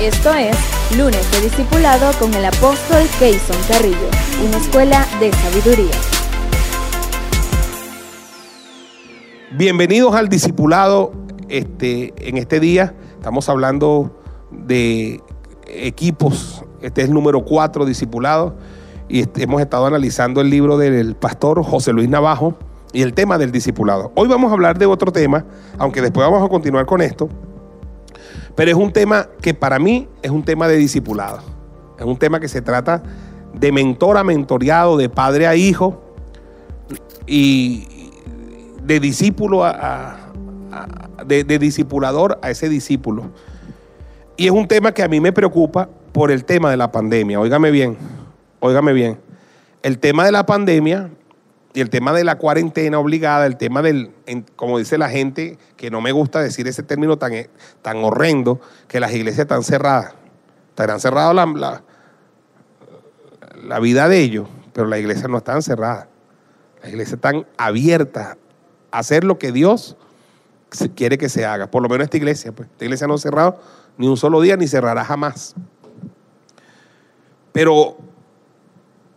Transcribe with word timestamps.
Esto 0.00 0.30
es 0.34 0.54
Lunes 0.98 1.32
de 1.32 1.40
Discipulado 1.40 2.12
con 2.18 2.34
el 2.34 2.44
apóstol 2.44 3.00
Keyson 3.18 3.56
Carrillo, 3.66 4.10
una 4.46 4.58
escuela 4.58 5.06
de 5.18 5.32
sabiduría. 5.32 5.94
Bienvenidos 9.52 10.14
al 10.14 10.28
Discipulado. 10.28 11.12
Este, 11.48 12.12
en 12.18 12.36
este 12.36 12.60
día 12.60 12.94
estamos 13.14 13.48
hablando 13.48 14.14
de 14.50 15.22
equipos. 15.66 16.62
Este 16.82 17.00
es 17.00 17.08
el 17.08 17.14
número 17.14 17.46
4, 17.46 17.86
Discipulado. 17.86 18.54
Y 19.08 19.20
este, 19.20 19.44
hemos 19.44 19.62
estado 19.62 19.86
analizando 19.86 20.42
el 20.42 20.50
libro 20.50 20.76
del 20.76 21.16
pastor 21.16 21.64
José 21.64 21.94
Luis 21.94 22.10
Navajo 22.10 22.54
y 22.92 23.00
el 23.00 23.14
tema 23.14 23.38
del 23.38 23.50
discipulado. 23.50 24.12
Hoy 24.14 24.28
vamos 24.28 24.50
a 24.50 24.54
hablar 24.54 24.76
de 24.76 24.84
otro 24.84 25.10
tema, 25.10 25.46
aunque 25.78 26.02
después 26.02 26.26
vamos 26.26 26.44
a 26.44 26.50
continuar 26.50 26.84
con 26.84 27.00
esto. 27.00 27.30
Pero 28.54 28.70
es 28.70 28.76
un 28.76 28.92
tema 28.92 29.28
que 29.40 29.54
para 29.54 29.78
mí 29.78 30.08
es 30.22 30.30
un 30.30 30.44
tema 30.44 30.68
de 30.68 30.76
discipulado. 30.76 31.40
Es 31.98 32.04
un 32.04 32.16
tema 32.16 32.40
que 32.40 32.48
se 32.48 32.62
trata 32.62 33.02
de 33.54 33.72
mentor 33.72 34.18
a 34.18 34.24
mentoreado, 34.24 34.96
de 34.96 35.08
padre 35.08 35.46
a 35.46 35.56
hijo 35.56 36.02
y 37.26 38.10
de 38.82 39.00
discípulo 39.00 39.64
a, 39.64 40.16
de, 41.26 41.44
de 41.44 41.58
discipulador 41.58 42.38
a 42.42 42.50
ese 42.50 42.68
discípulo. 42.68 43.30
Y 44.36 44.46
es 44.46 44.52
un 44.52 44.68
tema 44.68 44.92
que 44.92 45.02
a 45.02 45.08
mí 45.08 45.20
me 45.20 45.32
preocupa 45.32 45.88
por 46.12 46.30
el 46.30 46.44
tema 46.44 46.70
de 46.70 46.76
la 46.76 46.92
pandemia. 46.92 47.40
Óigame 47.40 47.70
bien, 47.70 47.96
óigame 48.60 48.92
bien. 48.92 49.18
El 49.82 49.98
tema 49.98 50.24
de 50.24 50.32
la 50.32 50.44
pandemia 50.44 51.10
y 51.76 51.82
el 51.82 51.90
tema 51.90 52.14
de 52.14 52.24
la 52.24 52.38
cuarentena 52.38 52.98
obligada, 52.98 53.44
el 53.44 53.58
tema 53.58 53.82
del, 53.82 54.10
como 54.56 54.78
dice 54.78 54.96
la 54.96 55.10
gente, 55.10 55.58
que 55.76 55.90
no 55.90 56.00
me 56.00 56.10
gusta 56.10 56.40
decir 56.40 56.66
ese 56.66 56.82
término 56.82 57.18
tan, 57.18 57.34
tan 57.82 57.98
horrendo, 58.02 58.62
que 58.88 58.98
las 58.98 59.12
iglesias 59.12 59.40
están 59.40 59.62
cerradas. 59.62 60.14
Estarán 60.70 61.00
cerradas 61.00 61.34
la, 61.34 61.82
la, 63.62 63.78
vida 63.78 64.08
de 64.08 64.20
ellos, 64.20 64.48
pero 64.72 64.86
las 64.86 65.00
iglesias 65.00 65.28
no 65.28 65.36
están 65.36 65.60
cerradas. 65.60 66.08
Las 66.80 66.92
iglesias 66.92 67.16
están 67.16 67.46
abiertas 67.58 68.38
a 68.90 68.98
hacer 68.98 69.22
lo 69.24 69.38
que 69.38 69.52
Dios 69.52 69.98
quiere 70.94 71.18
que 71.18 71.28
se 71.28 71.44
haga. 71.44 71.70
Por 71.70 71.82
lo 71.82 71.90
menos 71.90 72.06
esta 72.06 72.16
iglesia, 72.16 72.52
pues. 72.52 72.70
Esta 72.70 72.86
iglesia 72.86 73.06
no 73.06 73.16
ha 73.16 73.18
cerrado 73.18 73.60
ni 73.98 74.08
un 74.08 74.16
solo 74.16 74.40
día, 74.40 74.56
ni 74.56 74.66
cerrará 74.66 75.04
jamás. 75.04 75.54
Pero 77.52 77.98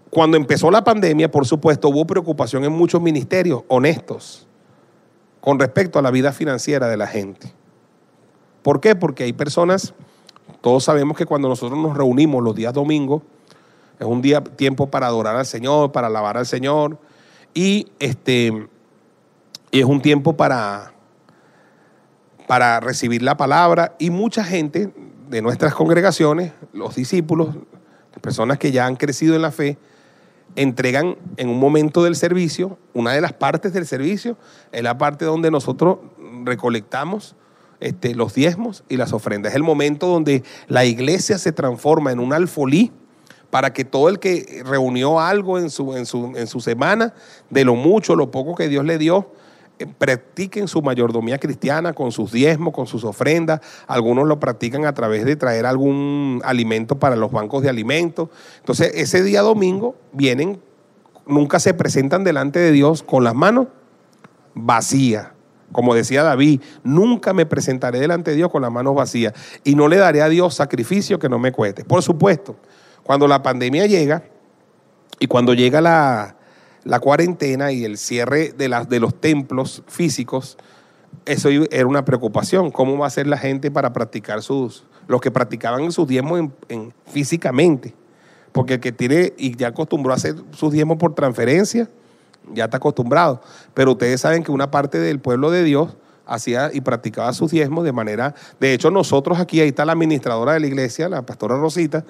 cuando 0.10 0.38
empezó 0.38 0.72
la 0.72 0.84
pandemia, 0.84 1.30
por 1.30 1.46
supuesto, 1.46 1.90
hubo 1.90 2.06
preocupación 2.06 2.64
en 2.64 2.72
muchos 2.72 3.02
ministerios 3.02 3.64
honestos 3.68 4.48
con 5.40 5.60
respecto 5.60 6.00
a 6.00 6.02
la 6.02 6.12
vida 6.12 6.32
financiera 6.32 6.88
de 6.88 6.98
la 6.98 7.08
gente. 7.08 7.54
¿Por 8.64 8.82
qué? 8.82 8.96
Porque 8.96 9.24
hay 9.24 9.34
personas, 9.34 9.94
todos 10.62 10.84
sabemos 10.84 11.18
que 11.18 11.26
cuando 11.26 11.48
nosotros 11.48 11.80
nos 11.80 11.96
reunimos 11.96 12.44
los 12.44 12.56
días 12.56 12.74
domingos, 12.74 13.22
es 14.00 14.06
un 14.06 14.22
día 14.22 14.44
tiempo 14.44 14.88
para 14.88 15.08
adorar 15.08 15.36
al 15.36 15.46
Señor, 15.46 15.92
para 15.92 16.08
alabar 16.08 16.38
al 16.38 16.46
Señor, 16.46 16.98
y 17.54 17.88
este 18.00 18.68
y 19.72 19.80
es 19.80 19.86
un 19.86 20.02
tiempo 20.02 20.36
para 20.36 20.94
para 22.48 22.80
recibir 22.80 23.22
la 23.22 23.38
palabra 23.38 23.96
y 24.00 24.10
mucha 24.10 24.44
gente 24.44 24.92
de 25.30 25.42
nuestras 25.42 25.76
congregaciones, 25.76 26.54
los 26.74 26.96
discípulos, 26.96 27.50
las 28.12 28.20
personas 28.22 28.58
que 28.58 28.72
ya 28.72 28.88
han 28.88 28.96
crecido 28.96 29.36
en 29.36 29.44
la 29.44 29.52
fe, 29.52 29.78
entregan 30.56 31.18
en 31.38 31.50
un 31.50 31.60
momento 31.60 32.04
del 32.04 32.16
servicio, 32.16 32.78
una 32.94 33.14
de 33.14 33.22
las 33.22 33.34
partes 33.34 33.74
del 33.74 33.86
servicio 33.86 34.38
es 34.72 34.84
la 34.84 34.98
parte 34.98 35.26
donde 35.26 35.52
nosotros 35.52 36.00
recolectamos 36.44 37.36
este, 37.80 38.14
los 38.14 38.34
diezmos 38.34 38.84
y 38.90 38.98
las 38.98 39.14
ofrendas. 39.14 39.52
Es 39.52 39.56
el 39.56 39.64
momento 39.64 40.08
donde 40.08 40.44
la 40.68 40.86
iglesia 40.86 41.38
se 41.38 41.52
transforma 41.52 42.12
en 42.12 42.20
un 42.20 42.34
alfolí 42.34 42.92
para 43.50 43.74
que 43.74 43.86
todo 43.86 44.10
el 44.10 44.20
que 44.20 44.64
reunió 44.66 45.20
algo 45.20 45.58
en 45.58 45.70
su, 45.70 45.96
en 45.96 46.06
su, 46.06 46.34
en 46.36 46.48
su 46.48 46.60
semana, 46.60 47.14
de 47.50 47.66
lo 47.66 47.76
mucho, 47.76 48.16
lo 48.16 48.32
poco 48.32 48.56
que 48.56 48.68
Dios 48.68 48.86
le 48.86 48.98
dio, 48.98 49.32
practiquen 49.88 50.68
su 50.68 50.82
mayordomía 50.82 51.38
cristiana 51.38 51.94
con 51.94 52.12
sus 52.12 52.32
diezmos, 52.32 52.74
con 52.74 52.88
sus 52.88 53.04
ofrendas. 53.04 53.62
Algunos 53.88 54.28
lo 54.28 54.40
practican 54.40 54.86
a 54.86 54.94
través 54.94 55.26
de 55.26 55.36
traer 55.36 55.66
algún 55.66 56.42
alimento 56.44 57.00
para 57.00 57.16
los 57.16 57.32
bancos 57.32 57.64
de 57.64 57.70
alimentos. 57.70 58.30
Entonces, 58.60 58.92
ese 58.96 59.24
día 59.24 59.42
domingo 59.42 59.96
vienen, 60.12 60.60
nunca 61.26 61.60
se 61.60 61.74
presentan 61.74 62.24
delante 62.24 62.60
de 62.60 62.72
Dios 62.72 63.04
con 63.04 63.24
las 63.24 63.36
manos 63.36 63.68
vacías. 64.54 65.30
Como 65.72 65.94
decía 65.94 66.24
David, 66.24 66.62
nunca 66.84 67.34
me 67.34 67.46
presentaré 67.46 68.00
delante 68.00 68.32
de 68.32 68.38
Dios 68.38 68.52
con 68.52 68.64
las 68.64 68.72
manos 68.72 68.96
vacías 68.96 69.34
y 69.64 69.76
no 69.76 69.88
le 69.88 69.98
daré 69.98 70.24
a 70.24 70.30
Dios 70.30 70.56
sacrificio 70.56 71.20
que 71.20 71.30
no 71.30 71.38
me 71.38 71.52
cueste. 71.52 71.86
Por 71.86 72.02
supuesto, 72.02 72.56
cuando 73.04 73.28
la 73.28 73.44
pandemia 73.44 73.86
llega 73.86 74.24
y 75.20 75.28
cuando 75.28 75.54
llega 75.54 75.80
la, 75.80 76.39
la 76.84 77.00
cuarentena 77.00 77.72
y 77.72 77.86
el 77.86 77.98
cierre 77.98 78.54
de, 78.58 78.70
de 78.88 79.00
los 79.00 79.16
templos 79.20 79.84
físicos, 79.88 80.58
eso 81.26 81.50
era 81.50 81.86
una 81.86 82.06
preocupación. 82.06 82.72
¿Cómo 82.72 82.98
va 82.98 83.08
a 83.08 83.10
ser 83.10 83.28
la 83.28 83.38
gente 83.38 83.72
para 83.72 83.94
practicar 83.94 84.42
sus, 84.42 84.86
los 85.08 85.22
que 85.22 85.32
practicaban 85.32 85.92
sus 85.92 86.08
diezmos 86.08 86.50
en, 86.70 86.94
físicamente? 87.08 87.94
Porque 88.52 88.76
el 88.76 88.80
que 88.80 88.92
tiene 88.92 89.34
y 89.38 89.56
ya 89.56 89.68
acostumbró 89.68 90.14
a 90.14 90.16
hacer 90.16 90.36
sus 90.52 90.72
diezmos 90.72 90.98
por 90.98 91.14
transferencia, 91.14 91.90
ya 92.54 92.66
está 92.66 92.78
acostumbrado. 92.78 93.42
Pero 93.74 93.92
ustedes 93.92 94.22
saben 94.22 94.44
que 94.44 94.52
una 94.52 94.72
parte 94.72 94.98
del 94.98 95.20
pueblo 95.20 95.52
de 95.52 95.64
Dios 95.64 95.96
hacía 96.26 96.72
y 96.74 96.82
practicaba 96.82 97.34
sus 97.34 97.52
diezmos 97.52 97.84
de 97.84 97.92
manera, 97.92 98.36
de 98.60 98.74
hecho 98.74 98.92
nosotros 98.92 99.40
aquí, 99.40 99.62
ahí 99.62 99.70
está 99.70 99.86
la 99.86 99.94
administradora 99.94 100.54
de 100.54 100.60
la 100.60 100.68
iglesia, 100.68 101.10
la 101.10 101.24
pastora 101.24 101.58
Rosita, 101.58 102.06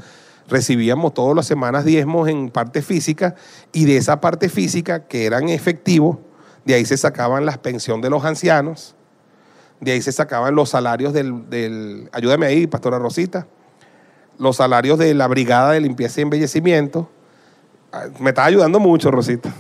recibíamos 0.49 1.13
todas 1.13 1.35
las 1.35 1.45
semanas 1.45 1.85
diezmos 1.85 2.27
en 2.27 2.49
parte 2.49 2.81
física 2.81 3.35
y 3.71 3.85
de 3.85 3.97
esa 3.97 4.19
parte 4.19 4.49
física 4.49 5.07
que 5.07 5.25
eran 5.25 5.49
efectivos, 5.49 6.17
de 6.65 6.73
ahí 6.73 6.85
se 6.85 6.97
sacaban 6.97 7.45
las 7.45 7.57
pensiones 7.57 8.03
de 8.03 8.09
los 8.09 8.25
ancianos, 8.25 8.95
de 9.79 9.93
ahí 9.93 10.01
se 10.01 10.11
sacaban 10.11 10.55
los 10.55 10.69
salarios 10.69 11.13
del, 11.13 12.09
ayúdame 12.11 12.45
ahí, 12.45 12.67
Pastora 12.67 12.99
Rosita, 12.99 13.47
los 14.37 14.57
salarios 14.57 14.99
de 14.99 15.13
la 15.13 15.27
Brigada 15.27 15.71
de 15.71 15.81
Limpieza 15.81 16.19
y 16.19 16.23
Embellecimiento. 16.23 17.09
Ah, 17.91 18.05
me 18.19 18.29
estás 18.29 18.47
ayudando 18.47 18.79
mucho, 18.79 19.11
Rosita. 19.11 19.53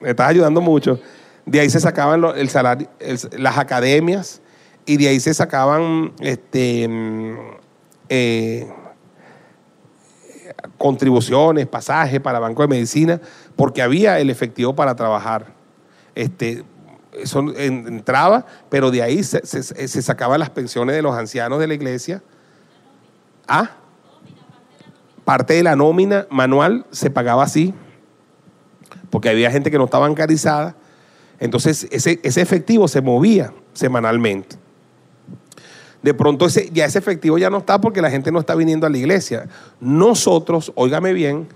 Me 0.00 0.10
estás 0.10 0.28
ayudando 0.28 0.60
mucho. 0.60 1.00
De 1.46 1.60
ahí 1.60 1.70
se 1.70 1.80
sacaban 1.80 2.24
el 2.36 2.48
salario, 2.48 2.88
las 3.36 3.58
academias 3.58 4.40
y 4.84 4.96
de 4.96 5.08
ahí 5.08 5.20
se 5.20 5.34
sacaban 5.34 6.12
este, 6.20 6.88
mm, 6.88 7.36
eh, 8.08 8.72
contribuciones, 10.78 11.66
pasajes 11.66 12.20
para 12.20 12.38
Banco 12.38 12.62
de 12.62 12.68
Medicina, 12.68 13.20
porque 13.56 13.82
había 13.82 14.18
el 14.18 14.30
efectivo 14.30 14.74
para 14.74 14.94
trabajar. 14.94 15.46
Este, 16.14 16.64
eso 17.12 17.40
entraba, 17.56 18.46
pero 18.68 18.90
de 18.90 19.02
ahí 19.02 19.22
se, 19.22 20.02
sacaban 20.02 20.40
las 20.40 20.50
pensiones 20.50 20.96
de 20.96 21.02
los 21.02 21.16
ancianos 21.16 21.58
de 21.58 21.66
la 21.66 21.74
iglesia. 21.74 22.22
Ah, 23.46 23.70
parte 25.24 25.54
de 25.54 25.62
la 25.62 25.76
nómina 25.76 26.26
manual 26.30 26.86
se 26.90 27.10
pagaba 27.10 27.44
así, 27.44 27.74
porque 29.10 29.28
había 29.28 29.50
gente 29.50 29.70
que 29.70 29.78
no 29.78 29.84
estaba 29.84 30.08
bancarizada. 30.08 30.74
Entonces 31.38 31.88
ese, 31.90 32.20
ese 32.22 32.40
efectivo 32.40 32.88
se 32.88 33.00
movía 33.00 33.52
semanalmente 33.74 34.61
de 36.02 36.14
pronto 36.14 36.46
ese, 36.46 36.68
ya 36.72 36.84
ese 36.84 36.98
efectivo 36.98 37.38
ya 37.38 37.48
no 37.48 37.58
está 37.58 37.80
porque 37.80 38.02
la 38.02 38.10
gente 38.10 38.32
no 38.32 38.40
está 38.40 38.54
viniendo 38.54 38.86
a 38.86 38.90
la 38.90 38.98
iglesia. 38.98 39.48
Nosotros, 39.80 40.72
óigame 40.74 41.12
bien, 41.12 41.48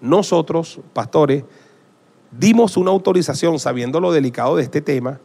nosotros, 0.00 0.80
pastores, 0.92 1.44
dimos 2.30 2.76
una 2.76 2.90
autorización, 2.90 3.58
sabiendo 3.58 4.00
lo 4.00 4.12
delicado 4.12 4.56
de 4.56 4.62
este 4.62 4.80
tema, 4.80 5.18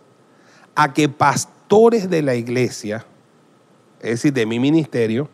a 0.74 0.94
que 0.94 1.10
pastores 1.10 2.10
de 2.10 2.22
la 2.22 2.36
iglesia, 2.36 3.06
es 4.00 4.12
decir, 4.12 4.34
de 4.34 4.46
mi 4.46 4.60
ministerio, 4.60 5.28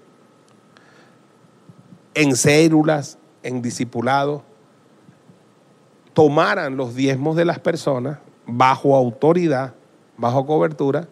en 2.16 2.36
células, 2.36 3.20
en 3.44 3.62
discipulados, 3.62 4.42
tomaran 6.14 6.78
los 6.78 6.96
diezmos 6.96 7.36
de 7.36 7.46
las 7.46 7.60
personas 7.60 8.20
bajo 8.48 8.96
autoridad, 8.96 9.76
bajo 10.18 10.46
cobertura, 10.46 11.08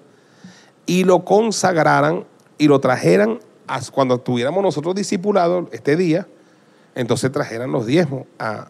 y 0.85 1.03
lo 1.03 1.23
consagraran 1.25 2.25
y 2.57 2.67
lo 2.67 2.79
trajeran 2.79 3.39
cuando 3.91 4.19
tuviéramos 4.19 4.63
nosotros 4.63 4.95
discipulados 4.95 5.67
este 5.71 5.95
día, 5.95 6.27
entonces 6.95 7.31
trajeran 7.31 7.71
los 7.71 7.85
diezmos. 7.85 8.25
A, 8.37 8.69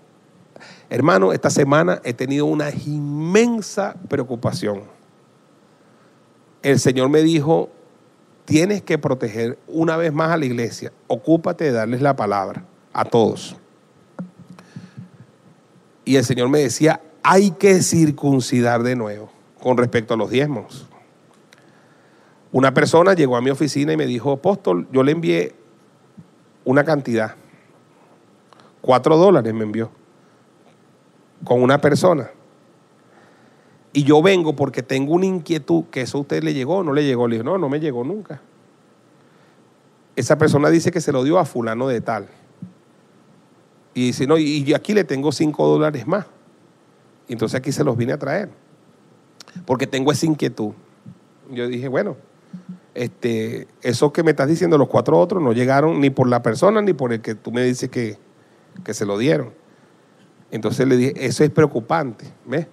hermano, 0.90 1.34
esta 1.34 1.50
semana 1.50 2.00
he 2.04 2.14
tenido 2.14 2.46
una 2.46 2.70
inmensa 2.72 3.96
preocupación. 4.08 4.84
El 6.62 6.80
Señor 6.80 7.10
me 7.10 7.22
dijo, 7.22 7.70
tienes 8.46 8.82
que 8.82 8.98
proteger 8.98 9.58
una 9.68 9.98
vez 9.98 10.14
más 10.14 10.32
a 10.32 10.38
la 10.38 10.46
iglesia, 10.46 10.94
ocúpate 11.08 11.66
de 11.66 11.72
darles 11.72 12.02
la 12.02 12.16
palabra 12.16 12.64
a 12.94 13.04
todos. 13.04 13.58
Y 16.06 16.16
el 16.16 16.26
Señor 16.26 16.50
me 16.50 16.60
decía, 16.60 17.02
hay 17.24 17.52
que 17.52 17.82
circuncidar 17.82 18.84
de 18.84 18.96
nuevo 18.96 19.30
con 19.62 19.78
respecto 19.78 20.14
a 20.14 20.18
los 20.18 20.30
diezmos. 20.30 20.88
Una 22.54 22.72
persona 22.72 23.14
llegó 23.16 23.36
a 23.36 23.42
mi 23.42 23.50
oficina 23.50 23.94
y 23.94 23.98
me 23.98 24.06
dijo, 24.06 24.32
apóstol, 24.32 24.88
yo 24.92 25.02
le 25.04 25.12
envié 25.12 25.56
una 26.66 26.84
cantidad. 26.84 27.36
Cuatro 28.80 29.18
dólares 29.18 29.52
me 29.56 29.64
envió 29.64 29.90
con 31.44 31.64
una 31.64 31.82
persona. 31.82 32.30
Y 33.92 34.04
yo 34.04 34.22
vengo 34.22 34.56
porque 34.56 34.84
tengo 34.84 35.14
una 35.14 35.26
inquietud, 35.26 35.86
que 35.86 36.02
eso 36.02 36.20
a 36.20 36.22
usted 36.22 36.44
le 36.44 36.54
llegó, 36.54 36.84
no 36.84 36.94
le 36.94 37.04
llegó. 37.04 37.28
Le 37.28 37.38
dije, 37.38 37.44
no, 37.44 37.58
no 37.58 37.70
me 37.70 37.80
llegó 37.80 38.04
nunca. 38.04 38.40
Esa 40.16 40.38
persona 40.38 40.70
dice 40.70 40.92
que 40.92 41.02
se 41.02 41.12
lo 41.12 41.24
dio 41.24 41.40
a 41.40 41.46
fulano 41.46 41.88
de 41.88 42.02
tal. 42.02 42.28
Y 43.96 44.08
dice, 44.08 44.28
no, 44.28 44.38
y 44.38 44.72
aquí 44.76 44.94
le 44.94 45.04
tengo 45.04 45.32
cinco 45.32 45.68
dólares 45.68 46.06
más. 46.06 46.28
Entonces 47.28 47.58
aquí 47.58 47.72
se 47.72 47.84
los 47.84 47.98
vine 47.98 48.14
a 48.14 48.20
traer. 48.20 48.50
Porque 49.66 49.88
tengo 49.88 50.12
esa 50.12 50.28
inquietud. 50.28 50.74
Yo 51.50 51.68
dije, 51.68 51.88
bueno, 51.88 52.16
este, 52.94 53.68
eso 53.82 54.14
que 54.14 54.24
me 54.24 54.32
estás 54.32 54.48
diciendo, 54.48 54.78
los 54.78 54.88
cuatro 54.88 55.20
otros 55.20 55.42
no 55.42 55.54
llegaron 55.54 56.00
ni 56.00 56.10
por 56.10 56.28
la 56.28 56.42
persona 56.42 56.82
ni 56.82 56.94
por 56.94 57.12
el 57.14 57.22
que 57.22 57.36
tú 57.36 57.52
me 57.52 57.64
dices 57.64 57.90
que, 57.90 58.18
que 58.84 58.94
se 58.94 59.06
lo 59.06 59.18
dieron. 59.18 59.52
Entonces 60.52 60.88
le 60.88 60.98
dije, 60.98 61.14
eso 61.26 61.44
es 61.44 61.50
preocupante, 61.50 62.26
¿ves? 62.46 62.68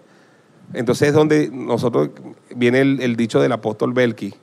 Entonces 0.72 1.08
es 1.08 1.14
donde 1.14 1.50
nosotros 1.50 2.10
viene 2.54 2.80
el, 2.80 3.16
dicho 3.16 3.40
del 3.40 3.52
apóstol 3.52 3.92
Belki, 3.92 4.34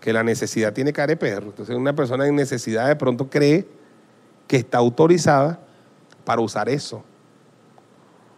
que 0.00 0.12
la 0.12 0.24
necesidad 0.24 0.72
tiene 0.72 0.92
cara 0.92 1.08
de 1.08 1.16
perro. 1.16 1.48
Entonces 1.48 1.76
una 1.76 1.94
persona 1.94 2.26
en 2.26 2.34
necesidad 2.34 2.88
de 2.88 2.96
pronto 2.96 3.28
cree 3.28 3.68
que 4.48 4.56
está 4.56 4.78
autorizada 4.78 5.60
para 6.24 6.40
usar 6.40 6.68
eso. 6.68 7.04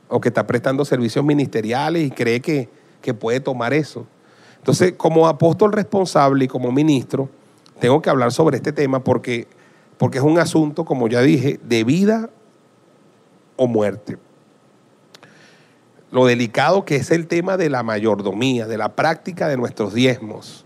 O 0.08 0.20
que 0.20 0.28
está 0.28 0.46
prestando 0.46 0.84
servicios 0.84 1.24
ministeriales 1.24 2.02
y 2.02 2.10
cree 2.10 2.40
que, 2.40 2.68
que 3.00 3.14
puede 3.14 3.40
tomar 3.40 3.72
eso. 3.72 4.06
Entonces, 4.58 4.94
como 4.96 5.28
apóstol 5.28 5.72
responsable 5.72 6.44
y 6.44 6.48
como 6.48 6.70
ministro, 6.72 7.28
tengo 7.80 8.02
que 8.02 8.10
hablar 8.10 8.32
sobre 8.32 8.56
este 8.56 8.72
tema 8.72 9.02
porque, 9.02 9.46
porque 9.96 10.18
es 10.18 10.24
un 10.24 10.38
asunto, 10.38 10.84
como 10.84 11.08
ya 11.08 11.22
dije, 11.22 11.58
de 11.62 11.84
vida 11.84 12.30
o 13.56 13.66
muerte 13.66 14.18
lo 16.10 16.26
delicado 16.26 16.84
que 16.84 16.96
es 16.96 17.10
el 17.10 17.26
tema 17.26 17.56
de 17.56 17.70
la 17.70 17.82
mayordomía, 17.82 18.66
de 18.66 18.78
la 18.78 18.94
práctica 18.94 19.48
de 19.48 19.56
nuestros 19.56 19.94
diezmos. 19.94 20.64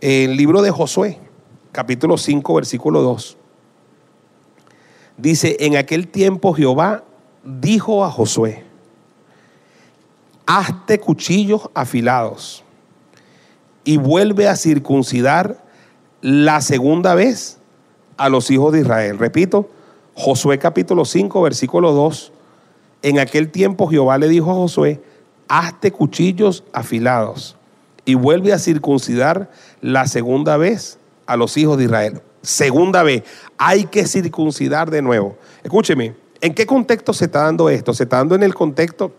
El 0.00 0.36
libro 0.36 0.62
de 0.62 0.70
Josué, 0.70 1.18
capítulo 1.72 2.16
5, 2.16 2.54
versículo 2.54 3.02
2, 3.02 3.36
dice, 5.16 5.56
en 5.60 5.76
aquel 5.76 6.08
tiempo 6.08 6.54
Jehová 6.54 7.04
dijo 7.44 8.04
a 8.04 8.10
Josué, 8.10 8.64
hazte 10.46 10.98
cuchillos 11.00 11.68
afilados 11.74 12.64
y 13.90 13.96
vuelve 13.96 14.46
a 14.46 14.54
circuncidar 14.54 15.64
la 16.20 16.60
segunda 16.60 17.16
vez 17.16 17.58
a 18.18 18.28
los 18.28 18.48
hijos 18.52 18.72
de 18.72 18.82
Israel. 18.82 19.18
Repito, 19.18 19.68
Josué 20.14 20.60
capítulo 20.60 21.04
5, 21.04 21.42
versículo 21.42 21.90
2 21.90 22.32
en 23.02 23.18
aquel 23.18 23.50
tiempo 23.50 23.88
Jehová 23.88 24.16
le 24.16 24.28
dijo 24.28 24.52
a 24.52 24.54
Josué, 24.54 25.02
hazte 25.48 25.90
cuchillos 25.90 26.62
afilados 26.72 27.56
y 28.04 28.14
vuelve 28.14 28.52
a 28.52 28.60
circuncidar 28.60 29.50
la 29.80 30.06
segunda 30.06 30.56
vez 30.56 31.00
a 31.26 31.36
los 31.36 31.56
hijos 31.56 31.76
de 31.76 31.86
Israel. 31.86 32.20
Segunda 32.42 33.02
vez, 33.02 33.24
hay 33.58 33.86
que 33.86 34.06
circuncidar 34.06 34.88
de 34.92 35.02
nuevo. 35.02 35.36
Escúcheme, 35.64 36.14
¿en 36.40 36.54
qué 36.54 36.64
contexto 36.64 37.12
se 37.12 37.24
está 37.24 37.42
dando 37.42 37.68
esto? 37.68 37.92
Se 37.92 38.04
está 38.04 38.18
dando 38.18 38.36
en 38.36 38.44
el 38.44 38.54
contexto 38.54 39.12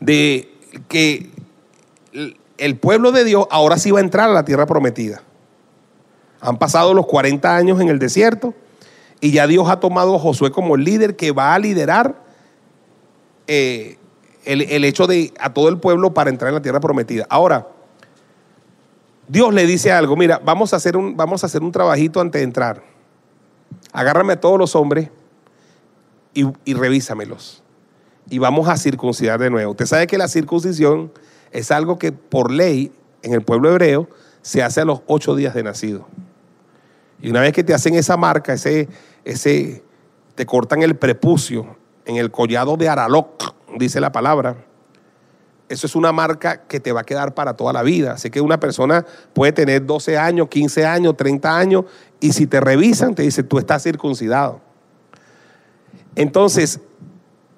de 0.00 0.52
que 0.88 1.30
el 2.58 2.78
pueblo 2.78 3.12
de 3.12 3.24
Dios 3.24 3.46
ahora 3.50 3.78
sí 3.78 3.90
va 3.90 3.98
a 3.98 4.02
entrar 4.02 4.30
a 4.30 4.32
la 4.32 4.44
tierra 4.44 4.66
prometida. 4.66 5.22
Han 6.40 6.58
pasado 6.58 6.94
los 6.94 7.06
40 7.06 7.56
años 7.56 7.80
en 7.80 7.88
el 7.88 7.98
desierto 7.98 8.54
y 9.20 9.32
ya 9.32 9.46
Dios 9.46 9.68
ha 9.68 9.80
tomado 9.80 10.16
a 10.16 10.18
Josué 10.18 10.50
como 10.50 10.76
el 10.76 10.84
líder 10.84 11.16
que 11.16 11.32
va 11.32 11.54
a 11.54 11.58
liderar 11.58 12.22
eh, 13.46 13.98
el, 14.44 14.84
hecho 14.84 15.06
de 15.06 15.32
a 15.40 15.52
todo 15.52 15.68
el 15.68 15.78
pueblo 15.78 16.14
para 16.14 16.30
entrar 16.30 16.50
en 16.50 16.54
la 16.54 16.62
tierra 16.62 16.80
prometida. 16.80 17.26
Ahora, 17.28 17.68
Dios 19.28 19.52
le 19.52 19.66
dice 19.66 19.90
algo, 19.90 20.16
mira, 20.16 20.40
vamos 20.44 20.72
a 20.72 20.76
hacer 20.76 20.96
un, 20.96 21.16
vamos 21.16 21.42
a 21.42 21.46
hacer 21.46 21.62
un 21.62 21.72
trabajito 21.72 22.20
antes 22.20 22.40
de 22.40 22.44
entrar. 22.44 22.82
Agárrame 23.92 24.34
a 24.34 24.40
todos 24.40 24.58
los 24.58 24.76
hombres 24.76 25.10
y, 26.32 26.44
y 26.64 26.74
revísamelos. 26.74 27.62
Y 28.28 28.38
vamos 28.38 28.68
a 28.68 28.76
circuncidar 28.76 29.40
de 29.40 29.50
nuevo. 29.50 29.72
Usted 29.72 29.86
sabe 29.86 30.06
que 30.06 30.18
la 30.18 30.28
circuncisión 30.28 31.10
es 31.52 31.70
algo 31.70 31.98
que 31.98 32.12
por 32.12 32.50
ley 32.50 32.92
en 33.22 33.32
el 33.32 33.42
pueblo 33.42 33.70
hebreo 33.70 34.08
se 34.42 34.62
hace 34.62 34.80
a 34.80 34.84
los 34.84 35.02
ocho 35.06 35.34
días 35.34 35.54
de 35.54 35.62
nacido. 35.62 36.06
Y 37.20 37.30
una 37.30 37.40
vez 37.40 37.52
que 37.52 37.64
te 37.64 37.74
hacen 37.74 37.94
esa 37.94 38.16
marca, 38.16 38.52
ese, 38.52 38.88
ese, 39.24 39.82
te 40.34 40.46
cortan 40.46 40.82
el 40.82 40.96
prepucio 40.96 41.76
en 42.04 42.16
el 42.16 42.30
collado 42.30 42.76
de 42.76 42.88
Araloc, 42.88 43.54
dice 43.78 44.00
la 44.00 44.12
palabra. 44.12 44.56
Eso 45.68 45.86
es 45.88 45.96
una 45.96 46.12
marca 46.12 46.62
que 46.68 46.78
te 46.78 46.92
va 46.92 47.00
a 47.00 47.04
quedar 47.04 47.34
para 47.34 47.54
toda 47.54 47.72
la 47.72 47.82
vida. 47.82 48.12
Así 48.12 48.30
que 48.30 48.40
una 48.40 48.60
persona 48.60 49.04
puede 49.32 49.52
tener 49.52 49.84
12 49.84 50.16
años, 50.16 50.48
15 50.48 50.86
años, 50.86 51.16
30 51.16 51.58
años, 51.58 51.84
y 52.20 52.32
si 52.32 52.46
te 52.46 52.60
revisan, 52.60 53.14
te 53.16 53.22
dice, 53.22 53.42
tú 53.42 53.58
estás 53.58 53.82
circuncidado. 53.82 54.60
Entonces, 56.14 56.80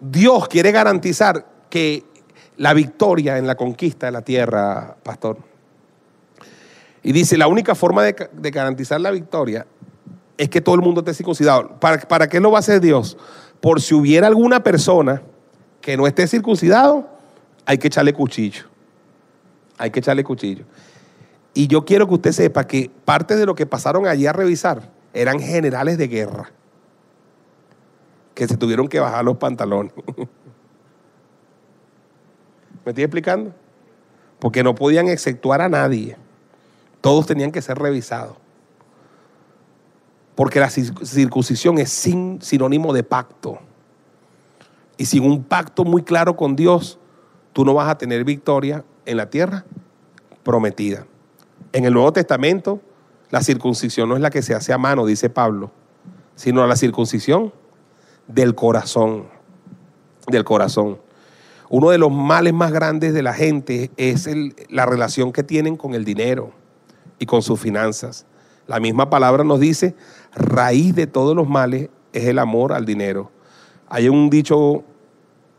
Dios 0.01 0.49
quiere 0.49 0.73
garantizar 0.73 1.47
que 1.69 2.05
la 2.59 2.75
victoria 2.75 3.39
en 3.39 3.47
la 3.47 3.55
conquista 3.57 4.07
de 4.07 4.13
la 4.13 4.23
tierra, 4.23 4.97
pastor. 5.03 5.39
Y 7.03 7.13
dice, 7.13 7.39
la 7.39 7.49
única 7.49 7.75
forma 7.75 8.03
de, 8.03 8.15
garantizar 8.51 9.01
la 9.01 9.11
victoria 9.11 9.67
es 10.37 10.51
que 10.51 10.61
todo 10.61 10.75
el 10.75 10.83
mundo 10.83 11.01
esté 11.01 11.15
circuncidado. 11.15 11.81
¿Para, 11.81 11.99
¿Para 12.03 12.29
qué 12.29 12.39
lo 12.39 12.51
va 12.51 12.59
a 12.59 12.61
hacer 12.61 12.81
Dios? 12.81 13.17
por 13.61 13.81
si 13.81 13.95
hubiera 13.95 14.27
alguna 14.27 14.63
persona 14.63 15.23
que 15.81 15.97
no 15.97 16.07
esté 16.07 16.27
circuncidado, 16.27 17.09
hay 17.65 17.79
que 17.79 17.89
echarle 17.89 18.13
cuchillo. 18.13 18.65
Hay 19.77 19.91
que 19.91 20.01
echarle 20.01 20.25
cuchillo. 20.25 20.65
Y 21.55 21.67
yo 21.67 21.85
quiero 21.85 22.07
que 22.07 22.15
usted 22.15 22.33
sepa 22.33 22.67
que 22.67 22.91
parte 23.05 23.37
de 23.37 23.47
lo 23.47 23.55
que 23.55 23.67
pasaron 23.67 24.07
allí 24.07 24.27
a 24.27 24.33
revisar 24.33 24.91
eran 25.13 25.41
generales 25.41 25.99
de 25.99 26.09
guerra 26.09 26.53
que 28.35 28.47
se 28.47 28.57
tuvieron 28.57 28.89
que 28.89 29.01
bajar 29.01 29.25
los 29.25 29.37
pantalones. 29.37 29.93
¿Me 32.85 32.91
estoy 32.91 33.05
explicando? 33.05 33.53
Porque 34.39 34.63
no 34.63 34.75
podían 34.75 35.09
exceptuar 35.09 35.61
a 35.61 35.69
nadie. 35.69 36.17
Todos 37.01 37.27
tenían 37.27 37.53
que 37.53 37.63
ser 37.63 37.79
revisados. 37.79 38.37
Porque 40.35 40.61
la 40.61 40.71
circuncisión 40.71 41.79
es 41.79 41.91
sin, 41.91 42.41
sinónimo 42.41 42.93
de 42.93 43.03
pacto. 43.03 43.59
Y 44.97 45.07
sin 45.07 45.25
un 45.25 45.43
pacto 45.43 45.85
muy 45.85 46.03
claro 46.03 46.37
con 46.37 46.57
Dios, 46.57 46.99
tú 47.53 47.65
no 47.65 47.75
vas 47.75 47.89
a 47.89 47.99
tener 47.99 48.25
victoria 48.25 48.85
en 49.05 49.17
la 49.17 49.31
tierra 49.31 49.65
prometida. 50.43 51.07
En 51.73 51.85
el 51.85 51.93
Nuevo 51.93 52.13
Testamento, 52.13 52.81
la 53.31 53.43
circuncisión 53.43 54.09
no 54.09 54.17
es 54.17 54.23
la 54.23 54.31
que 54.31 54.43
se 54.43 54.55
hace 54.55 54.73
a 54.73 54.79
mano, 54.79 55.07
dice 55.07 55.29
Pablo, 55.29 55.71
sino 56.35 56.67
la 56.67 56.77
circuncisión 56.77 57.53
del 58.27 58.55
corazón. 58.55 59.27
Del 60.29 60.45
corazón. 60.45 60.99
Uno 61.71 61.91
de 61.91 61.99
los 61.99 62.11
males 62.11 62.55
más 62.55 62.73
grandes 62.73 63.13
de 63.13 63.23
la 63.23 63.35
gente 63.35 63.91
es 63.97 64.29
la 64.71 64.87
relación 64.87 65.33
que 65.33 65.43
tienen 65.43 65.77
con 65.77 65.95
el 65.95 66.05
dinero 66.05 66.53
y 67.19 67.27
con 67.27 67.43
sus 67.43 67.61
finanzas. 67.61 68.27
La 68.67 68.81
misma 68.81 69.11
palabra 69.11 69.45
nos 69.45 69.61
dice, 69.61 69.95
raíz 70.35 70.95
de 70.95 71.07
todos 71.07 71.37
los 71.37 71.49
males 71.49 71.91
es 72.13 72.25
el 72.25 72.39
amor 72.39 72.73
al 72.73 72.87
dinero. 72.87 73.31
Hay 73.89 74.09
un 74.09 74.31
dicho 74.31 74.85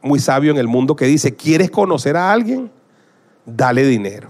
muy 0.01 0.19
sabio 0.19 0.51
en 0.51 0.57
el 0.57 0.67
mundo 0.67 0.95
que 0.95 1.05
dice, 1.05 1.35
¿quieres 1.35 1.69
conocer 1.69 2.17
a 2.17 2.31
alguien? 2.31 2.71
Dale 3.45 3.85
dinero. 3.85 4.29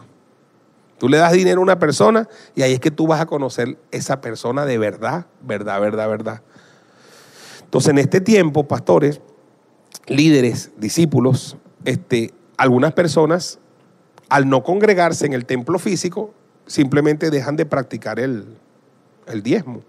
Tú 0.97 1.07
le 1.07 1.17
das 1.17 1.31
dinero 1.31 1.61
a 1.61 1.63
una 1.63 1.79
persona 1.79 2.27
y 2.55 2.61
ahí 2.61 2.73
es 2.73 2.79
que 2.81 2.91
tú 2.91 3.07
vas 3.07 3.21
a 3.21 3.25
conocer 3.25 3.77
esa 3.91 4.19
persona 4.19 4.65
de 4.65 4.77
verdad, 4.77 5.27
verdad, 5.41 5.79
verdad, 5.79 6.09
verdad. 6.09 6.41
Entonces, 7.63 7.91
en 7.91 7.99
este 7.99 8.19
tiempo, 8.19 8.67
pastores, 8.67 9.21
líderes, 10.07 10.71
discípulos, 10.77 11.55
este, 11.85 12.33
algunas 12.57 12.93
personas, 12.93 13.59
al 14.29 14.49
no 14.49 14.63
congregarse 14.63 15.25
en 15.25 15.33
el 15.33 15.45
templo 15.45 15.79
físico, 15.79 16.33
simplemente 16.65 17.29
dejan 17.29 17.55
de 17.55 17.65
practicar 17.65 18.19
el, 18.19 18.45
el 19.27 19.43
diezmo. 19.43 19.81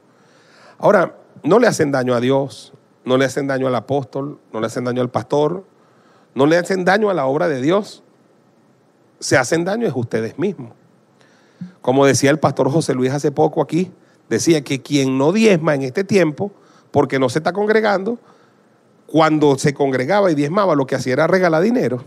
Ahora, 0.79 1.17
no 1.43 1.59
le 1.59 1.67
hacen 1.67 1.93
daño 1.93 2.15
a 2.15 2.21
Dios, 2.21 2.73
no 3.05 3.17
le 3.17 3.25
hacen 3.25 3.47
daño 3.47 3.67
al 3.67 3.75
apóstol, 3.75 4.39
no 4.53 4.61
le 4.61 4.67
hacen 4.67 4.85
daño 4.85 5.03
al 5.03 5.11
pastor, 5.11 5.65
no 6.35 6.47
le 6.47 6.57
hacen 6.57 6.85
daño 6.85 7.11
a 7.11 7.15
la 7.15 7.27
obra 7.27 7.49
de 7.49 7.61
Dios. 7.61 8.03
Se 9.19 9.37
hacen 9.37 9.65
daño 9.65 9.87
es 9.87 9.93
ustedes 9.95 10.39
mismos. 10.39 10.73
Como 11.83 12.07
decía 12.07 12.31
el 12.31 12.39
pastor 12.39 12.71
José 12.71 12.95
Luis 12.95 13.13
hace 13.13 13.33
poco 13.33 13.61
aquí, 13.61 13.91
decía 14.29 14.63
que 14.63 14.81
quien 14.81 15.19
no 15.19 15.33
diezma 15.33 15.75
en 15.75 15.83
este 15.83 16.05
tiempo, 16.05 16.53
porque 16.91 17.19
no 17.19 17.29
se 17.29 17.41
está 17.41 17.53
congregando, 17.53 18.19
cuando 19.11 19.59
se 19.59 19.75
congregaba 19.75 20.31
y 20.31 20.35
diezmaba, 20.35 20.75
lo 20.75 20.87
que 20.87 20.95
hacía 20.95 21.15
era 21.15 21.27
regalar 21.27 21.63
dinero. 21.63 22.05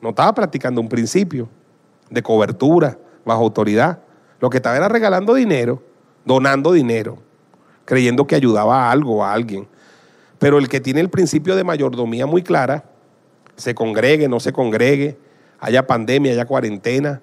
No 0.00 0.10
estaba 0.10 0.34
practicando 0.34 0.80
un 0.80 0.88
principio 0.88 1.48
de 2.10 2.22
cobertura 2.22 2.98
bajo 3.24 3.42
autoridad. 3.42 3.98
Lo 4.40 4.50
que 4.50 4.58
estaba 4.58 4.76
era 4.76 4.88
regalando 4.88 5.34
dinero 5.34 5.82
donando 6.24 6.72
dinero. 6.72 7.18
creyendo 7.86 8.26
que 8.26 8.34
ayudaba 8.34 8.86
a 8.86 8.92
algo 8.92 9.22
a 9.22 9.34
alguien. 9.34 9.68
Pero 10.38 10.56
el 10.56 10.70
que 10.70 10.80
tiene 10.80 11.00
el 11.00 11.10
principio 11.10 11.54
de 11.54 11.64
mayordomía 11.64 12.24
muy 12.24 12.42
clara, 12.42 12.84
se 13.56 13.74
congregue, 13.74 14.26
no 14.26 14.40
se 14.40 14.54
congregue, 14.54 15.18
haya 15.60 15.86
pandemia, 15.86 16.32
haya 16.32 16.46
cuarentena, 16.46 17.20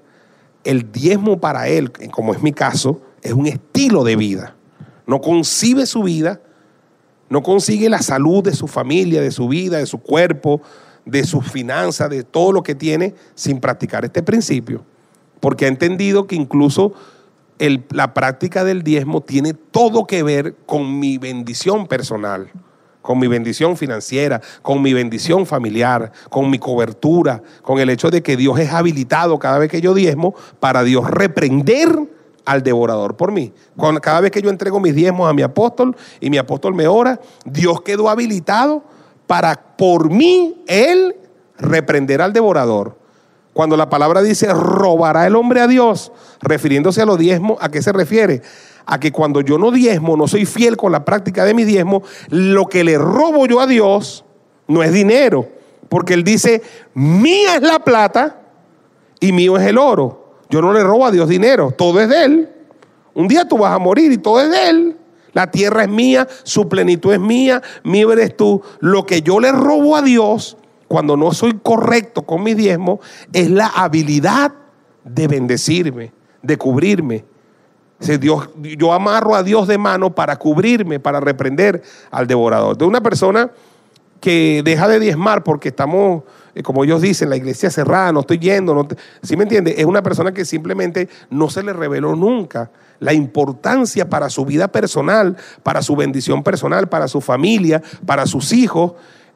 el 0.63 0.91
diezmo 0.91 1.39
para 1.39 1.67
él, 1.67 1.91
como 2.11 2.31
es 2.35 2.43
mi 2.43 2.53
caso, 2.53 3.01
es 3.23 3.33
un 3.33 3.47
estilo 3.47 4.03
de 4.03 4.15
vida. 4.15 4.55
No 5.07 5.19
concibe 5.19 5.87
su 5.87 6.03
vida, 6.03 6.41
no 7.31 7.41
consigue 7.43 7.87
la 7.87 8.01
salud 8.01 8.43
de 8.43 8.53
su 8.53 8.67
familia, 8.67 9.21
de 9.21 9.31
su 9.31 9.47
vida, 9.47 9.77
de 9.77 9.85
su 9.85 9.99
cuerpo, 9.99 10.61
de 11.05 11.23
sus 11.23 11.49
finanzas, 11.49 12.09
de 12.09 12.23
todo 12.23 12.51
lo 12.51 12.61
que 12.61 12.75
tiene 12.75 13.15
sin 13.35 13.61
practicar 13.61 14.03
este 14.03 14.21
principio. 14.21 14.83
Porque 15.39 15.63
ha 15.63 15.69
entendido 15.69 16.27
que 16.27 16.35
incluso 16.35 16.93
la 17.91 18.13
práctica 18.13 18.65
del 18.65 18.83
diezmo 18.83 19.21
tiene 19.21 19.53
todo 19.53 20.05
que 20.07 20.23
ver 20.23 20.55
con 20.65 20.99
mi 20.99 21.17
bendición 21.17 21.87
personal, 21.87 22.51
con 23.01 23.17
mi 23.17 23.27
bendición 23.27 23.77
financiera, 23.77 24.41
con 24.61 24.81
mi 24.81 24.91
bendición 24.91 25.45
familiar, 25.45 26.11
con 26.29 26.49
mi 26.49 26.59
cobertura, 26.59 27.41
con 27.61 27.79
el 27.79 27.89
hecho 27.89 28.11
de 28.11 28.21
que 28.21 28.35
Dios 28.35 28.59
es 28.59 28.73
habilitado 28.73 29.39
cada 29.39 29.57
vez 29.57 29.71
que 29.71 29.79
yo 29.79 29.93
diezmo 29.93 30.35
para 30.59 30.83
Dios 30.83 31.09
reprender 31.09 31.97
al 32.45 32.63
devorador 32.63 33.15
por 33.15 33.31
mí. 33.31 33.53
cada 34.01 34.21
vez 34.21 34.31
que 34.31 34.41
yo 34.41 34.49
entrego 34.49 34.79
mis 34.79 34.95
diezmos 34.95 35.29
a 35.29 35.33
mi 35.33 35.41
apóstol 35.41 35.95
y 36.19 36.29
mi 36.29 36.37
apóstol 36.37 36.73
me 36.73 36.87
ora, 36.87 37.19
Dios 37.45 37.81
quedó 37.81 38.09
habilitado 38.09 38.83
para 39.27 39.75
por 39.77 40.09
mí, 40.09 40.63
Él, 40.67 41.15
reprender 41.57 42.21
al 42.21 42.33
devorador. 42.33 42.97
Cuando 43.53 43.75
la 43.75 43.89
palabra 43.89 44.21
dice 44.21 44.47
robará 44.53 45.27
el 45.27 45.35
hombre 45.35 45.61
a 45.61 45.67
Dios, 45.67 46.11
refiriéndose 46.41 47.01
a 47.01 47.05
los 47.05 47.17
diezmos, 47.17 47.57
¿a 47.61 47.69
qué 47.69 47.81
se 47.81 47.91
refiere? 47.91 48.41
A 48.85 48.99
que 48.99 49.11
cuando 49.11 49.41
yo 49.41 49.57
no 49.57 49.71
diezmo, 49.71 50.15
no 50.15 50.27
soy 50.27 50.45
fiel 50.45 50.77
con 50.77 50.91
la 50.91 51.05
práctica 51.05 51.45
de 51.45 51.53
mi 51.53 51.65
diezmo, 51.65 52.01
lo 52.29 52.67
que 52.67 52.83
le 52.83 52.97
robo 52.97 53.45
yo 53.45 53.59
a 53.59 53.67
Dios 53.67 54.25
no 54.67 54.83
es 54.83 54.93
dinero, 54.93 55.47
porque 55.89 56.13
Él 56.13 56.23
dice, 56.23 56.61
mía 56.93 57.55
es 57.55 57.61
la 57.61 57.79
plata 57.79 58.41
y 59.19 59.33
mío 59.33 59.57
es 59.57 59.67
el 59.67 59.77
oro. 59.77 60.20
Yo 60.51 60.61
no 60.61 60.73
le 60.73 60.83
robo 60.83 61.05
a 61.05 61.11
Dios 61.11 61.27
dinero, 61.27 61.71
todo 61.71 61.99
es 61.99 62.09
de 62.09 62.25
Él. 62.25 62.49
Un 63.13 63.27
día 63.27 63.47
tú 63.47 63.57
vas 63.57 63.73
a 63.73 63.79
morir 63.79 64.11
y 64.11 64.17
todo 64.17 64.39
es 64.41 64.51
de 64.51 64.69
Él. 64.69 64.97
La 65.33 65.49
tierra 65.49 65.83
es 65.83 65.89
mía, 65.89 66.27
su 66.43 66.67
plenitud 66.67 67.13
es 67.13 67.19
mía, 67.19 67.61
mío 67.83 68.11
eres 68.11 68.35
tú. 68.35 68.61
Lo 68.79 69.05
que 69.05 69.21
yo 69.21 69.39
le 69.39 69.51
robo 69.51 69.95
a 69.95 70.01
Dios 70.01 70.57
cuando 70.87 71.15
no 71.15 71.31
soy 71.31 71.57
correcto 71.63 72.23
con 72.23 72.43
mi 72.43 72.53
diezmo 72.53 72.99
es 73.31 73.49
la 73.49 73.67
habilidad 73.67 74.51
de 75.05 75.27
bendecirme, 75.27 76.11
de 76.41 76.57
cubrirme. 76.57 77.23
Dios, 78.19 78.49
yo 78.57 78.93
amarro 78.93 79.35
a 79.35 79.43
Dios 79.43 79.67
de 79.67 79.77
mano 79.77 80.13
para 80.13 80.37
cubrirme, 80.37 80.99
para 80.99 81.19
reprender 81.19 81.81
al 82.09 82.27
devorador. 82.27 82.77
De 82.77 82.83
una 82.83 83.01
persona 83.01 83.51
que 84.19 84.61
deja 84.65 84.87
de 84.87 84.99
diezmar 84.99 85.43
porque 85.43 85.69
estamos, 85.69 86.23
como 86.63 86.83
ellos 86.83 87.01
dicen, 87.01 87.29
la 87.29 87.37
iglesia 87.37 87.69
cerrada, 87.69 88.11
no 88.11 88.21
estoy 88.21 88.39
yendo, 88.39 88.87
¿sí 89.23 89.37
me 89.37 89.43
entiende? 89.43 89.75
Es 89.77 89.85
una 89.85 90.03
persona 90.03 90.33
que 90.33 90.45
simplemente 90.45 91.09
no 91.29 91.49
se 91.49 91.63
le 91.63 91.73
reveló 91.73 92.15
nunca 92.15 92.71
la 92.99 93.13
importancia 93.13 94.09
para 94.09 94.29
su 94.29 94.45
vida 94.45 94.67
personal, 94.67 95.35
para 95.63 95.81
su 95.81 95.95
bendición 95.95 96.43
personal, 96.43 96.87
para 96.87 97.07
su 97.07 97.19
familia, 97.19 97.81
para 98.05 98.27
sus 98.27 98.53
hijos, 98.53 98.93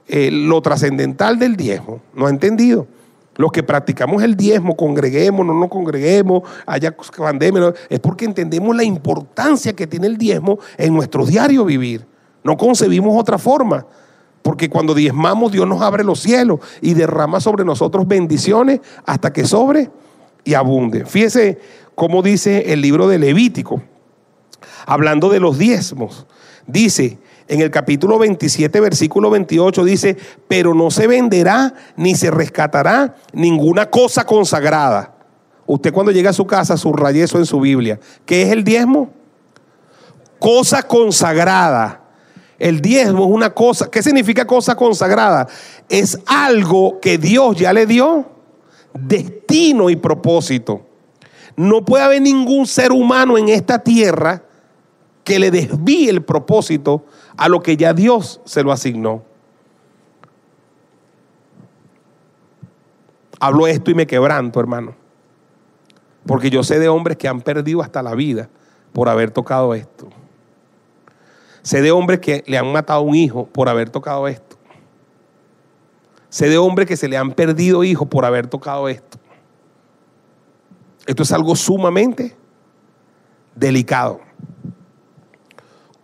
eh, 0.07 0.29
lo 0.31 0.61
trascendental 0.61 1.39
del 1.39 1.55
diezmo. 1.55 2.01
No 2.13 2.27
ha 2.27 2.29
entendido. 2.29 2.87
Los 3.37 3.51
que 3.51 3.63
practicamos 3.63 4.23
el 4.23 4.37
diezmo, 4.37 4.77
congreguemos, 4.77 5.45
no 5.45 5.53
nos 5.53 5.69
congreguemos, 5.69 6.43
haya 6.65 6.95
pandemia, 7.17 7.73
es 7.89 7.99
porque 7.99 8.25
entendemos 8.25 8.75
la 8.75 8.83
importancia 8.83 9.73
que 9.73 9.87
tiene 9.87 10.07
el 10.07 10.17
diezmo 10.17 10.59
en 10.77 10.93
nuestro 10.93 11.25
diario 11.25 11.65
vivir. 11.65 12.05
No 12.43 12.55
concebimos 12.55 13.19
otra 13.19 13.37
forma. 13.37 13.85
Porque 14.45 14.69
cuando 14.69 14.93
diezmamos, 14.93 15.51
Dios 15.51 15.67
nos 15.67 15.81
abre 15.81 16.03
los 16.03 16.19
cielos 16.19 16.59
y 16.79 16.93
derrama 16.93 17.39
sobre 17.39 17.65
nosotros 17.65 18.07
bendiciones 18.07 18.79
hasta 19.03 19.33
que 19.33 19.43
sobre 19.43 19.89
y 20.43 20.53
abunde. 20.53 21.03
Fíjese 21.03 21.57
cómo 21.95 22.21
dice 22.21 22.71
el 22.71 22.79
libro 22.79 23.07
de 23.07 23.17
Levítico, 23.17 23.81
hablando 24.85 25.29
de 25.29 25.39
los 25.39 25.57
diezmos. 25.57 26.27
Dice, 26.67 27.17
en 27.47 27.61
el 27.61 27.71
capítulo 27.71 28.19
27, 28.19 28.79
versículo 28.81 29.31
28 29.31 29.83
dice, 29.83 30.15
pero 30.47 30.75
no 30.75 30.91
se 30.91 31.07
venderá 31.07 31.73
ni 31.95 32.13
se 32.13 32.29
rescatará 32.29 33.15
ninguna 33.33 33.89
cosa 33.89 34.27
consagrada. 34.27 35.15
Usted 35.65 35.91
cuando 35.91 36.11
llega 36.11 36.29
a 36.29 36.33
su 36.33 36.45
casa 36.45 36.77
subraye 36.77 37.23
eso 37.23 37.39
en 37.39 37.47
su 37.47 37.59
Biblia. 37.59 37.99
¿Qué 38.27 38.43
es 38.43 38.51
el 38.51 38.63
diezmo? 38.63 39.09
Cosa 40.37 40.83
consagrada. 40.83 42.04
El 42.57 42.81
diezmo 42.81 43.25
es 43.25 43.31
una 43.31 43.53
cosa. 43.53 43.89
¿Qué 43.89 44.01
significa 44.01 44.45
cosa 44.45 44.75
consagrada? 44.75 45.47
Es 45.89 46.19
algo 46.25 46.99
que 46.99 47.17
Dios 47.17 47.57
ya 47.57 47.73
le 47.73 47.85
dio 47.85 48.25
destino 48.93 49.89
y 49.89 49.95
propósito. 49.95 50.85
No 51.57 51.83
puede 51.83 52.03
haber 52.03 52.21
ningún 52.21 52.65
ser 52.65 52.91
humano 52.91 53.37
en 53.37 53.49
esta 53.49 53.79
tierra 53.79 54.43
que 55.23 55.39
le 55.39 55.51
desvíe 55.51 56.09
el 56.09 56.23
propósito 56.23 57.05
a 57.37 57.49
lo 57.49 57.61
que 57.61 57.75
ya 57.75 57.93
Dios 57.93 58.41
se 58.45 58.63
lo 58.63 58.71
asignó. 58.71 59.23
Hablo 63.39 63.67
esto 63.67 63.91
y 63.91 63.95
me 63.95 64.07
quebranto, 64.07 64.59
hermano. 64.59 64.95
Porque 66.25 66.49
yo 66.49 66.63
sé 66.63 66.79
de 66.79 66.89
hombres 66.89 67.17
que 67.17 67.27
han 67.27 67.41
perdido 67.41 67.81
hasta 67.81 68.01
la 68.01 68.15
vida 68.15 68.49
por 68.93 69.09
haber 69.09 69.31
tocado 69.31 69.73
esto. 69.73 70.07
Sé 71.65 71.81
de 71.81 71.91
hombres 71.91 72.21
que 72.21 72.45
le 72.47 72.57
han 72.57 72.71
matado 72.71 73.01
un 73.01 73.15
hijo 73.15 73.47
por 73.47 73.67
haber 73.67 73.89
tocado 73.89 74.29
esto. 74.29 74.55
Sé 76.29 76.47
de 76.47 76.57
hombres 76.57 76.87
que 76.87 76.95
se 76.95 77.09
le 77.09 77.17
han 77.17 77.33
perdido 77.33 77.83
hijos 77.83 78.07
por 78.07 78.23
haber 78.23 78.47
tocado 78.47 78.87
esto. 78.87 79.17
Esto 81.05 81.23
es 81.23 81.31
algo 81.33 81.57
sumamente 81.57 82.35
delicado 83.55 84.21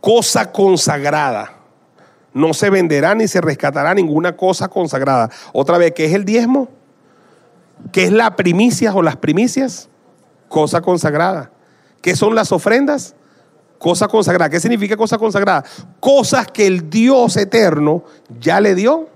cosa 0.02 0.52
consagrada. 0.52 1.54
No 2.34 2.54
se 2.54 2.70
venderá 2.70 3.16
ni 3.16 3.28
se 3.28 3.40
rescatará 3.40 3.94
ninguna 3.94 4.36
cosa 4.36 4.68
consagrada. 4.68 5.30
Otra 5.54 5.78
vez, 5.78 5.94
¿qué 5.94 6.06
es 6.06 6.14
el 6.14 6.26
diezmo? 6.26 6.68
¿Qué 7.92 8.06
es 8.06 8.12
la 8.12 8.36
primicia 8.36 8.94
o 8.94 9.02
las 9.02 9.16
primicias? 9.16 9.90
Cosa 10.50 10.82
consagrada. 10.82 11.52
¿Qué 12.02 12.16
son 12.16 12.36
las 12.36 12.52
ofrendas? 12.52 13.16
Cosa 13.82 14.08
consagrada. 14.08 14.48
¿Qué 14.48 14.60
significa 14.60 14.96
cosa 14.96 15.18
consagrada? 15.18 15.66
Cosas 16.00 16.46
que 16.46 16.68
el 16.68 16.88
Dios 16.88 17.36
eterno 17.36 18.04
ya 18.40 18.62
le 18.62 18.76
dio 18.76 19.10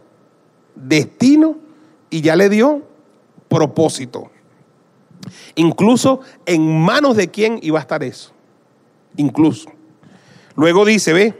destino 0.74 1.58
y 2.10 2.22
ya 2.22 2.36
le 2.36 2.50
dio 2.50 2.82
propósito. 3.48 4.32
Incluso 5.54 6.22
en 6.48 6.82
manos 6.82 7.16
de 7.16 7.30
quién 7.30 7.60
iba 7.62 7.78
a 7.78 7.82
estar 7.84 8.04
eso. 8.04 8.32
Incluso. 9.18 9.70
Luego 10.56 10.84
dice, 10.84 11.14
ve, 11.14 11.40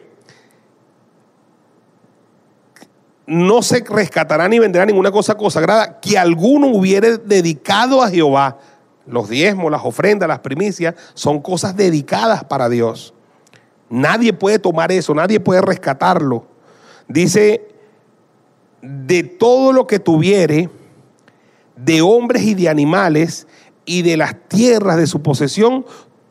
no 3.26 3.64
se 3.64 3.84
rescatará 3.90 4.48
ni 4.48 4.60
venderá 4.60 4.86
ninguna 4.86 5.10
cosa 5.10 5.36
consagrada 5.36 6.00
que 6.00 6.16
alguno 6.16 6.68
hubiere 6.68 7.18
dedicado 7.18 8.04
a 8.04 8.10
Jehová. 8.12 8.60
Los 9.08 9.30
diezmos, 9.30 9.72
las 9.72 9.84
ofrendas, 9.84 10.30
las 10.30 10.42
primicias 10.42 10.94
son 11.16 11.42
cosas 11.42 11.76
dedicadas 11.76 12.44
para 12.44 12.70
Dios. 12.70 13.15
Nadie 13.90 14.34
puede 14.34 14.60
tomar 14.60 14.92
eso, 14.92 15.14
nadie 15.14 15.40
puede 15.40 15.62
rescatarlo. 15.62 16.46
Dice, 17.08 17.68
de 18.82 19.24
todo 19.24 19.72
lo 19.72 19.88
que 19.88 20.00
tuviere, 20.00 20.70
de 21.76 22.02
hombres 22.02 22.44
y 22.44 22.56
de 22.56 22.70
animales, 22.70 23.48
y 23.86 24.02
de 24.02 24.18
las 24.18 24.36
tierras 24.48 24.98
de 24.98 25.08
su 25.08 25.22
posesión, 25.22 25.86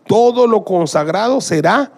todo 0.06 0.46
lo 0.46 0.64
consagrado 0.64 1.40
será 1.40 1.92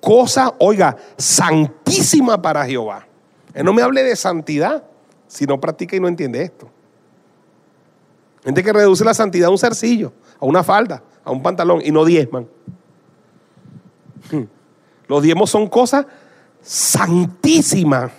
cosa, 0.00 0.54
oiga, 0.58 0.96
santísima 1.16 2.40
para 2.40 2.64
Jehová. 2.64 3.06
Él 3.52 3.64
no 3.64 3.72
me 3.72 3.82
hable 3.82 4.02
de 4.02 4.16
santidad 4.16 4.84
si 5.26 5.44
no 5.44 5.60
practica 5.60 5.96
y 5.96 6.00
no 6.00 6.08
entiende 6.08 6.42
esto. 6.42 6.68
Gente 8.44 8.62
que 8.62 8.72
reduce 8.72 9.04
la 9.04 9.14
santidad 9.14 9.48
a 9.48 9.50
un 9.50 9.58
cercillo, 9.58 10.12
a 10.40 10.46
una 10.46 10.64
falda, 10.64 11.02
a 11.24 11.30
un 11.30 11.42
pantalón 11.42 11.80
y 11.84 11.90
no 11.90 12.04
diezman. 12.04 12.48
Los 15.12 15.22
diezmos 15.22 15.50
son 15.50 15.66
cosas 15.66 16.06
santísimas 16.62 18.10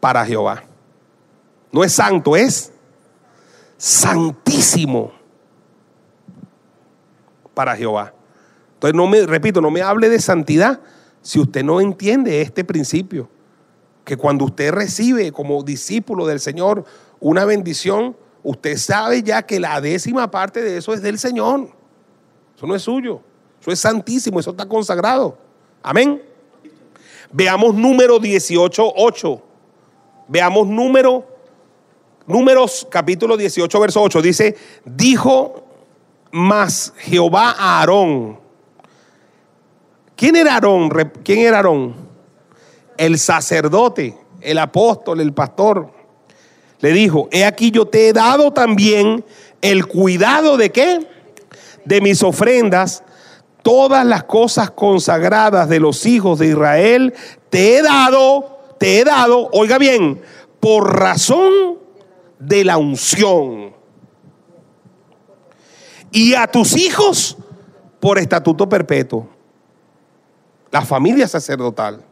para 0.00 0.24
Jehová. 0.24 0.64
No 1.70 1.84
es 1.84 1.92
santo, 1.92 2.34
es 2.34 2.72
santísimo 3.76 5.12
para 7.52 7.76
Jehová. 7.76 8.14
Entonces, 8.76 8.96
no 8.96 9.06
me, 9.06 9.26
repito, 9.26 9.60
no 9.60 9.70
me 9.70 9.82
hable 9.82 10.08
de 10.08 10.20
santidad 10.20 10.80
si 11.20 11.38
usted 11.38 11.62
no 11.62 11.82
entiende 11.82 12.40
este 12.40 12.64
principio. 12.64 13.28
Que 14.06 14.16
cuando 14.16 14.46
usted 14.46 14.72
recibe 14.72 15.32
como 15.32 15.62
discípulo 15.64 16.26
del 16.26 16.40
Señor 16.40 16.86
una 17.20 17.44
bendición, 17.44 18.16
usted 18.42 18.78
sabe 18.78 19.22
ya 19.22 19.42
que 19.42 19.60
la 19.60 19.82
décima 19.82 20.30
parte 20.30 20.62
de 20.62 20.78
eso 20.78 20.94
es 20.94 21.02
del 21.02 21.18
Señor. 21.18 21.68
Eso 22.56 22.66
no 22.66 22.74
es 22.74 22.80
suyo. 22.80 23.27
Es 23.70 23.80
santísimo, 23.80 24.40
eso 24.40 24.50
está 24.50 24.66
consagrado. 24.66 25.36
Amén. 25.82 26.22
Veamos 27.30 27.74
número 27.74 28.18
18, 28.18 28.92
8. 28.96 29.42
Veamos 30.28 30.66
número, 30.66 31.26
números 32.26 32.86
capítulo 32.90 33.36
18, 33.36 33.80
verso 33.80 34.02
8. 34.02 34.22
Dice, 34.22 34.56
dijo 34.84 35.64
más 36.30 36.92
Jehová 36.98 37.54
a 37.58 37.80
Aarón. 37.80 38.38
¿Quién 40.16 40.36
era 40.36 40.54
Aarón? 40.54 40.90
¿Quién 41.22 41.40
era 41.40 41.58
Aarón? 41.58 41.94
El 42.96 43.18
sacerdote, 43.18 44.16
el 44.40 44.58
apóstol, 44.58 45.20
el 45.20 45.32
pastor. 45.32 45.90
Le 46.80 46.92
dijo, 46.92 47.28
he 47.30 47.44
aquí 47.44 47.70
yo 47.70 47.86
te 47.86 48.08
he 48.08 48.12
dado 48.12 48.52
también 48.52 49.24
el 49.60 49.86
cuidado 49.86 50.56
de 50.56 50.70
qué? 50.70 51.06
De 51.84 52.00
mis 52.00 52.22
ofrendas 52.22 53.02
todas 53.62 54.04
las 54.06 54.24
cosas 54.24 54.70
consagradas 54.70 55.68
de 55.68 55.80
los 55.80 56.06
hijos 56.06 56.38
de 56.38 56.48
Israel 56.48 57.14
te 57.50 57.78
he 57.78 57.82
dado, 57.82 58.58
te 58.78 59.00
he 59.00 59.04
dado, 59.04 59.48
oiga 59.52 59.78
bien, 59.78 60.20
por 60.60 60.98
razón 60.98 61.78
de 62.38 62.64
la 62.64 62.76
unción. 62.76 63.74
Y 66.10 66.34
a 66.34 66.46
tus 66.46 66.76
hijos 66.76 67.36
por 68.00 68.18
estatuto 68.18 68.68
perpetuo. 68.68 69.28
La 70.70 70.82
familia 70.82 71.28
sacerdotal. 71.28 72.02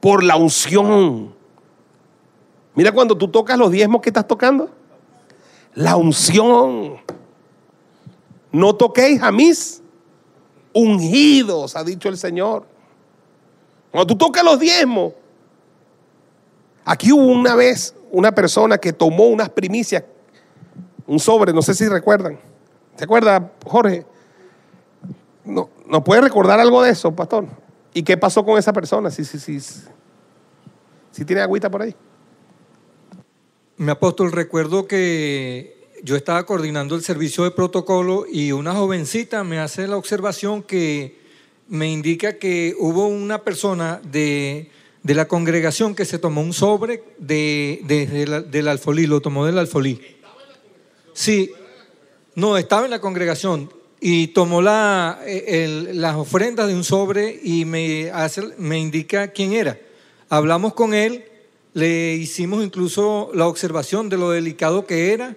Por 0.00 0.22
la 0.22 0.36
unción. 0.36 1.34
Mira 2.74 2.92
cuando 2.92 3.16
tú 3.16 3.28
tocas 3.28 3.58
los 3.58 3.70
diezmos 3.70 4.02
que 4.02 4.10
estás 4.10 4.26
tocando. 4.26 4.70
La 5.74 5.96
unción. 5.96 6.98
No 8.52 8.74
toquéis 8.74 9.22
a 9.22 9.32
mis 9.32 9.82
ungidos, 10.76 11.74
ha 11.74 11.82
dicho 11.82 12.08
el 12.08 12.18
Señor. 12.18 12.66
Cuando 13.90 14.06
tú 14.06 14.16
tocas 14.16 14.44
los 14.44 14.60
diezmos, 14.60 15.14
aquí 16.84 17.12
hubo 17.12 17.24
una 17.26 17.54
vez 17.54 17.94
una 18.10 18.32
persona 18.32 18.76
que 18.76 18.92
tomó 18.92 19.24
unas 19.24 19.48
primicias, 19.48 20.04
un 21.06 21.18
sobre, 21.18 21.52
no 21.52 21.62
sé 21.62 21.74
si 21.74 21.88
recuerdan. 21.88 22.38
¿Se 22.94 23.04
acuerda, 23.04 23.52
Jorge? 23.64 24.04
No, 25.44 25.70
¿Nos 25.86 26.02
puede 26.02 26.20
recordar 26.20 26.60
algo 26.60 26.82
de 26.82 26.90
eso, 26.90 27.14
pastor? 27.14 27.46
¿Y 27.94 28.02
qué 28.02 28.16
pasó 28.18 28.44
con 28.44 28.58
esa 28.58 28.72
persona? 28.72 29.10
Si, 29.10 29.24
si, 29.24 29.38
si, 29.38 29.60
si 31.10 31.24
tiene 31.24 31.40
agüita 31.40 31.70
por 31.70 31.82
ahí. 31.82 31.94
Mi 33.78 33.90
apóstol, 33.90 34.32
recuerdo 34.32 34.86
que 34.86 35.75
yo 36.02 36.16
estaba 36.16 36.44
coordinando 36.46 36.94
el 36.94 37.02
servicio 37.02 37.44
de 37.44 37.50
protocolo 37.50 38.26
y 38.30 38.52
una 38.52 38.74
jovencita 38.74 39.44
me 39.44 39.58
hace 39.58 39.86
la 39.86 39.96
observación 39.96 40.62
que 40.62 41.18
me 41.68 41.90
indica 41.90 42.38
que 42.38 42.74
hubo 42.78 43.06
una 43.06 43.42
persona 43.42 44.00
de, 44.04 44.70
la 45.02 45.28
congregación 45.28 45.94
que 45.94 46.04
se 46.04 46.18
tomó 46.18 46.42
un 46.42 46.52
sobre 46.52 47.02
de, 47.18 48.44
del 48.48 48.68
alfolí, 48.68 49.06
lo 49.06 49.20
tomó 49.20 49.46
del 49.46 49.58
alfolí. 49.58 50.00
Sí, 51.12 51.52
no, 52.34 52.56
estaba 52.56 52.84
en 52.84 52.90
la 52.90 53.00
congregación 53.00 53.72
y 54.00 54.28
tomó 54.28 54.60
la, 54.60 55.20
las 55.24 56.16
ofrendas 56.16 56.68
de 56.68 56.74
un 56.74 56.84
sobre 56.84 57.40
y 57.42 57.64
me, 57.64 58.10
hace, 58.10 58.42
me 58.58 58.78
indica 58.78 59.28
quién 59.28 59.54
era. 59.54 59.78
Hablamos 60.28 60.74
con 60.74 60.92
él, 60.92 61.24
le 61.72 62.14
hicimos 62.14 62.64
incluso 62.64 63.30
la 63.34 63.46
observación 63.46 64.08
de 64.08 64.18
lo 64.18 64.30
delicado 64.30 64.86
que 64.86 65.12
era 65.12 65.36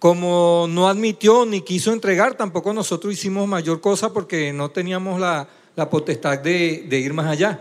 como 0.00 0.66
no 0.66 0.88
admitió 0.88 1.44
ni 1.44 1.60
quiso 1.60 1.92
entregar, 1.92 2.34
tampoco 2.34 2.72
nosotros 2.72 3.12
hicimos 3.12 3.46
mayor 3.46 3.82
cosa 3.82 4.14
porque 4.14 4.50
no 4.50 4.70
teníamos 4.70 5.20
la, 5.20 5.46
potestad 5.90 6.38
de, 6.38 6.86
ir 6.90 7.12
más 7.12 7.26
allá. 7.26 7.60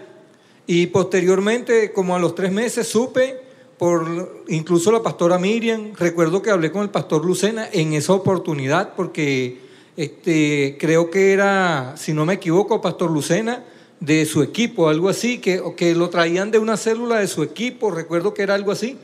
Y 0.65 0.87
posteriormente, 0.87 1.91
como 1.91 2.15
a 2.15 2.19
los 2.19 2.35
tres 2.35 2.51
meses, 2.51 2.87
supe 2.87 3.41
por 3.77 4.43
incluso 4.47 4.91
la 4.91 5.03
pastora 5.03 5.37
Miriam, 5.37 5.91
recuerdo 5.97 6.41
que 6.41 6.49
hablé 6.49 6.71
con 6.71 6.81
el 6.81 6.89
pastor 6.89 7.25
Lucena 7.25 7.67
en 7.71 7.93
esa 7.93 8.13
oportunidad 8.13 8.93
porque 8.95 9.59
este, 9.97 10.77
creo 10.79 11.09
que 11.09 11.33
era, 11.33 11.95
si 11.97 12.13
no 12.13 12.25
me 12.25 12.35
equivoco, 12.35 12.81
pastor 12.81 13.11
Lucena, 13.11 13.65
de 13.99 14.25
su 14.25 14.41
equipo, 14.41 14.87
algo 14.87 15.09
así, 15.09 15.39
que, 15.39 15.61
que 15.75 15.93
lo 15.93 16.09
traían 16.09 16.51
de 16.51 16.59
una 16.59 16.77
célula 16.77 17.19
de 17.19 17.27
su 17.27 17.43
equipo, 17.43 17.91
recuerdo 17.91 18.33
que 18.33 18.43
era 18.43 18.55
algo 18.55 18.71
así. 18.71 18.97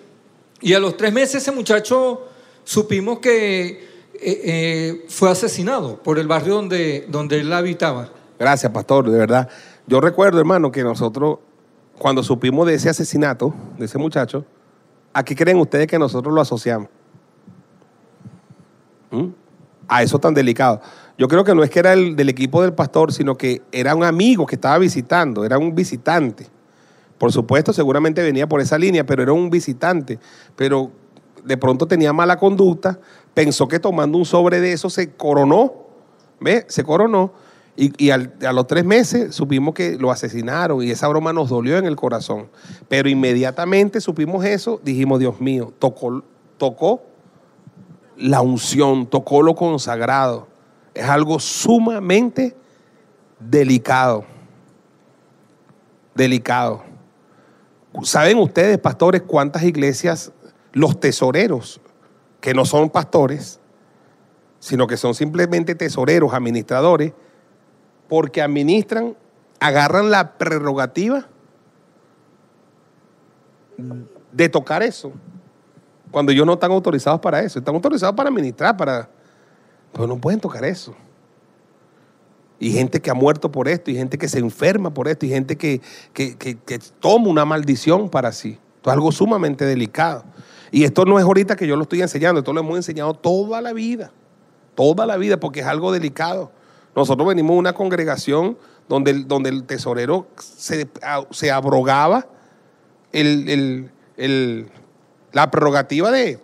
Y 0.61 0.71
a 0.71 0.79
los 0.79 0.95
tres 0.95 1.11
meses 1.11 1.41
ese 1.41 1.51
muchacho 1.51 2.29
supimos 2.65 3.19
que 3.19 3.67
eh, 3.67 3.81
eh, 4.19 5.05
fue 5.07 5.31
asesinado 5.31 6.01
por 6.03 6.19
el 6.19 6.27
barrio 6.27 6.55
donde, 6.55 7.05
donde 7.07 7.39
él 7.39 7.53
habitaba. 7.53 8.09
Gracias, 8.37 8.71
pastor, 8.71 9.09
de 9.09 9.17
verdad. 9.17 9.47
Yo 9.87 10.01
recuerdo, 10.01 10.39
hermano, 10.39 10.71
que 10.71 10.83
nosotros, 10.83 11.39
cuando 11.97 12.23
supimos 12.23 12.67
de 12.67 12.73
ese 12.73 12.89
asesinato, 12.89 13.53
de 13.77 13.85
ese 13.85 13.97
muchacho, 13.97 14.45
¿a 15.13 15.23
qué 15.23 15.35
creen 15.35 15.57
ustedes 15.57 15.87
que 15.87 15.97
nosotros 15.97 16.33
lo 16.33 16.41
asociamos? 16.41 16.89
¿Mm? 19.11 19.27
A 19.87 20.03
eso 20.03 20.19
tan 20.19 20.33
delicado. 20.33 20.81
Yo 21.17 21.27
creo 21.27 21.43
que 21.43 21.55
no 21.55 21.63
es 21.63 21.69
que 21.69 21.79
era 21.79 21.93
el 21.93 22.15
del 22.15 22.27
equipo 22.27 22.61
del 22.61 22.73
pastor, 22.73 23.13
sino 23.13 23.37
que 23.37 23.61
era 23.71 23.95
un 23.95 24.03
amigo 24.03 24.45
que 24.45 24.55
estaba 24.55 24.77
visitando, 24.79 25.45
era 25.45 25.57
un 25.57 25.73
visitante. 25.73 26.47
Por 27.17 27.31
supuesto, 27.31 27.71
seguramente 27.71 28.21
venía 28.21 28.47
por 28.47 28.59
esa 28.59 28.77
línea, 28.77 29.05
pero 29.05 29.23
era 29.23 29.31
un 29.31 29.49
visitante. 29.49 30.19
Pero 30.57 30.91
de 31.45 31.57
pronto 31.57 31.87
tenía 31.87 32.11
mala 32.11 32.37
conducta, 32.37 32.99
pensó 33.33 33.67
que 33.67 33.79
tomando 33.79 34.17
un 34.17 34.25
sobre 34.25 34.59
de 34.59 34.73
eso 34.73 34.89
se 34.89 35.13
coronó, 35.13 35.73
¿ve? 36.39 36.65
Se 36.67 36.83
coronó. 36.83 37.31
Y, 37.77 38.09
a 38.09 38.53
los 38.53 38.67
tres 38.67 38.85
meses 38.85 39.35
supimos 39.35 39.73
que 39.73 39.97
lo 39.97 40.09
asesinaron 40.09 40.81
y 40.81 40.91
esa 40.91 41.09
broma 41.09 41.33
nos 41.33 41.49
dolió 41.49 41.77
en 41.77 41.85
el 41.85 41.97
corazón. 41.97 42.47
Pero 42.87 43.09
inmediatamente 43.09 43.99
supimos 43.99 44.45
eso, 44.45 44.79
dijimos, 44.81 45.19
Dios 45.19 45.41
mío, 45.41 45.73
tocó, 45.77 46.23
tocó 46.57 47.03
la 48.17 48.41
unción, 48.41 49.07
tocó 49.07 49.41
lo 49.41 49.55
consagrado. 49.55 50.47
Es 50.93 51.03
algo 51.03 51.37
sumamente 51.37 52.55
delicado. 53.41 54.23
Delicado. 56.15 56.81
¿Saben 58.03 58.37
ustedes, 58.37 58.77
pastores, 58.77 59.21
cuántas 59.21 59.63
iglesias 59.63 60.31
los 60.75 60.99
tesoreros, 60.99 61.79
que 62.41 62.53
no 62.53 62.65
son 62.65 62.89
pastores, 62.89 63.61
sino 64.59 64.87
que 64.87 64.97
son 64.97 65.15
simplemente 65.15 65.73
tesoreros, 65.73 66.33
administradores, 66.33 67.13
porque 68.09 68.41
administran, 68.41 69.15
agarran 69.61 70.11
la 70.11 70.37
prerrogativa 70.37 71.27
de 74.33 74.49
tocar 74.49 74.83
eso, 74.83 75.13
cuando 76.11 76.33
ellos 76.33 76.45
no 76.45 76.53
están 76.53 76.71
autorizados 76.71 77.21
para 77.21 77.39
eso, 77.39 77.59
están 77.59 77.73
autorizados 77.73 78.13
para 78.13 78.29
administrar, 78.29 78.75
para, 78.75 79.09
pero 79.93 80.07
no 80.07 80.17
pueden 80.17 80.41
tocar 80.41 80.65
eso. 80.65 80.93
Y 82.59 82.71
gente 82.71 83.01
que 83.01 83.09
ha 83.09 83.13
muerto 83.13 83.49
por 83.49 83.69
esto, 83.69 83.91
y 83.91 83.95
gente 83.95 84.17
que 84.17 84.27
se 84.27 84.39
enferma 84.39 84.93
por 84.93 85.07
esto, 85.07 85.25
y 85.25 85.29
gente 85.29 85.55
que, 85.55 85.81
que, 86.11 86.35
que 86.35 86.79
toma 86.99 87.29
una 87.29 87.45
maldición 87.45 88.09
para 88.09 88.33
sí. 88.33 88.59
Es 88.89 88.93
algo 88.93 89.11
sumamente 89.11 89.65
delicado. 89.65 90.23
Y 90.71 90.83
esto 90.83 91.05
no 91.05 91.17
es 91.19 91.25
ahorita 91.25 91.55
que 91.55 91.67
yo 91.67 91.75
lo 91.75 91.83
estoy 91.83 92.01
enseñando, 92.01 92.39
esto 92.39 92.53
lo 92.53 92.59
hemos 92.59 92.75
enseñado 92.75 93.13
toda 93.13 93.61
la 93.61 93.73
vida, 93.73 94.11
toda 94.75 95.05
la 95.05 95.17
vida, 95.17 95.39
porque 95.39 95.61
es 95.61 95.65
algo 95.65 95.91
delicado. 95.91 96.51
Nosotros 96.95 97.27
venimos 97.27 97.53
de 97.55 97.59
una 97.59 97.73
congregación 97.73 98.57
donde 98.87 99.11
el, 99.11 99.27
donde 99.27 99.49
el 99.49 99.63
tesorero 99.63 100.27
se, 100.37 100.87
se 101.31 101.51
abrogaba 101.51 102.27
el, 103.11 103.89
la 105.31 105.51
prerrogativa 105.51 106.11
de, 106.11 106.39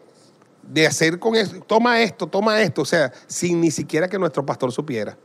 de 0.64 0.88
hacer 0.88 1.20
con 1.20 1.36
eso, 1.36 1.60
toma 1.68 2.02
esto, 2.02 2.28
toma 2.28 2.62
esto, 2.62 2.82
o 2.82 2.86
sea, 2.86 3.12
sin 3.28 3.62
ni 3.62 3.72
siquiera 3.72 4.08
que 4.08 4.18
nuestro 4.18 4.46
pastor 4.46 4.72
supiera. 4.72 5.18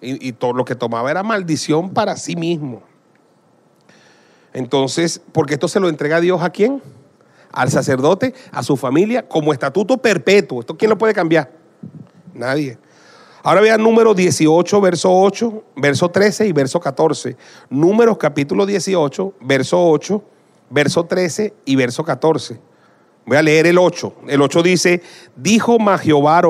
Y, 0.00 0.28
y 0.28 0.32
todo 0.32 0.52
lo 0.52 0.64
que 0.64 0.74
tomaba 0.74 1.10
era 1.10 1.22
maldición 1.22 1.90
para 1.90 2.16
sí 2.16 2.36
mismo. 2.36 2.82
Entonces, 4.54 5.20
porque 5.32 5.54
esto 5.54 5.68
se 5.68 5.80
lo 5.80 5.90
entrega 5.90 6.16
a 6.16 6.20
Dios 6.20 6.42
a 6.42 6.48
quién? 6.48 6.80
al 7.54 7.70
sacerdote, 7.70 8.34
a 8.50 8.62
su 8.62 8.76
familia, 8.76 9.26
como 9.26 9.52
estatuto 9.52 9.96
perpetuo. 9.98 10.60
¿Esto 10.60 10.76
quién 10.76 10.90
lo 10.90 10.98
puede 10.98 11.14
cambiar? 11.14 11.50
Nadie. 12.34 12.76
Ahora 13.42 13.60
vean 13.60 13.82
número 13.82 14.14
18, 14.14 14.80
verso 14.80 15.12
8, 15.12 15.64
verso 15.76 16.08
13 16.08 16.48
y 16.48 16.52
verso 16.52 16.80
14. 16.80 17.36
Números 17.70 18.18
capítulo 18.18 18.66
18, 18.66 19.34
verso 19.40 19.88
8, 19.88 20.24
verso 20.70 21.04
13 21.04 21.54
y 21.64 21.76
verso 21.76 22.04
14. 22.04 22.58
Voy 23.26 23.36
a 23.36 23.42
leer 23.42 23.66
el 23.66 23.78
8. 23.78 24.14
El 24.28 24.42
8 24.42 24.62
dice, 24.62 25.02
dijo 25.36 25.78
Jehová 25.98 26.42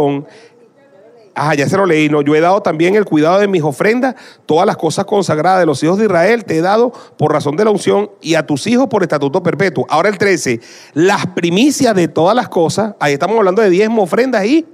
Ah, 1.35 1.55
ya 1.55 1.69
se 1.69 1.77
lo 1.77 1.87
leí. 1.87 2.09
No, 2.09 2.23
yo 2.23 2.35
he 2.35 2.41
dado 2.41 2.61
también 2.63 2.95
el 2.95 3.05
cuidado 3.05 3.39
de 3.39 3.49
mis 3.49 3.63
ofrendas, 3.63 4.15
todas 4.47 4.67
las 4.67 4.77
cosas 4.77 5.05
consagradas 5.05 5.61
de 5.61 5.67
los 5.67 5.83
hijos 5.83 5.99
de 5.99 6.05
Israel 6.05 6.45
te 6.45 6.59
he 6.59 6.61
dado 6.61 6.93
por 7.17 7.33
razón 7.33 7.57
de 7.57 7.65
la 7.65 7.71
unción 7.71 8.11
y 8.21 8.35
a 8.35 8.47
tus 8.47 8.67
hijos 8.67 8.89
por 8.89 9.03
estatuto 9.03 9.43
perpetuo. 9.43 9.87
Ahora 9.89 10.09
el 10.09 10.19
13, 10.19 10.61
las 10.95 11.27
primicias 11.27 11.95
de 11.95 12.09
todas 12.09 12.37
las 12.37 12.49
cosas, 12.49 12.95
ahí 13.01 13.15
estamos 13.15 13.37
hablando 13.37 13.63
de 13.63 13.71
diezmo, 13.71 14.03
ofrendas 14.03 14.45
y 14.45 14.65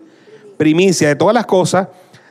primicias 0.56 1.10
de 1.10 1.16
todas 1.16 1.34
las 1.34 1.46
cosas 1.46 1.88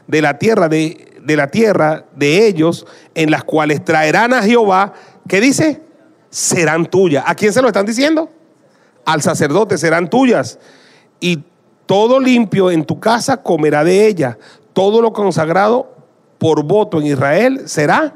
de 0.08 0.22
la 0.22 0.38
tierra 0.38 0.70
de 0.70 1.10
de 1.24 1.36
la 1.36 1.48
tierra 1.48 2.06
de 2.16 2.48
ellos, 2.48 2.86
en 3.16 3.32
las 3.32 3.44
cuales 3.44 3.84
traerán 3.84 4.34
a 4.34 4.42
Jehová, 4.42 4.94
¿qué 5.28 5.42
dice? 5.42 5.82
Serán 6.30 6.86
tuyas. 6.86 7.24
¿A 7.28 7.36
quién 7.36 7.54
se 7.54 7.62
lo 7.62 7.68
están 7.68 7.86
diciendo? 7.86 8.30
Al 9.06 9.22
sacerdote, 9.22 9.78
serán 9.78 10.10
tuyas. 10.10 10.60
Y 11.20 11.44
todo 11.90 12.20
limpio 12.20 12.70
en 12.70 12.86
tu 12.86 13.00
casa 13.00 13.42
comerá 13.42 13.84
de 13.84 14.06
ella. 14.06 14.38
Todo 14.74 15.02
lo 15.02 15.12
consagrado 15.12 15.92
por 16.38 16.62
voto 16.62 17.00
en 17.00 17.08
Israel 17.08 17.64
será 17.66 18.14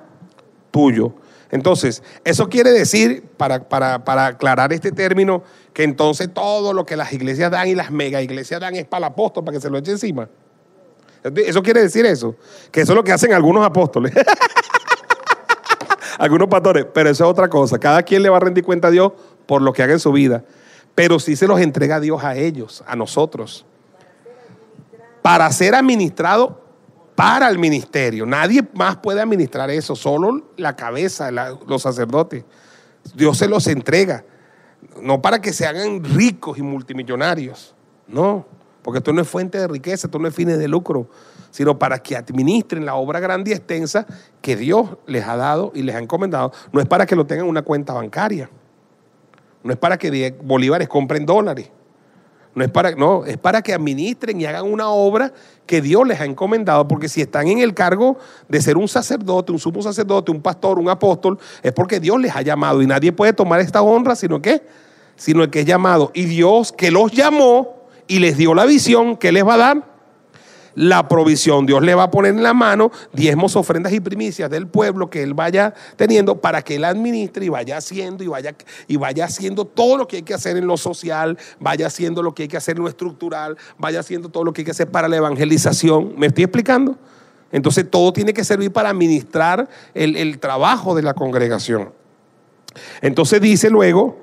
tuyo. 0.70 1.16
Entonces, 1.50 2.04
eso 2.24 2.50
quiere 2.50 2.70
decir, 2.70 3.24
para, 3.36 3.68
para, 3.68 4.06
para, 4.06 4.28
aclarar 4.28 4.72
este 4.74 4.92
término, 4.92 5.42
que 5.74 5.82
entonces 5.82 6.32
todo 6.32 6.72
lo 6.72 6.86
que 6.86 6.96
las 6.96 7.14
iglesias 7.14 7.50
dan 7.50 7.68
y 7.68 7.74
las 7.74 7.90
mega 7.90 8.22
iglesias 8.22 8.62
dan 8.62 8.76
es 8.76 8.86
para 8.86 9.08
el 9.08 9.12
apóstol, 9.12 9.44
para 9.44 9.58
que 9.58 9.62
se 9.62 9.72
lo 9.72 9.80
eche 9.80 9.90
encima. 9.90 10.30
Eso 11.24 11.64
quiere 11.64 11.82
decir 11.82 12.06
eso, 12.06 12.36
que 12.72 12.82
eso 12.82 12.92
es 12.92 12.96
lo 12.96 13.04
que 13.04 13.12
hacen 13.12 13.34
algunos 13.34 13.66
apóstoles, 13.66 14.14
algunos 16.20 16.48
pastores, 16.48 16.86
pero 16.94 17.10
eso 17.10 17.24
es 17.24 17.30
otra 17.32 17.50
cosa. 17.50 17.80
Cada 17.80 18.04
quien 18.04 18.22
le 18.22 18.30
va 18.30 18.38
a 18.38 18.42
rendir 18.42 18.64
cuenta 18.64 18.90
a 18.90 18.92
Dios 18.92 19.14
por 19.48 19.64
lo 19.64 19.74
que 19.74 19.82
haga 19.82 19.94
en 19.94 20.00
su 20.00 20.12
vida, 20.12 20.44
pero 20.96 21.20
sí 21.20 21.36
se 21.36 21.48
los 21.48 21.60
entrega 21.60 22.00
Dios 22.00 22.24
a 22.24 22.36
ellos, 22.36 22.84
a 22.88 22.96
nosotros, 22.96 23.66
para 25.22 25.52
ser 25.52 25.76
administrado 25.76 26.62
para 27.16 27.50
el 27.50 27.60
ministerio. 27.60 28.26
Nadie 28.26 28.68
más 28.74 28.98
puede 28.98 29.22
administrar 29.22 29.70
eso, 29.70 29.96
solo 29.96 30.52
la 30.58 30.76
cabeza, 30.76 31.32
los 31.32 31.82
sacerdotes. 31.82 32.44
Dios 33.16 33.38
se 33.38 33.48
los 33.48 33.68
entrega, 33.68 34.24
no 35.02 35.22
para 35.22 35.42
que 35.42 35.54
se 35.54 35.66
hagan 35.66 36.04
ricos 36.04 36.58
y 36.58 36.62
multimillonarios, 36.62 37.76
no, 38.08 38.46
porque 38.82 39.00
esto 39.00 39.14
no 39.14 39.22
es 39.22 39.28
fuente 39.28 39.58
de 39.58 39.68
riqueza, 39.68 40.08
esto 40.08 40.20
no 40.20 40.28
es 40.28 40.36
fines 40.36 40.58
de 40.58 40.68
lucro, 40.68 41.10
sino 41.52 41.78
para 41.78 42.00
que 42.00 42.16
administren 42.16 42.86
la 42.86 42.96
obra 42.96 43.20
grande 43.20 43.52
y 43.52 43.54
extensa 43.54 44.06
que 44.42 44.56
Dios 44.56 44.98
les 45.06 45.26
ha 45.26 45.36
dado 45.36 45.72
y 45.76 45.84
les 45.84 45.96
ha 45.96 46.00
encomendado. 46.00 46.52
No 46.72 46.82
es 46.82 46.88
para 46.88 47.06
que 47.06 47.16
lo 47.16 47.26
tengan 47.26 47.46
en 47.46 47.50
una 47.50 47.62
cuenta 47.62 47.94
bancaria, 47.94 48.50
no 49.64 49.72
es 49.72 49.80
para 49.80 49.98
que 49.98 50.36
bolívares 50.42 50.88
compren 50.88 51.26
dólares. 51.26 51.70
No 52.56 52.64
es 52.64 52.70
para, 52.70 52.92
no, 52.92 53.26
es 53.26 53.38
para 53.38 53.64
que 53.64 53.74
administren 53.74 54.40
y 54.40 54.46
hagan 54.46 54.72
una 54.72 54.90
obra 54.90 55.34
que 55.66 55.82
Dios 55.82 56.08
les 56.08 56.20
ha 56.20 56.26
encomendado, 56.26 56.88
porque 56.88 57.10
si 57.10 57.20
están 57.22 57.48
en 57.48 57.60
el 57.60 57.74
cargo 57.74 58.18
de 58.48 58.62
ser 58.62 58.78
un 58.78 58.88
sacerdote, 58.88 59.52
un 59.52 59.58
sumo 59.58 59.82
sacerdote, 59.82 60.32
un 60.32 60.42
pastor, 60.42 60.78
un 60.78 60.88
apóstol, 60.88 61.40
es 61.64 61.72
porque 61.72 62.00
Dios 62.00 62.22
les 62.22 62.36
ha 62.36 62.44
llamado 62.44 62.82
y 62.84 62.86
nadie 62.86 63.12
puede 63.12 63.34
tomar 63.34 63.60
esta 63.60 63.82
honra, 63.82 64.16
sino 64.16 64.40
que, 64.40 64.62
sino 65.16 65.42
el 65.42 65.50
que 65.50 65.62
es 65.62 65.66
llamado. 65.66 66.12
Y 66.14 66.26
Dios 66.26 66.72
que 66.72 66.92
los 66.92 67.12
llamó 67.12 67.88
y 68.08 68.20
les 68.20 68.38
dio 68.38 68.54
la 68.54 68.66
visión, 68.66 69.18
¿qué 69.18 69.32
les 69.32 69.46
va 69.46 69.56
a 69.56 69.58
dar? 69.58 69.93
La 70.76 71.08
provisión. 71.08 71.66
Dios 71.66 71.82
le 71.82 71.96
va 71.96 72.04
a 72.04 72.12
poner 72.12 72.34
en 72.34 72.44
la 72.44 72.54
mano 72.54 72.92
diezmos, 73.12 73.56
ofrendas 73.56 73.94
y 73.94 74.00
primicias 74.00 74.50
del 74.50 74.68
pueblo 74.68 75.10
que 75.10 75.24
él 75.24 75.34
vaya 75.34 75.74
teniendo 75.96 76.40
para 76.40 76.62
que 76.62 76.76
él 76.76 76.86
administre 76.86 77.46
y 77.46 77.50
vaya 77.50 77.78
haciendo 77.78 78.24
y 78.24 78.28
vaya, 78.28 78.56
y 78.88 78.98
vaya 78.98 79.26
haciendo 79.26 79.66
todo 79.66 79.98
lo 79.98 80.08
que 80.08 80.18
hay 80.18 80.24
que 80.24 80.34
hacer 80.34 80.58
en 80.58 80.68
lo 80.68 80.78
social, 80.78 81.38
vaya 81.60 81.88
haciendo 81.88 82.24
lo 82.24 82.34
que 82.34 82.44
hay 82.44 82.50
que 82.50 82.58
hacer 82.58 82.78
en 82.78 82.84
lo 82.84 82.90
estructural, 82.90 83.58
vaya 83.78 84.00
haciendo 84.00 84.30
todo 84.30 84.44
lo 84.44 84.54
que 84.54 84.62
hay 84.62 84.66
que 84.66 84.72
hacer 84.72 84.90
para 84.90 85.08
la 85.08 85.18
evangelización. 85.18 86.14
¿Me 86.18 86.28
estoy 86.28 86.46
explicando? 86.46 86.98
Entonces 87.52 87.90
todo 87.90 88.12
tiene 88.14 88.34
que 88.34 88.44
servir 88.44 88.72
para 88.72 88.90
administrar 88.90 89.70
el, 89.94 90.16
el 90.16 90.40
trabajo 90.40 90.96
de 90.96 91.04
la 91.04 91.14
congregación. 91.14 91.92
Entonces 93.02 93.40
dice 93.40 93.70
luego, 93.70 94.18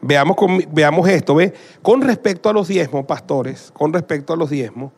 veamos, 0.00 0.36
veamos 0.72 1.08
esto, 1.08 1.36
¿ve? 1.36 1.54
Con 1.80 2.02
respecto 2.02 2.48
a 2.48 2.52
los 2.52 2.68
diezmos, 2.68 3.06
pastores, 3.06 3.70
con 3.72 3.92
respecto 3.92 4.32
a 4.32 4.36
los 4.36 4.50
diezmos, 4.50 4.92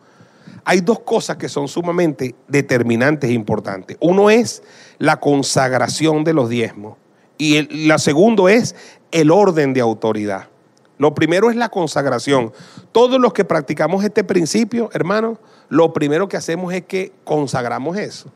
hay 0.64 0.80
dos 0.80 1.00
cosas 1.00 1.36
que 1.36 1.48
son 1.48 1.68
sumamente 1.68 2.34
determinantes 2.48 3.30
e 3.30 3.34
importantes. 3.34 3.96
Uno 4.00 4.30
es 4.30 4.62
la 4.98 5.20
consagración 5.20 6.24
de 6.24 6.32
los 6.32 6.48
diezmos 6.48 6.96
y 7.36 7.56
el, 7.56 7.88
la 7.88 7.98
segundo 7.98 8.48
es 8.48 8.74
el 9.10 9.30
orden 9.30 9.74
de 9.74 9.80
autoridad. 9.80 10.48
Lo 10.96 11.14
primero 11.14 11.50
es 11.50 11.56
la 11.56 11.68
consagración. 11.68 12.52
Todos 12.92 13.20
los 13.20 13.32
que 13.32 13.44
practicamos 13.44 14.04
este 14.04 14.24
principio, 14.24 14.90
hermanos, 14.92 15.38
lo 15.68 15.92
primero 15.92 16.28
que 16.28 16.36
hacemos 16.36 16.72
es 16.72 16.84
que 16.84 17.12
consagramos 17.24 17.96
eso. 17.96 18.30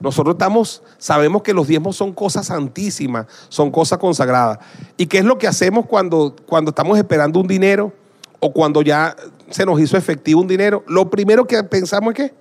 Nosotros 0.00 0.34
estamos, 0.34 0.82
sabemos 0.98 1.42
que 1.42 1.54
los 1.54 1.68
diezmos 1.68 1.94
son 1.94 2.12
cosas 2.12 2.46
santísimas, 2.46 3.26
son 3.48 3.70
cosas 3.70 3.98
consagradas. 3.98 4.58
¿Y 4.96 5.06
qué 5.06 5.18
es 5.18 5.24
lo 5.24 5.38
que 5.38 5.46
hacemos 5.46 5.86
cuando, 5.86 6.34
cuando 6.46 6.70
estamos 6.70 6.98
esperando 6.98 7.38
un 7.38 7.46
dinero 7.46 7.92
o 8.40 8.52
cuando 8.52 8.82
ya 8.82 9.14
se 9.52 9.64
nos 9.64 9.80
hizo 9.80 9.96
efectivo 9.96 10.40
un 10.40 10.48
dinero, 10.48 10.84
lo 10.86 11.08
primero 11.08 11.46
que 11.46 11.62
pensamos 11.64 12.14
es 12.14 12.16
que 12.16 12.34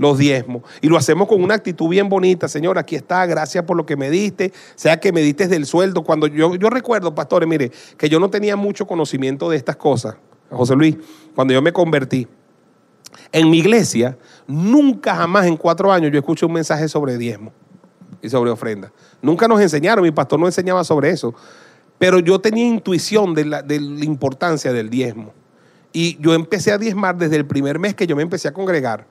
los 0.00 0.16
diezmos. 0.16 0.62
Y 0.80 0.88
lo 0.88 0.96
hacemos 0.96 1.28
con 1.28 1.42
una 1.42 1.54
actitud 1.54 1.88
bien 1.88 2.08
bonita, 2.08 2.48
Señor, 2.48 2.78
aquí 2.78 2.96
está, 2.96 3.26
gracias 3.26 3.64
por 3.64 3.76
lo 3.76 3.84
que 3.84 3.96
me 3.96 4.08
diste, 4.08 4.52
sea 4.74 4.98
que 4.98 5.12
me 5.12 5.20
diste 5.20 5.46
del 5.46 5.66
sueldo. 5.66 6.02
Cuando 6.02 6.26
yo, 6.26 6.54
yo 6.54 6.70
recuerdo, 6.70 7.14
pastores, 7.14 7.46
mire, 7.46 7.70
que 7.98 8.08
yo 8.08 8.18
no 8.18 8.30
tenía 8.30 8.56
mucho 8.56 8.86
conocimiento 8.86 9.50
de 9.50 9.58
estas 9.58 9.76
cosas, 9.76 10.16
José 10.50 10.74
Luis, 10.74 10.96
cuando 11.34 11.52
yo 11.52 11.60
me 11.60 11.72
convertí. 11.72 12.26
En 13.30 13.50
mi 13.50 13.58
iglesia, 13.58 14.16
nunca 14.46 15.14
jamás 15.14 15.46
en 15.46 15.56
cuatro 15.56 15.92
años 15.92 16.10
yo 16.12 16.18
escuché 16.18 16.46
un 16.46 16.52
mensaje 16.54 16.88
sobre 16.88 17.18
diezmo 17.18 17.52
y 18.22 18.30
sobre 18.30 18.50
ofrenda. 18.50 18.92
Nunca 19.20 19.46
nos 19.46 19.60
enseñaron, 19.60 20.02
mi 20.02 20.10
pastor 20.12 20.40
no 20.40 20.46
enseñaba 20.46 20.82
sobre 20.82 21.10
eso. 21.10 21.34
Pero 21.98 22.18
yo 22.18 22.40
tenía 22.40 22.64
intuición 22.64 23.34
de 23.34 23.44
la, 23.44 23.62
de 23.62 23.78
la 23.78 24.04
importancia 24.06 24.72
del 24.72 24.88
diezmo. 24.88 25.34
Y 25.92 26.18
yo 26.20 26.34
empecé 26.34 26.72
a 26.72 26.78
diezmar 26.78 27.16
desde 27.16 27.36
el 27.36 27.46
primer 27.46 27.78
mes 27.78 27.94
que 27.94 28.06
yo 28.06 28.16
me 28.16 28.22
empecé 28.22 28.48
a 28.48 28.52
congregar. 28.52 29.06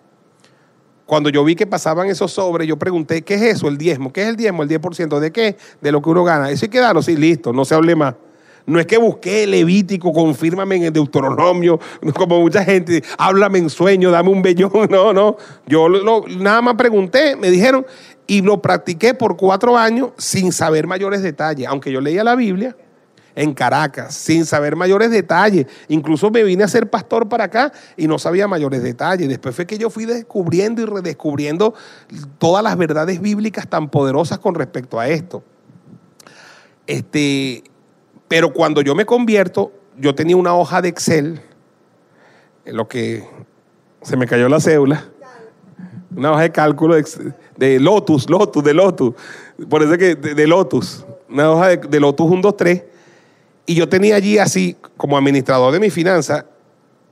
Cuando 1.06 1.30
yo 1.30 1.44
vi 1.44 1.56
que 1.56 1.66
pasaban 1.66 2.08
esos 2.08 2.32
sobres, 2.32 2.68
yo 2.68 2.78
pregunté, 2.78 3.24
¿qué 3.24 3.34
es 3.34 3.42
eso, 3.42 3.68
el 3.68 3.78
diezmo? 3.78 4.14
¿Qué 4.14 4.22
es 4.22 4.28
el 4.28 4.36
diezmo, 4.36 4.62
el 4.62 4.70
10%? 4.70 5.20
¿De 5.20 5.32
qué? 5.32 5.58
De 5.82 5.92
lo 5.92 6.02
que 6.02 6.10
uno 6.10 6.24
gana. 6.24 6.52
Eso 6.52 6.66
hay 6.66 6.70
que 6.70 6.80
darlo, 6.80 7.02
sí, 7.02 7.16
listo, 7.16 7.52
no 7.52 7.66
se 7.66 7.74
hable 7.74 7.96
más. 7.96 8.14
No 8.68 8.80
es 8.80 8.86
que 8.86 9.00
busqué 9.00 9.48
Levítico, 9.48 10.14
confírmame 10.14 10.76
en 10.76 10.84
el 10.84 10.94
Deuteronomio, 10.94 11.80
como 12.16 12.40
mucha 12.40 12.64
gente, 12.64 13.04
háblame 13.18 13.58
en 13.58 13.70
sueño, 13.72 14.12
dame 14.12 14.30
un 14.30 14.44
vellón. 14.44 14.72
No, 14.90 15.12
no. 15.12 15.38
Yo 15.66 15.88
nada 16.38 16.62
más 16.62 16.76
pregunté, 16.76 17.36
me 17.36 17.50
dijeron, 17.50 17.86
y 18.28 18.44
lo 18.44 18.62
practiqué 18.62 19.16
por 19.16 19.36
cuatro 19.36 19.76
años 19.76 20.12
sin 20.18 20.52
saber 20.52 20.86
mayores 20.86 21.24
detalles. 21.24 21.68
Aunque 21.68 21.92
yo 21.92 22.02
leía 22.02 22.24
la 22.24 22.36
Biblia, 22.36 22.76
en 23.36 23.54
Caracas, 23.54 24.14
sin 24.14 24.46
saber 24.46 24.76
mayores 24.76 25.12
detalles. 25.12 25.68
Incluso 25.88 26.30
me 26.32 26.44
vine 26.44 26.64
a 26.64 26.68
ser 26.68 26.90
pastor 26.90 27.30
para 27.30 27.46
acá 27.46 27.72
y 27.96 28.08
no 28.08 28.20
sabía 28.20 28.48
mayores 28.48 28.84
detalles. 28.84 29.30
Después 29.30 29.56
fue 29.56 29.66
que 29.66 29.78
yo 29.78 29.90
fui 29.90 30.06
descubriendo 30.06 30.82
y 30.82 30.86
redescubriendo 30.86 31.74
todas 32.38 32.64
las 32.64 32.78
verdades 32.78 33.22
bíblicas 33.22 33.68
tan 33.68 33.90
poderosas 33.90 34.40
con 34.40 34.56
respecto 34.56 35.00
a 35.00 35.08
esto. 35.08 35.44
Este, 36.88 37.64
pero 38.28 38.52
cuando 38.52 38.82
yo 38.82 38.96
me 38.96 39.06
convierto, 39.06 39.72
yo 39.98 40.16
tenía 40.16 40.38
una 40.38 40.56
hoja 40.56 40.82
de 40.82 40.90
Excel, 40.90 41.42
lo 42.66 42.88
que 42.88 43.28
se 44.02 44.18
me 44.18 44.28
cayó 44.28 44.50
la 44.50 44.60
cédula, 44.60 45.06
una 46.16 46.32
hoja 46.32 46.42
de 46.42 46.52
cálculo 46.52 46.96
de, 46.96 47.80
Lotus, 47.80 48.30
Lotus, 48.30 48.64
de 48.64 48.74
Lotus, 48.74 49.14
por 49.70 49.84
eso 49.84 49.98
que 49.98 50.16
de, 50.16 50.48
Lotus, 50.48 51.06
una 51.30 51.52
hoja 51.52 51.68
de, 51.70 51.78
de 51.78 52.00
Lotus 52.00 52.30
1, 52.30 52.42
2, 52.42 52.58
3, 52.58 52.84
y 53.66 53.76
yo 53.76 53.88
tenía 53.88 54.16
allí 54.16 54.38
así, 54.38 54.76
como 54.98 55.18
administrador 55.18 55.72
de 55.72 55.80
mi 55.80 55.90
finanza, 55.90 56.46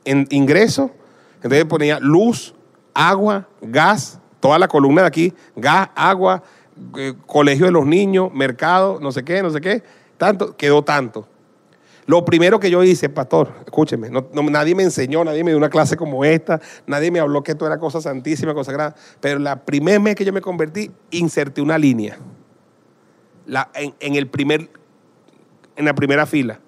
en 0.05 0.25
ingreso, 0.29 0.91
entonces 1.36 1.65
ponía 1.65 1.99
luz, 1.99 2.55
agua, 2.93 3.47
gas, 3.62 4.19
toda 4.39 4.57
la 4.57 4.67
columna 4.67 5.01
de 5.01 5.07
aquí, 5.07 5.33
gas, 5.55 5.89
agua, 5.95 6.43
eh, 6.97 7.13
colegio 7.25 7.65
de 7.65 7.71
los 7.71 7.86
niños, 7.86 8.33
mercado, 8.33 8.99
no 9.01 9.12
sé 9.12 9.23
qué, 9.23 9.43
no 9.43 9.49
sé 9.49 9.62
qué, 9.62 9.83
tanto, 10.17 10.55
quedó 10.55 10.83
tanto. 10.83 11.27
Lo 12.07 12.23
primero 12.23 12.57
que 12.57 12.69
yo 12.69 12.81
hice, 12.83 13.10
pastor, 13.10 13.51
escúcheme, 13.65 14.10
nadie 14.10 14.73
me 14.73 14.83
enseñó, 14.83 15.25
nadie 15.25 15.43
me 15.43 15.51
dio 15.51 15.57
una 15.57 15.69
clase 15.69 15.97
como 15.97 16.23
esta, 16.23 16.62
nadie 16.86 17.12
me 17.12 17.19
habló 17.19 17.43
que 17.43 17.51
esto 17.51 17.67
era 17.67 17.77
cosa 17.79 17.99
santísima, 17.99 18.53
cosa 18.53 18.71
grande, 18.71 18.95
pero 19.19 19.39
la 19.39 19.65
primer 19.65 19.99
mes 19.99 20.15
que 20.15 20.23
yo 20.23 20.31
me 20.31 20.39
convertí, 20.39 20.89
inserté 21.12 21.62
una 21.62 21.77
línea. 21.77 22.17
En, 23.73 24.15
el 24.15 24.27
primer 24.27 24.69
en 25.77 25.85
la 25.85 25.93
primera 25.93 26.25
fila, 26.25 26.59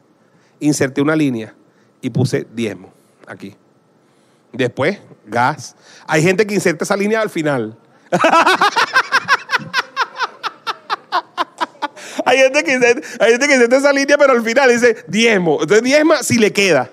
inserté 0.60 1.02
una 1.02 1.16
línea 1.16 1.54
y 2.00 2.10
puse 2.12 2.48
diezmo 2.54 2.94
aquí. 3.28 3.56
Después, 4.54 5.00
gas. 5.26 5.76
Hay 6.08 6.24
gente 6.24 6.48
que 6.48 6.54
inserta 6.54 6.86
esa 6.86 6.96
línea 6.96 7.20
al 7.22 7.30
final. 7.30 7.78
hay, 12.26 12.38
gente 12.38 12.64
que 12.64 12.74
inserta, 12.74 13.78
esa 13.78 13.94
línea, 13.94 14.18
pero 14.18 14.34
al 14.34 14.44
final 14.44 14.70
dice 14.70 15.04
diezmo. 15.08 15.60
Entonces, 15.62 15.84
diezma 15.84 16.24
si 16.24 16.38
le 16.38 16.54
queda. 16.54 16.90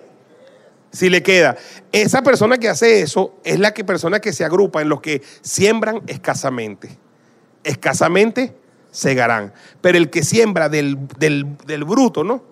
Si 0.90 1.08
le 1.08 1.22
queda. 1.22 1.56
Esa 1.92 2.22
persona 2.22 2.58
que 2.58 2.68
hace 2.68 3.00
eso 3.00 3.38
es 3.44 3.58
la 3.58 3.72
que, 3.74 3.84
persona 3.84 4.20
que 4.20 4.32
se 4.32 4.44
agrupa 4.44 4.82
en 4.82 4.88
los 4.88 5.00
que 5.00 5.22
siembran 5.42 6.02
escasamente. 6.06 6.98
Escasamente 7.64 8.54
segarán. 8.96 9.52
Pero 9.80 9.98
el 9.98 10.08
que 10.10 10.22
siembra 10.24 10.68
del, 10.68 10.96
bruto, 11.86 12.24
¿no? 12.24 12.42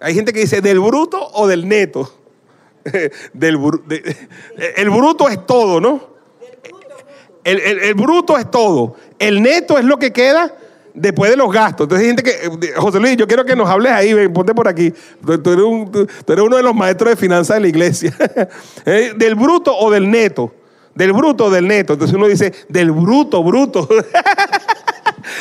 Hay 0.00 0.14
gente 0.14 0.32
que 0.32 0.40
dice 0.40 0.60
del 0.60 0.80
bruto 0.80 1.18
o 1.32 1.46
del 1.46 1.66
neto. 1.68 2.12
del, 3.32 3.58
el 4.76 4.90
bruto 4.90 5.28
es 5.28 5.44
todo, 5.46 5.80
¿no? 5.80 6.12
El, 7.42 7.60
el- 7.60 7.78
el 7.80 7.94
bruto 7.94 8.36
es 8.38 8.50
todo. 8.50 8.96
El 9.18 9.42
neto 9.42 9.78
es 9.78 9.84
lo 9.84 9.98
que 9.98 10.12
queda 10.12 10.54
después 10.94 11.30
de 11.30 11.36
los 11.36 11.50
gastos. 11.52 11.84
Entonces 11.86 12.08
hay 12.08 12.14
gente 12.16 12.22
que, 12.60 12.72
José 12.74 13.00
Luis, 13.00 13.16
yo 13.16 13.26
quiero 13.26 13.44
que 13.44 13.56
nos 13.56 13.68
hables 13.68 13.92
ahí, 13.92 14.28
ponte 14.28 14.54
por 14.54 14.68
aquí. 14.68 14.92
Tú, 15.24 15.38
tú 15.42 15.50
eres, 15.52 15.64
un- 15.64 15.90
tú- 15.90 16.06
tú 16.24 16.32
eres 16.32 16.44
uno 16.44 16.56
de 16.56 16.62
los 16.62 16.74
maestros 16.74 17.10
de 17.10 17.16
finanzas 17.16 17.56
de 17.56 17.60
la 17.62 17.68
iglesia. 17.68 18.14
Eh, 18.86 19.12
¿Del 19.16 19.34
bruto 19.34 19.74
o 19.76 19.90
del 19.90 20.10
neto? 20.10 20.54
Del 20.94 21.12
bruto 21.12 21.46
o 21.46 21.50
del 21.50 21.66
neto. 21.66 21.94
Entonces 21.94 22.14
uno 22.14 22.26
dice, 22.26 22.52
del 22.68 22.92
bruto, 22.92 23.42
bruto. 23.42 23.88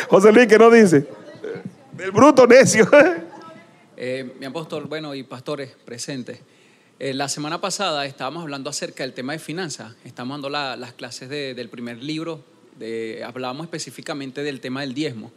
José 0.10 0.32
Luis, 0.32 0.48
¿qué 0.48 0.58
nos 0.58 0.74
dice? 0.74 1.08
Del 1.94 2.12
bruto 2.12 2.48
necio. 2.48 2.90
Eh, 3.96 4.34
mi 4.40 4.46
apóstol, 4.46 4.86
bueno, 4.86 5.14
y 5.16 5.24
pastores 5.24 5.72
presentes. 5.86 6.40
Eh, 7.00 7.14
la 7.14 7.30
semana 7.30 7.62
pasada 7.62 8.06
estábamos 8.06 8.44
hablando 8.44 8.70
acerca 8.70 9.04
del 9.04 9.14
tema 9.14 9.34
de 9.34 9.40
finanzas. 9.40 9.94
Estamos 10.04 10.36
dando 10.36 10.50
la- 10.50 10.76
las 10.76 10.94
clases 10.94 11.30
de- 11.30 11.54
del 11.54 11.70
primer 11.70 12.02
libro. 12.04 12.42
Hablábamos 13.26 13.66
específicamente 13.66 14.42
del 14.44 14.60
tema 14.60 14.82
del 14.82 14.94
diezmo. 14.94 15.32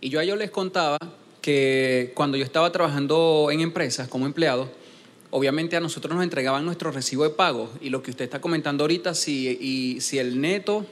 Y 0.00 0.10
yo 0.10 0.20
a 0.20 0.22
ellos 0.22 0.38
les 0.38 0.50
contaba 0.50 0.96
que 1.42 2.12
cuando 2.14 2.36
yo 2.36 2.44
estaba 2.44 2.70
trabajando 2.72 3.48
en 3.50 3.60
empresas 3.60 4.08
como 4.08 4.26
empleado, 4.26 4.70
obviamente 5.30 5.76
a 5.76 5.80
nosotros 5.80 6.14
nos 6.14 6.22
entregaban 6.24 6.64
nuestro 6.64 6.90
recibo 6.92 7.24
de 7.24 7.30
pago. 7.30 7.68
Y 7.80 7.90
lo 7.90 8.02
que 8.02 8.12
usted 8.12 8.24
está 8.24 8.40
comentando 8.40 8.84
ahorita, 8.84 9.14
si 9.14 9.98
el 10.12 10.40
neto 10.40 10.86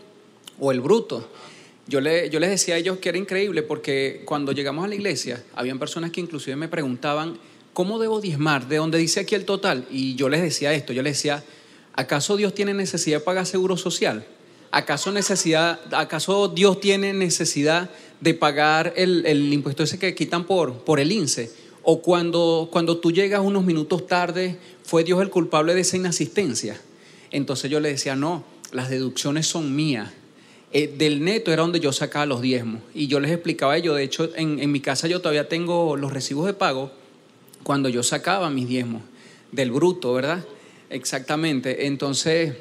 o 0.58 0.72
el 0.72 0.80
bruto. 0.80 1.28
Yo, 1.88 2.00
le, 2.00 2.30
yo 2.30 2.40
les 2.40 2.50
decía 2.50 2.74
a 2.74 2.78
ellos 2.78 2.98
que 2.98 3.10
era 3.10 3.18
increíble 3.18 3.62
porque 3.62 4.22
cuando 4.24 4.52
llegamos 4.52 4.84
a 4.84 4.88
la 4.88 4.96
iglesia, 4.96 5.44
habían 5.54 5.78
personas 5.78 6.10
que 6.10 6.20
inclusive 6.20 6.56
me 6.56 6.66
preguntaban, 6.68 7.38
¿cómo 7.72 7.98
debo 7.98 8.20
diezmar? 8.20 8.66
¿De 8.66 8.76
dónde 8.76 8.98
dice 8.98 9.20
aquí 9.20 9.36
el 9.36 9.44
total? 9.44 9.86
Y 9.90 10.16
yo 10.16 10.28
les 10.28 10.42
decía 10.42 10.72
esto, 10.74 10.92
yo 10.92 11.02
les 11.02 11.16
decía, 11.16 11.44
¿acaso 11.92 12.36
Dios 12.36 12.54
tiene 12.54 12.74
necesidad 12.74 13.18
de 13.18 13.24
pagar 13.24 13.46
seguro 13.46 13.76
social? 13.76 14.26
¿Acaso, 14.72 15.12
necesidad, 15.12 15.80
¿Acaso 15.92 16.48
Dios 16.48 16.80
tiene 16.80 17.12
necesidad 17.12 17.88
de 18.20 18.34
pagar 18.34 18.92
el, 18.96 19.24
el 19.24 19.52
impuesto 19.52 19.84
ese 19.84 19.98
que 19.98 20.14
quitan 20.14 20.44
por, 20.44 20.78
por 20.84 20.98
el 20.98 21.12
INSE? 21.12 21.52
¿O 21.82 22.02
cuando, 22.02 22.68
cuando 22.72 22.98
tú 22.98 23.12
llegas 23.12 23.40
unos 23.40 23.64
minutos 23.64 24.08
tarde, 24.08 24.58
fue 24.82 25.04
Dios 25.04 25.22
el 25.22 25.30
culpable 25.30 25.72
de 25.72 25.82
esa 25.82 25.96
inasistencia? 25.96 26.80
Entonces 27.30 27.70
yo 27.70 27.78
les 27.78 27.92
decía, 27.92 28.16
no, 28.16 28.44
las 28.72 28.90
deducciones 28.90 29.46
son 29.46 29.74
mías. 29.74 30.12
Eh, 30.78 30.92
del 30.94 31.24
neto 31.24 31.54
era 31.54 31.62
donde 31.62 31.80
yo 31.80 31.90
sacaba 31.90 32.26
los 32.26 32.42
diezmos. 32.42 32.82
Y 32.92 33.06
yo 33.06 33.18
les 33.18 33.30
explicaba 33.30 33.72
a 33.72 33.76
ellos, 33.78 33.96
de 33.96 34.02
hecho, 34.02 34.28
en, 34.36 34.70
mi 34.70 34.80
casa 34.80 35.08
yo 35.08 35.22
todavía 35.22 35.48
tengo 35.48 35.96
los 35.96 36.12
recibos 36.12 36.44
de 36.44 36.52
pago 36.52 36.90
cuando 37.62 37.88
yo 37.88 38.02
sacaba 38.02 38.50
mis 38.50 38.68
diezmos, 38.68 39.00
del 39.52 39.70
bruto, 39.70 40.12
¿verdad? 40.12 40.44
Exactamente. 40.90 41.86
Entonces, 41.86 42.56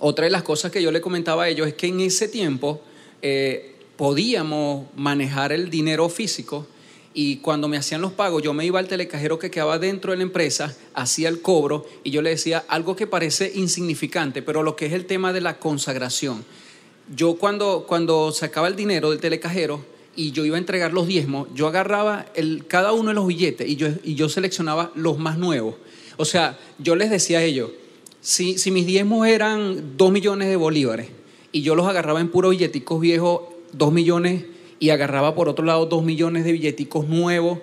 otra 0.00 0.24
de 0.24 0.32
las 0.32 0.42
cosas 0.42 0.72
que 0.72 0.82
yo 0.82 0.90
le 0.90 1.00
comentaba 1.00 1.44
a 1.44 1.48
ellos 1.48 1.68
es 1.68 1.74
que 1.74 1.86
en 1.86 2.00
ese 2.00 2.26
tiempo 2.26 2.82
eh, 3.22 3.76
podíamos 3.96 4.88
manejar 4.96 5.52
el 5.52 5.70
dinero 5.70 6.08
físico 6.08 6.66
y 7.14 7.36
cuando 7.36 7.68
me 7.68 7.76
hacían 7.76 8.00
los 8.00 8.14
pagos, 8.14 8.42
yo 8.42 8.52
me 8.52 8.66
iba 8.66 8.80
al 8.80 8.88
telecajero 8.88 9.38
que 9.38 9.52
quedaba 9.52 9.78
dentro 9.78 10.10
de 10.10 10.16
la 10.16 10.24
empresa, 10.24 10.76
hacía 10.92 11.28
el 11.28 11.40
cobro 11.40 11.86
y 12.02 12.10
yo 12.10 12.20
le 12.20 12.30
decía 12.30 12.64
algo 12.66 12.96
que 12.96 13.06
parece 13.06 13.52
insignificante, 13.54 14.42
pero 14.42 14.64
lo 14.64 14.74
que 14.74 14.86
es 14.86 14.92
el 14.92 15.06
tema 15.06 15.32
de 15.32 15.40
la 15.40 15.60
consagración. 15.60 16.44
Yo 17.08 17.34
cuando, 17.34 17.84
cuando 17.86 18.32
sacaba 18.32 18.68
el 18.68 18.76
dinero 18.76 19.10
del 19.10 19.20
telecajero 19.20 19.84
y 20.16 20.30
yo 20.30 20.44
iba 20.44 20.56
a 20.56 20.58
entregar 20.58 20.92
los 20.92 21.06
diezmos, 21.06 21.48
yo 21.54 21.66
agarraba 21.66 22.26
el, 22.34 22.66
cada 22.66 22.92
uno 22.92 23.08
de 23.08 23.14
los 23.14 23.26
billetes 23.26 23.68
y 23.68 23.76
yo, 23.76 23.88
y 24.02 24.14
yo 24.14 24.28
seleccionaba 24.28 24.90
los 24.94 25.18
más 25.18 25.36
nuevos. 25.36 25.74
O 26.16 26.24
sea, 26.24 26.58
yo 26.78 26.96
les 26.96 27.10
decía 27.10 27.38
a 27.38 27.42
ellos, 27.42 27.70
si, 28.20 28.58
si 28.58 28.70
mis 28.70 28.86
diezmos 28.86 29.26
eran 29.26 29.96
dos 29.96 30.12
millones 30.12 30.48
de 30.48 30.56
bolívares 30.56 31.08
y 31.52 31.62
yo 31.62 31.74
los 31.74 31.86
agarraba 31.86 32.20
en 32.20 32.30
puros 32.30 32.52
billeticos 32.52 33.00
viejos, 33.00 33.42
dos 33.72 33.92
millones, 33.92 34.44
y 34.78 34.90
agarraba 34.90 35.34
por 35.34 35.48
otro 35.48 35.64
lado 35.64 35.86
dos 35.86 36.04
millones 36.04 36.44
de 36.44 36.52
billeticos 36.52 37.06
nuevos, 37.06 37.58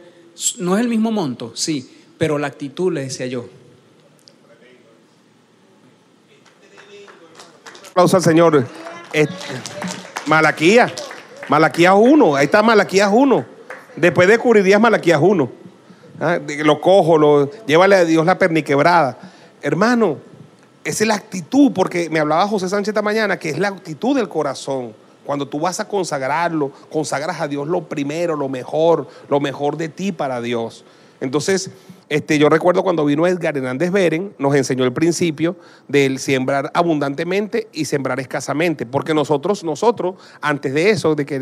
no 0.57 0.75
es 0.75 0.81
el 0.81 0.87
mismo 0.87 1.11
monto, 1.11 1.51
sí, 1.55 1.89
pero 2.17 2.37
la 2.37 2.47
actitud, 2.47 2.91
les 2.91 3.09
decía 3.09 3.27
yo, 3.27 3.45
aplauso 7.91 8.17
al 8.17 8.23
Señor. 8.23 8.65
Malaquías. 10.25 10.91
Malaquías 11.49 11.93
1. 11.97 12.35
Ahí 12.35 12.45
está 12.45 12.63
Malaquías 12.63 13.09
1. 13.11 13.45
Después 13.95 14.27
de 14.27 14.37
Curidías, 14.37 14.79
Malaquías 14.79 15.19
1. 15.21 15.51
Ah, 16.19 16.39
Lo 16.63 16.79
cojo, 16.79 17.17
lo, 17.17 17.49
llévale 17.65 17.95
a 17.95 18.05
Dios 18.05 18.25
la 18.25 18.37
perniquebrada. 18.37 19.17
Hermano, 19.61 20.17
esa 20.83 21.03
es 21.03 21.07
la 21.07 21.15
actitud, 21.15 21.71
porque 21.73 22.09
me 22.09 22.19
hablaba 22.19 22.47
José 22.47 22.69
Sánchez 22.69 22.89
esta 22.89 23.01
mañana, 23.01 23.37
que 23.37 23.49
es 23.49 23.59
la 23.59 23.69
actitud 23.69 24.15
del 24.15 24.29
corazón. 24.29 24.93
Cuando 25.25 25.47
tú 25.47 25.59
vas 25.59 25.79
a 25.79 25.87
consagrarlo, 25.87 26.71
consagras 26.91 27.41
a 27.41 27.47
Dios 27.47 27.67
lo 27.67 27.83
primero, 27.83 28.35
lo 28.35 28.49
mejor, 28.49 29.07
lo 29.29 29.39
mejor 29.39 29.77
de 29.77 29.89
ti 29.89 30.11
para 30.11 30.41
Dios. 30.41 30.83
Entonces, 31.19 31.69
este, 32.11 32.37
yo 32.37 32.49
recuerdo 32.49 32.83
cuando 32.83 33.05
vino 33.05 33.25
Edgar 33.25 33.55
Hernández 33.55 33.89
Beren, 33.89 34.33
nos 34.37 34.53
enseñó 34.53 34.83
el 34.83 34.91
principio 34.91 35.55
del 35.87 36.19
sembrar 36.19 36.69
abundantemente 36.73 37.69
y 37.71 37.85
sembrar 37.85 38.19
escasamente. 38.19 38.85
Porque 38.85 39.13
nosotros, 39.13 39.63
nosotros, 39.63 40.15
antes 40.41 40.73
de 40.73 40.89
eso, 40.89 41.15
de 41.15 41.25
que 41.25 41.35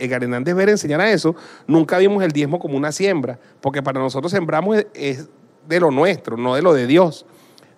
Edgar 0.00 0.24
Hernández 0.24 0.56
Beren 0.56 0.72
enseñara 0.72 1.12
eso, 1.12 1.36
nunca 1.68 1.98
vimos 1.98 2.24
el 2.24 2.32
diezmo 2.32 2.58
como 2.58 2.76
una 2.76 2.90
siembra. 2.90 3.38
Porque 3.60 3.80
para 3.80 4.00
nosotros 4.00 4.32
sembramos 4.32 4.84
es- 4.92 5.28
de 5.68 5.78
lo 5.78 5.92
nuestro, 5.92 6.36
no 6.36 6.56
de 6.56 6.62
lo 6.62 6.74
de 6.74 6.88
Dios. 6.88 7.24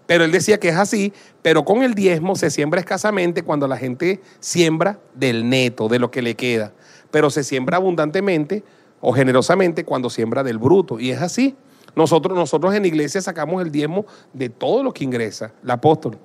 Pero 0.06 0.24
él 0.24 0.32
decía 0.32 0.58
que 0.58 0.70
es 0.70 0.76
así, 0.76 1.12
pero 1.42 1.66
con 1.66 1.82
el 1.82 1.92
diezmo 1.92 2.37
se 2.37 2.48
siembra 2.48 2.80
escasamente 2.80 3.42
cuando 3.42 3.68
la 3.68 3.76
gente 3.76 4.22
siembra 4.40 4.98
del 5.14 5.46
neto, 5.50 5.88
de 5.88 5.98
lo 5.98 6.10
que 6.10 6.22
le 6.22 6.37
queda. 6.37 6.72
Pero 7.10 7.28
se 7.28 7.44
siembra 7.44 7.76
abundantemente 7.76 8.64
o 9.02 9.12
generosamente 9.12 9.84
cuando 9.84 10.08
siembra 10.08 10.42
del 10.42 10.56
bruto. 10.56 10.98
Y 10.98 11.10
es 11.10 11.20
así. 11.20 11.54
Nosotros, 11.96 12.37
nosotros 12.37 12.74
en 12.74 12.83
la 12.83 12.88
iglesia 12.88 13.20
sacamos 13.22 13.62
el 13.62 13.70
diezmo 13.70 14.04
de 14.33 14.48
todo 14.48 14.83
lo 14.83 14.92
que 14.92 15.04
ingresa. 15.04 15.52
El 15.62 15.70
apóstol. 15.70 16.18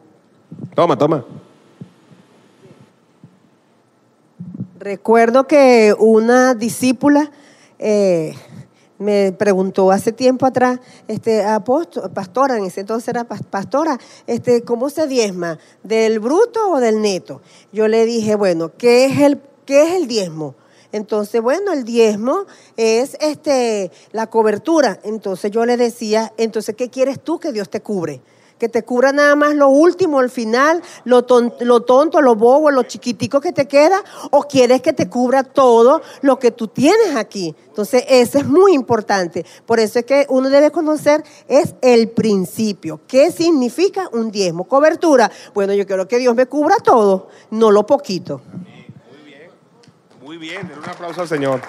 Toma, 0.73 0.97
toma. 0.97 1.23
Recuerdo 4.79 5.45
que 5.45 5.93
una 5.97 6.53
discípula 6.55 7.31
eh, 7.77 8.33
me 8.97 9.31
preguntó 9.33 9.91
hace 9.91 10.11
tiempo 10.11 10.45
atrás, 10.45 10.79
este, 11.07 11.43
apóstol, 11.43 12.09
pastora, 12.11 12.57
en 12.57 12.65
ese 12.65 12.81
entonces 12.81 13.09
era 13.09 13.27
pas- 13.27 13.43
pastora, 13.43 13.97
este, 14.25 14.63
¿cómo 14.63 14.89
se 14.89 15.07
diezma? 15.07 15.59
¿Del 15.83 16.19
bruto 16.19 16.71
o 16.71 16.79
del 16.79 17.01
neto? 17.01 17.41
Yo 17.73 17.87
le 17.87 18.05
dije, 18.05 18.35
bueno, 18.35 18.71
¿qué 18.77 19.05
es 19.05 19.19
el, 19.19 19.41
qué 19.65 19.83
es 19.83 19.93
el 20.01 20.07
diezmo? 20.07 20.55
Entonces, 20.91 21.41
bueno, 21.41 21.71
el 21.71 21.83
diezmo 21.83 22.45
es 22.77 23.15
este, 23.21 23.91
la 24.11 24.27
cobertura. 24.27 24.99
Entonces 25.03 25.51
yo 25.51 25.65
le 25.65 25.77
decía, 25.77 26.33
entonces, 26.37 26.75
¿qué 26.75 26.89
quieres 26.89 27.19
tú 27.19 27.39
que 27.39 27.51
Dios 27.51 27.69
te 27.69 27.81
cubre? 27.81 28.21
que 28.59 28.67
te 28.67 28.83
cubra 28.83 29.13
nada 29.13 29.37
más 29.37 29.55
lo 29.55 29.69
último, 29.69 30.19
el 30.19 30.29
final, 30.29 30.81
lo, 31.05 31.23
ton- 31.23 31.53
lo 31.61 31.79
tonto, 31.83 32.19
lo 32.21 32.35
bobo, 32.35 32.71
lo 32.71 32.83
chiquitico 32.83 33.39
que 33.39 33.53
te 33.53 33.69
queda, 33.69 34.03
o 34.31 34.41
quieres 34.41 34.81
que 34.81 34.91
te 34.91 35.07
cubra 35.07 35.45
todo 35.45 36.01
lo 36.23 36.39
que 36.39 36.51
tú 36.51 36.67
tienes 36.67 37.15
aquí. 37.15 37.55
Entonces, 37.67 38.03
eso 38.09 38.37
es 38.37 38.45
muy 38.45 38.73
importante. 38.73 39.45
Por 39.65 39.79
eso 39.79 39.99
es 39.99 40.05
que 40.05 40.25
uno 40.27 40.49
debe 40.49 40.71
conocer 40.71 41.23
es 41.47 41.73
el 41.81 42.09
principio. 42.09 42.99
¿Qué 43.07 43.31
significa 43.31 44.09
un 44.11 44.29
diezmo? 44.29 44.65
Cobertura. 44.65 45.31
Bueno, 45.53 45.71
yo 45.73 45.87
quiero 45.87 46.05
que 46.09 46.17
Dios 46.17 46.35
me 46.35 46.45
cubra 46.45 46.75
todo, 46.83 47.29
no 47.51 47.71
lo 47.71 47.85
poquito. 47.85 48.41
Muy 50.29 50.37
bien, 50.37 50.67
denle 50.67 50.83
un 50.83 50.87
aplauso 50.87 51.21
al 51.21 51.27
Señor. 51.27 51.59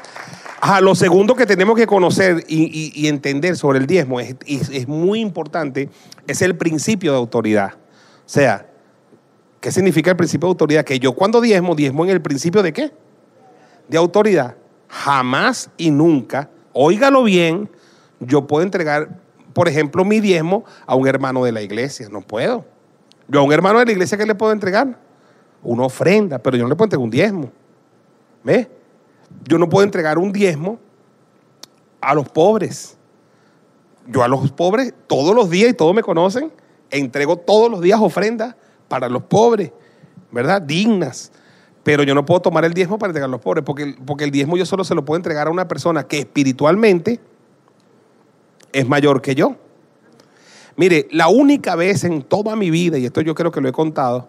Ajá, 0.60 0.82
lo 0.82 0.94
segundo 0.94 1.34
que 1.34 1.46
tenemos 1.46 1.74
que 1.78 1.86
conocer 1.86 2.44
y, 2.46 3.08
entender 3.08 3.56
sobre 3.56 3.78
el 3.78 3.86
diezmo 3.86 4.20
es, 4.20 4.36
y 4.44 4.56
es 4.56 4.86
muy 4.86 5.20
importante, 5.20 5.88
es 6.26 6.42
el 6.42 6.54
principio 6.54 7.12
de 7.12 7.16
autoridad. 7.16 7.72
O 7.72 8.28
sea, 8.28 8.66
¿qué 9.60 9.72
significa 9.72 10.10
el 10.10 10.18
principio 10.18 10.48
de 10.48 10.50
autoridad? 10.50 10.84
Que 10.84 10.98
yo 10.98 11.14
cuando 11.14 11.40
diezmo, 11.40 11.74
diezmo 11.74 12.04
en 12.04 12.10
el 12.10 12.20
principio 12.20 12.62
de 12.62 12.74
qué? 12.74 12.92
De 13.88 13.96
autoridad. 13.96 14.56
Jamás 14.88 15.70
y 15.78 15.90
nunca, 15.90 16.50
óigalo 16.74 17.22
bien, 17.22 17.70
yo 18.18 18.46
puedo 18.46 18.62
entregar, 18.62 19.20
por 19.54 19.68
ejemplo, 19.68 20.04
mi 20.04 20.20
diezmo 20.20 20.66
a 20.84 20.96
un 20.96 21.08
hermano 21.08 21.44
de 21.44 21.52
la 21.52 21.62
iglesia. 21.62 22.10
No 22.10 22.20
puedo. 22.20 22.66
Yo 23.26 23.40
a 23.40 23.42
un 23.42 23.54
hermano 23.54 23.78
de 23.78 23.86
la 23.86 23.92
iglesia, 23.92 24.18
¿qué 24.18 24.26
le 24.26 24.34
puedo 24.34 24.52
entregar? 24.52 24.98
Una 25.62 25.84
ofrenda, 25.84 26.38
pero 26.38 26.58
yo 26.58 26.64
no 26.64 26.68
le 26.68 26.76
puedo 26.76 26.88
entregar 26.88 27.04
un 27.04 27.10
diezmo. 27.10 27.59
¿Ves? 28.42 28.68
Yo 29.48 29.58
no 29.58 29.68
puedo 29.68 29.84
entregar 29.84 30.18
un 30.18 30.32
diezmo 30.32 30.78
a 32.00 32.14
los 32.14 32.28
pobres. 32.28 32.96
Yo 34.06 34.22
a 34.22 34.28
los 34.28 34.50
pobres 34.52 34.94
todos 35.06 35.34
los 35.34 35.50
días, 35.50 35.70
y 35.70 35.74
todos 35.74 35.94
me 35.94 36.02
conocen, 36.02 36.52
entrego 36.90 37.36
todos 37.36 37.70
los 37.70 37.80
días 37.80 38.00
ofrendas 38.00 38.56
para 38.88 39.08
los 39.08 39.22
pobres, 39.24 39.72
¿verdad? 40.30 40.60
Dignas. 40.60 41.32
Pero 41.82 42.02
yo 42.02 42.14
no 42.14 42.24
puedo 42.24 42.40
tomar 42.40 42.64
el 42.64 42.74
diezmo 42.74 42.98
para 42.98 43.10
entregar 43.10 43.28
a 43.28 43.30
los 43.30 43.40
pobres, 43.40 43.64
porque, 43.64 43.96
porque 44.04 44.24
el 44.24 44.30
diezmo 44.30 44.56
yo 44.56 44.66
solo 44.66 44.84
se 44.84 44.94
lo 44.94 45.04
puedo 45.04 45.16
entregar 45.16 45.46
a 45.46 45.50
una 45.50 45.68
persona 45.68 46.04
que 46.04 46.20
espiritualmente 46.20 47.20
es 48.72 48.88
mayor 48.88 49.22
que 49.22 49.34
yo. 49.34 49.56
Mire, 50.76 51.08
la 51.10 51.28
única 51.28 51.76
vez 51.76 52.04
en 52.04 52.22
toda 52.22 52.56
mi 52.56 52.70
vida, 52.70 52.98
y 52.98 53.06
esto 53.06 53.20
yo 53.20 53.34
creo 53.34 53.50
que 53.50 53.60
lo 53.60 53.68
he 53.68 53.72
contado, 53.72 54.28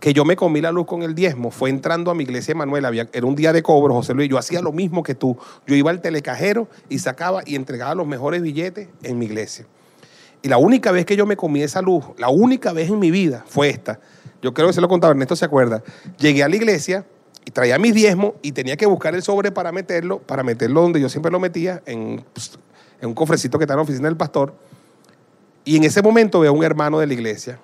que 0.00 0.12
yo 0.12 0.24
me 0.24 0.36
comí 0.36 0.60
la 0.60 0.72
luz 0.72 0.86
con 0.86 1.02
el 1.02 1.14
diezmo 1.14 1.50
fue 1.50 1.70
entrando 1.70 2.10
a 2.10 2.14
mi 2.14 2.24
iglesia 2.24 2.54
Manuel, 2.54 3.08
era 3.12 3.26
un 3.26 3.34
día 3.34 3.52
de 3.52 3.62
cobro, 3.62 3.94
José 3.94 4.14
Luis, 4.14 4.28
yo 4.28 4.38
hacía 4.38 4.60
lo 4.60 4.72
mismo 4.72 5.02
que 5.02 5.14
tú. 5.14 5.36
Yo 5.66 5.74
iba 5.74 5.90
al 5.90 6.00
telecajero 6.00 6.68
y 6.88 6.98
sacaba 6.98 7.42
y 7.46 7.54
entregaba 7.54 7.94
los 7.94 8.06
mejores 8.06 8.42
billetes 8.42 8.88
en 9.02 9.18
mi 9.18 9.26
iglesia. 9.26 9.66
Y 10.42 10.48
la 10.48 10.58
única 10.58 10.92
vez 10.92 11.06
que 11.06 11.16
yo 11.16 11.24
me 11.26 11.36
comí 11.36 11.62
esa 11.62 11.80
luz, 11.80 12.04
la 12.18 12.28
única 12.28 12.72
vez 12.72 12.90
en 12.90 12.98
mi 12.98 13.10
vida 13.10 13.44
fue 13.48 13.68
esta. 13.68 13.98
Yo 14.42 14.52
creo 14.52 14.68
que 14.68 14.74
se 14.74 14.80
lo 14.80 14.88
contaba, 14.88 15.12
Ernesto 15.12 15.34
se 15.34 15.44
acuerda. 15.44 15.82
Llegué 16.18 16.42
a 16.42 16.48
la 16.48 16.56
iglesia 16.56 17.06
y 17.44 17.50
traía 17.50 17.78
mis 17.78 17.94
diezmos 17.94 18.34
y 18.42 18.52
tenía 18.52 18.76
que 18.76 18.86
buscar 18.86 19.14
el 19.14 19.22
sobre 19.22 19.50
para 19.50 19.72
meterlo, 19.72 20.18
para 20.18 20.42
meterlo 20.42 20.82
donde 20.82 21.00
yo 21.00 21.08
siempre 21.08 21.32
lo 21.32 21.40
metía, 21.40 21.82
en, 21.86 22.22
en 23.00 23.08
un 23.08 23.14
cofrecito 23.14 23.58
que 23.58 23.64
está 23.64 23.74
en 23.74 23.78
la 23.78 23.82
oficina 23.82 24.08
del 24.08 24.16
pastor. 24.16 24.54
Y 25.64 25.76
en 25.76 25.84
ese 25.84 26.02
momento 26.02 26.40
veo 26.40 26.50
a 26.50 26.54
un 26.54 26.62
hermano 26.62 26.98
de 26.98 27.06
la 27.06 27.14
iglesia 27.14 27.58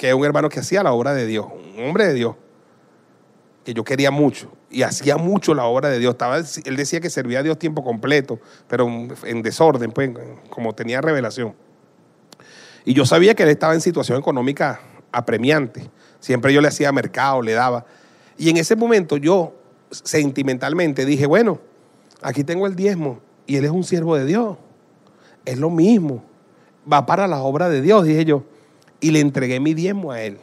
que 0.00 0.08
es 0.08 0.14
un 0.14 0.24
hermano 0.24 0.48
que 0.48 0.60
hacía 0.60 0.82
la 0.82 0.94
obra 0.94 1.12
de 1.12 1.26
Dios, 1.26 1.44
un 1.76 1.84
hombre 1.84 2.06
de 2.06 2.14
Dios, 2.14 2.34
que 3.66 3.74
yo 3.74 3.84
quería 3.84 4.10
mucho 4.10 4.50
y 4.70 4.80
hacía 4.80 5.18
mucho 5.18 5.52
la 5.52 5.66
obra 5.66 5.90
de 5.90 5.98
Dios. 5.98 6.12
Estaba, 6.12 6.38
él 6.38 6.76
decía 6.76 7.02
que 7.02 7.10
servía 7.10 7.40
a 7.40 7.42
Dios 7.42 7.58
tiempo 7.58 7.84
completo, 7.84 8.40
pero 8.66 8.88
en 9.24 9.42
desorden, 9.42 9.92
pues, 9.92 10.10
como 10.48 10.74
tenía 10.74 11.02
revelación. 11.02 11.54
Y 12.86 12.94
yo 12.94 13.04
sabía 13.04 13.34
que 13.34 13.42
él 13.42 13.50
estaba 13.50 13.74
en 13.74 13.82
situación 13.82 14.18
económica 14.18 14.80
apremiante. 15.12 15.90
Siempre 16.18 16.54
yo 16.54 16.62
le 16.62 16.68
hacía 16.68 16.90
mercado, 16.92 17.42
le 17.42 17.52
daba. 17.52 17.84
Y 18.38 18.48
en 18.48 18.56
ese 18.56 18.76
momento 18.76 19.18
yo 19.18 19.52
sentimentalmente 19.90 21.04
dije, 21.04 21.26
bueno, 21.26 21.60
aquí 22.22 22.42
tengo 22.42 22.66
el 22.66 22.74
diezmo 22.74 23.20
y 23.46 23.56
él 23.56 23.66
es 23.66 23.70
un 23.70 23.84
siervo 23.84 24.16
de 24.16 24.24
Dios. 24.24 24.56
Es 25.44 25.58
lo 25.58 25.68
mismo. 25.68 26.24
Va 26.90 27.04
para 27.04 27.26
la 27.28 27.42
obra 27.42 27.68
de 27.68 27.82
Dios, 27.82 28.06
dije 28.06 28.24
yo 28.24 28.44
y 29.00 29.10
le 29.10 29.20
entregué 29.20 29.60
mi 29.60 29.74
diezmo 29.74 30.12
a 30.12 30.22
él, 30.22 30.38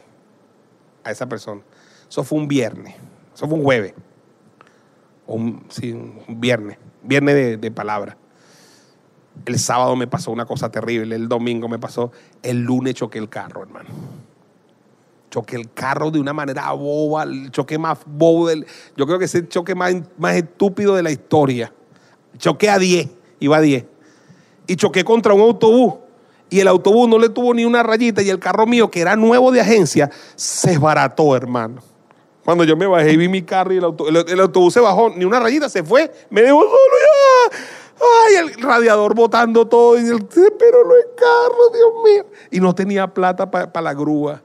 a 1.04 1.10
esa 1.10 1.28
persona. 1.28 1.62
Eso 2.08 2.24
fue 2.24 2.38
un 2.38 2.48
viernes, 2.48 2.94
eso 3.34 3.46
fue 3.46 3.58
un 3.58 3.64
jueves, 3.64 3.94
un, 5.26 5.66
viernes, 6.28 6.78
viernes 7.02 7.34
de, 7.34 7.56
de 7.56 7.70
palabra. 7.70 8.16
El 9.46 9.58
sábado 9.58 9.94
me 9.94 10.06
pasó 10.06 10.32
una 10.32 10.46
cosa 10.46 10.70
terrible, 10.70 11.14
el 11.14 11.28
domingo 11.28 11.68
me 11.68 11.78
pasó, 11.78 12.10
el 12.42 12.62
lunes 12.62 12.94
choqué 12.94 13.18
el 13.18 13.28
carro, 13.28 13.62
hermano. 13.62 13.90
Choqué 15.30 15.56
el 15.56 15.70
carro 15.72 16.10
de 16.10 16.18
una 16.18 16.32
manera 16.32 16.72
boba, 16.72 17.24
el 17.24 17.50
choque 17.50 17.78
más 17.78 17.98
bobo 18.06 18.48
del, 18.48 18.66
yo 18.96 19.06
creo 19.06 19.18
que 19.18 19.26
es 19.26 19.34
el 19.34 19.48
choque 19.48 19.74
más, 19.74 19.94
más 20.16 20.34
estúpido 20.34 20.94
de 20.94 21.02
la 21.02 21.10
historia. 21.10 21.72
Choqué 22.38 22.70
a 22.70 22.78
10, 22.78 23.08
iba 23.40 23.58
a 23.58 23.60
10. 23.60 23.84
Y 24.66 24.76
choqué 24.76 25.04
contra 25.04 25.34
un 25.34 25.42
autobús 25.42 25.94
y 26.50 26.60
el 26.60 26.68
autobús 26.68 27.08
no 27.08 27.18
le 27.18 27.28
tuvo 27.28 27.54
ni 27.54 27.64
una 27.64 27.82
rayita 27.82 28.22
y 28.22 28.30
el 28.30 28.38
carro 28.38 28.66
mío, 28.66 28.90
que 28.90 29.00
era 29.00 29.16
nuevo 29.16 29.52
de 29.52 29.60
agencia, 29.60 30.10
se 30.36 30.72
esbarató, 30.72 31.36
hermano. 31.36 31.82
Cuando 32.44 32.64
yo 32.64 32.76
me 32.76 32.86
bajé 32.86 33.12
y 33.12 33.16
vi 33.16 33.28
mi 33.28 33.42
carro 33.42 33.74
y 33.74 33.76
el, 33.76 34.40
autobús 34.40 34.72
se 34.72 34.80
bajó, 34.80 35.10
ni 35.10 35.24
una 35.24 35.38
rayita, 35.38 35.68
se 35.68 35.82
fue, 35.82 36.10
me 36.30 36.42
dejó 36.42 36.62
solo 36.62 36.72
ya. 36.72 37.58
Ay, 38.00 38.36
el 38.36 38.62
radiador 38.62 39.14
botando 39.14 39.66
todo 39.66 39.98
y 39.98 40.06
el, 40.08 40.24
pero 40.58 40.84
no 40.84 40.96
es 40.96 41.06
carro, 41.16 41.70
Dios 41.74 41.92
mío. 42.04 42.26
Y 42.50 42.60
no 42.60 42.74
tenía 42.74 43.06
plata 43.12 43.50
para 43.50 43.82
la 43.82 43.92
grúa 43.92 44.42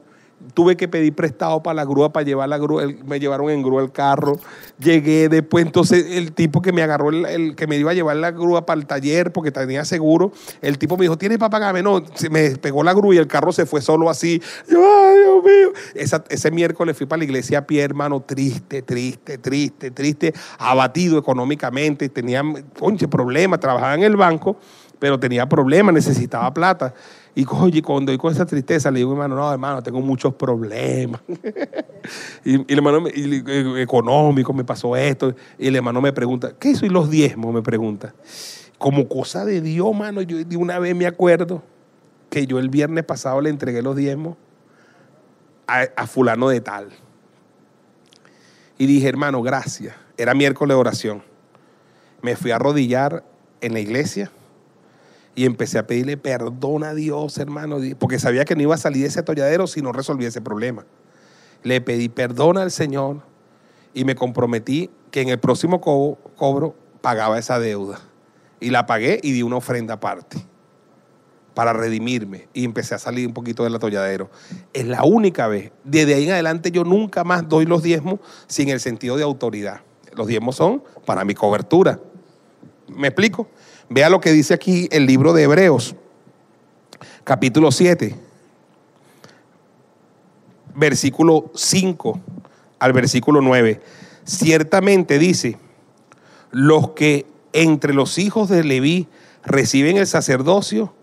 tuve 0.52 0.76
que 0.76 0.88
pedir 0.88 1.14
prestado 1.14 1.62
para 1.62 1.74
la 1.74 1.84
grúa, 1.84 2.12
para 2.12 2.24
llevar 2.24 2.48
la 2.48 2.58
grúa, 2.58 2.84
me 3.06 3.18
llevaron 3.18 3.50
en 3.50 3.62
grúa 3.62 3.82
el 3.82 3.92
carro, 3.92 4.38
llegué 4.78 5.28
después, 5.28 5.64
entonces 5.64 6.06
el 6.10 6.32
tipo 6.32 6.60
que 6.60 6.72
me 6.72 6.82
agarró, 6.82 7.10
el, 7.10 7.56
que 7.56 7.66
me 7.66 7.76
iba 7.76 7.90
a 7.90 7.94
llevar 7.94 8.16
la 8.16 8.30
grúa 8.30 8.66
para 8.66 8.80
el 8.80 8.86
taller 8.86 9.32
porque 9.32 9.50
tenía 9.50 9.84
seguro, 9.84 10.32
el 10.60 10.78
tipo 10.78 10.96
me 10.96 11.02
dijo, 11.02 11.16
¿tienes 11.16 11.38
para 11.38 11.50
pagarme? 11.50 11.82
No, 11.82 12.02
se 12.14 12.28
me 12.30 12.50
pegó 12.56 12.82
la 12.82 12.92
grúa 12.92 13.14
y 13.14 13.18
el 13.18 13.26
carro 13.26 13.52
se 13.52 13.66
fue 13.66 13.80
solo 13.80 14.10
así. 14.10 14.40
Yo, 14.68 14.80
ay, 14.80 15.18
Dios 15.18 15.44
mío. 15.44 16.22
ese 16.28 16.50
miércoles 16.50 16.96
fui 16.96 17.06
para 17.06 17.18
la 17.18 17.24
iglesia 17.24 17.58
a 17.58 17.66
pie, 17.66 17.82
hermano, 17.82 18.20
triste, 18.20 18.82
triste, 18.82 19.38
triste, 19.38 19.90
triste, 19.90 20.34
abatido 20.58 21.18
económicamente, 21.18 22.08
tenía, 22.08 22.42
conche, 22.78 23.08
problemas, 23.08 23.60
trabajaba 23.60 23.94
en 23.94 24.02
el 24.02 24.16
banco, 24.16 24.56
pero 24.98 25.18
tenía 25.18 25.48
problemas, 25.48 25.94
necesitaba 25.94 26.52
plata. 26.52 26.94
Y 27.36 27.44
oye, 27.50 27.82
cuando 27.82 28.12
y 28.12 28.18
con 28.18 28.32
esa 28.32 28.46
tristeza 28.46 28.90
le 28.90 28.98
digo, 28.98 29.12
hermano, 29.12 29.34
no, 29.34 29.52
hermano, 29.52 29.82
tengo 29.82 30.00
muchos 30.00 30.34
problemas. 30.34 31.20
y, 32.44 32.54
el 32.54 32.78
hermano, 32.78 33.08
y, 33.08 33.80
económico, 33.80 34.52
me 34.52 34.62
pasó 34.64 34.94
esto. 34.94 35.34
Y 35.58 35.66
el 35.66 35.76
hermano 35.76 36.00
me 36.00 36.12
pregunta, 36.12 36.52
¿qué 36.58 36.76
soy 36.76 36.90
los 36.90 37.10
diezmos? 37.10 37.52
Me 37.52 37.62
pregunta. 37.62 38.14
Como 38.78 39.08
cosa 39.08 39.44
de 39.44 39.60
Dios, 39.60 39.88
hermano, 39.88 40.22
yo 40.22 40.44
de 40.44 40.56
una 40.56 40.78
vez 40.78 40.94
me 40.94 41.06
acuerdo 41.06 41.62
que 42.30 42.46
yo 42.46 42.60
el 42.60 42.68
viernes 42.68 43.04
pasado 43.04 43.40
le 43.40 43.50
entregué 43.50 43.82
los 43.82 43.96
diezmos 43.96 44.36
a, 45.66 45.86
a 45.96 46.06
fulano 46.06 46.48
de 46.48 46.60
tal. 46.60 46.90
Y 48.78 48.86
dije, 48.86 49.08
hermano, 49.08 49.42
gracias. 49.42 49.96
Era 50.16 50.34
miércoles 50.34 50.76
de 50.76 50.80
oración. 50.80 51.22
Me 52.22 52.36
fui 52.36 52.52
a 52.52 52.56
arrodillar 52.56 53.24
en 53.60 53.72
la 53.72 53.80
iglesia 53.80 54.30
y 55.34 55.46
empecé 55.46 55.78
a 55.78 55.86
pedirle 55.86 56.16
perdón 56.16 56.84
a 56.84 56.94
Dios, 56.94 57.38
hermano, 57.38 57.78
porque 57.98 58.18
sabía 58.18 58.44
que 58.44 58.54
no 58.54 58.62
iba 58.62 58.74
a 58.74 58.78
salir 58.78 59.02
de 59.02 59.08
ese 59.08 59.20
atolladero 59.20 59.66
si 59.66 59.82
no 59.82 59.92
resolvía 59.92 60.28
ese 60.28 60.40
problema. 60.40 60.84
Le 61.62 61.80
pedí 61.80 62.08
perdón 62.08 62.58
al 62.58 62.70
Señor 62.70 63.22
y 63.94 64.04
me 64.04 64.14
comprometí 64.14 64.90
que 65.10 65.22
en 65.22 65.28
el 65.28 65.38
próximo 65.38 65.80
cobro, 65.80 66.74
pagaba 67.00 67.38
esa 67.38 67.58
deuda. 67.58 68.00
Y 68.60 68.70
la 68.70 68.86
pagué 68.86 69.20
y 69.22 69.32
di 69.32 69.42
una 69.42 69.56
ofrenda 69.56 69.94
aparte 69.94 70.38
para 71.54 71.72
redimirme 71.72 72.48
y 72.52 72.64
empecé 72.64 72.94
a 72.94 72.98
salir 72.98 73.26
un 73.26 73.34
poquito 73.34 73.62
del 73.62 73.74
atolladero. 73.74 74.30
Es 74.72 74.86
la 74.86 75.04
única 75.04 75.46
vez. 75.46 75.70
Desde 75.84 76.14
ahí 76.14 76.24
en 76.24 76.32
adelante 76.32 76.70
yo 76.70 76.84
nunca 76.84 77.24
más 77.24 77.48
doy 77.48 77.66
los 77.66 77.82
diezmos 77.82 78.20
sin 78.46 78.70
el 78.70 78.80
sentido 78.80 79.16
de 79.16 79.22
autoridad. 79.22 79.82
Los 80.14 80.26
diezmos 80.26 80.56
son 80.56 80.82
para 81.04 81.24
mi 81.24 81.34
cobertura. 81.34 82.00
¿Me 82.88 83.08
explico? 83.08 83.48
Vea 83.88 84.08
lo 84.08 84.20
que 84.20 84.32
dice 84.32 84.54
aquí 84.54 84.88
el 84.90 85.06
libro 85.06 85.32
de 85.32 85.42
Hebreos, 85.42 85.94
capítulo 87.22 87.70
7, 87.70 88.16
versículo 90.74 91.50
5 91.54 92.20
al 92.78 92.92
versículo 92.92 93.42
9. 93.42 93.80
Ciertamente 94.24 95.18
dice, 95.18 95.58
los 96.50 96.90
que 96.90 97.26
entre 97.52 97.92
los 97.92 98.18
hijos 98.18 98.48
de 98.48 98.64
Leví 98.64 99.06
reciben 99.44 99.98
el 99.98 100.06
sacerdocio, 100.06 100.94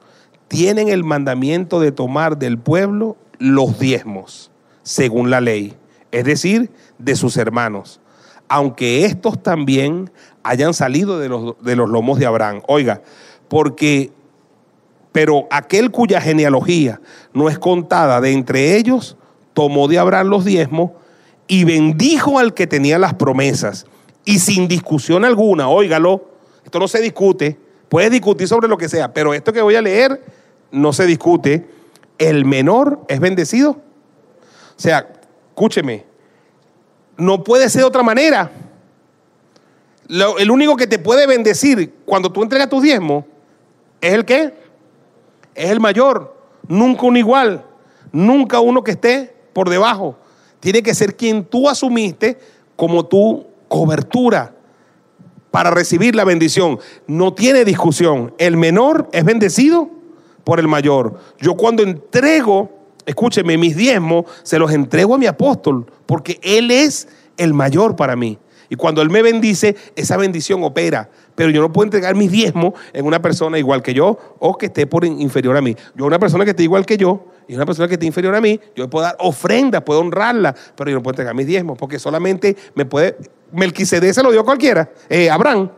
tienen 0.47 0.89
el 0.89 1.03
mandamiento 1.03 1.79
de 1.79 1.91
tomar 1.91 2.37
del 2.37 2.57
pueblo 2.57 3.15
los 3.37 3.79
diezmos, 3.79 4.51
según 4.83 5.29
la 5.29 5.39
ley, 5.39 5.75
es 6.11 6.25
decir, 6.25 6.71
de 6.97 7.15
sus 7.15 7.37
hermanos, 7.37 8.01
aunque 8.49 9.05
estos 9.05 9.41
también 9.41 10.11
hayan 10.43 10.73
salido 10.73 11.19
de 11.19 11.29
los, 11.29 11.55
de 11.61 11.75
los 11.75 11.89
lomos 11.89 12.19
de 12.19 12.25
Abraham. 12.25 12.61
Oiga, 12.67 13.01
porque, 13.47 14.11
pero 15.11 15.47
aquel 15.51 15.91
cuya 15.91 16.21
genealogía 16.21 17.01
no 17.33 17.49
es 17.49 17.59
contada 17.59 18.21
de 18.21 18.31
entre 18.31 18.77
ellos, 18.77 19.17
tomó 19.53 19.87
de 19.87 19.99
Abraham 19.99 20.27
los 20.27 20.45
diezmos 20.45 20.91
y 21.47 21.65
bendijo 21.65 22.39
al 22.39 22.53
que 22.53 22.67
tenía 22.67 22.97
las 22.97 23.13
promesas. 23.13 23.85
Y 24.23 24.39
sin 24.39 24.67
discusión 24.67 25.25
alguna, 25.25 25.67
óigalo, 25.67 26.29
esto 26.63 26.79
no 26.79 26.87
se 26.87 27.01
discute, 27.01 27.59
puedes 27.89 28.11
discutir 28.11 28.47
sobre 28.47 28.67
lo 28.67 28.77
que 28.77 28.87
sea, 28.87 29.13
pero 29.13 29.33
esto 29.33 29.51
que 29.51 29.61
voy 29.61 29.75
a 29.75 29.81
leer 29.81 30.23
no 30.71 30.93
se 30.93 31.05
discute. 31.05 31.67
El 32.17 32.45
menor 32.45 33.01
es 33.07 33.19
bendecido. 33.19 33.71
O 33.71 34.79
sea, 34.81 35.07
escúcheme, 35.49 36.05
no 37.17 37.43
puede 37.43 37.69
ser 37.69 37.81
de 37.81 37.87
otra 37.87 38.03
manera 38.03 38.51
el 40.11 40.51
único 40.51 40.75
que 40.75 40.87
te 40.87 40.99
puede 40.99 41.25
bendecir 41.25 41.93
cuando 42.05 42.31
tú 42.31 42.43
entregas 42.43 42.69
tus 42.69 42.83
diezmos 42.83 43.25
es 44.01 44.13
el 44.13 44.25
que 44.25 44.53
es 45.55 45.69
el 45.69 45.79
mayor, 45.79 46.35
nunca 46.67 47.05
un 47.05 47.17
igual, 47.17 47.63
nunca 48.11 48.59
uno 48.59 48.83
que 48.83 48.91
esté 48.91 49.33
por 49.53 49.69
debajo. 49.69 50.17
Tiene 50.59 50.83
que 50.83 50.93
ser 50.93 51.15
quien 51.15 51.45
tú 51.45 51.69
asumiste 51.69 52.37
como 52.75 53.05
tu 53.05 53.45
cobertura 53.67 54.53
para 55.49 55.71
recibir 55.71 56.15
la 56.15 56.23
bendición. 56.23 56.79
No 57.07 57.33
tiene 57.33 57.65
discusión. 57.65 58.33
El 58.37 58.57
menor 58.57 59.09
es 59.11 59.23
bendecido 59.23 59.89
por 60.43 60.59
el 60.59 60.67
mayor. 60.67 61.19
Yo 61.39 61.55
cuando 61.55 61.83
entrego, 61.83 62.69
escúcheme, 63.05 63.57
mis 63.57 63.75
diezmos, 63.75 64.25
se 64.43 64.59
los 64.59 64.71
entrego 64.71 65.15
a 65.15 65.17
mi 65.17 65.25
apóstol, 65.25 65.85
porque 66.05 66.39
él 66.41 66.71
es 66.71 67.07
el 67.37 67.53
mayor 67.53 67.95
para 67.95 68.15
mí. 68.15 68.37
Y 68.71 68.77
cuando 68.77 69.01
Él 69.01 69.09
me 69.09 69.21
bendice, 69.21 69.75
esa 69.97 70.15
bendición 70.15 70.63
opera. 70.63 71.09
Pero 71.35 71.49
yo 71.49 71.59
no 71.59 71.73
puedo 71.73 71.83
entregar 71.83 72.15
mis 72.15 72.31
diezmos 72.31 72.71
en 72.93 73.05
una 73.05 73.21
persona 73.21 73.59
igual 73.59 73.83
que 73.83 73.93
yo 73.93 74.17
o 74.39 74.57
que 74.57 74.67
esté 74.67 74.87
por 74.87 75.03
inferior 75.03 75.57
a 75.57 75.61
mí. 75.61 75.75
Yo, 75.93 76.05
una 76.05 76.19
persona 76.19 76.45
que 76.45 76.51
esté 76.51 76.63
igual 76.63 76.85
que 76.85 76.95
yo 76.95 77.25
y 77.49 77.55
una 77.55 77.65
persona 77.65 77.89
que 77.89 77.95
esté 77.95 78.05
inferior 78.05 78.33
a 78.33 78.39
mí, 78.39 78.61
yo 78.73 78.89
puedo 78.89 79.03
dar 79.03 79.17
ofrendas, 79.19 79.81
puedo 79.81 79.99
honrarla, 79.99 80.55
pero 80.77 80.89
yo 80.89 80.95
no 80.95 81.03
puedo 81.03 81.11
entregar 81.11 81.35
mis 81.35 81.47
diezmos 81.47 81.77
porque 81.77 81.99
solamente 81.99 82.55
me 82.73 82.85
puede. 82.85 83.17
Melquisedec 83.51 84.13
se 84.13 84.23
lo 84.23 84.31
dio 84.31 84.39
a 84.39 84.45
cualquiera. 84.45 84.89
Eh, 85.09 85.29
Abraham. 85.29 85.69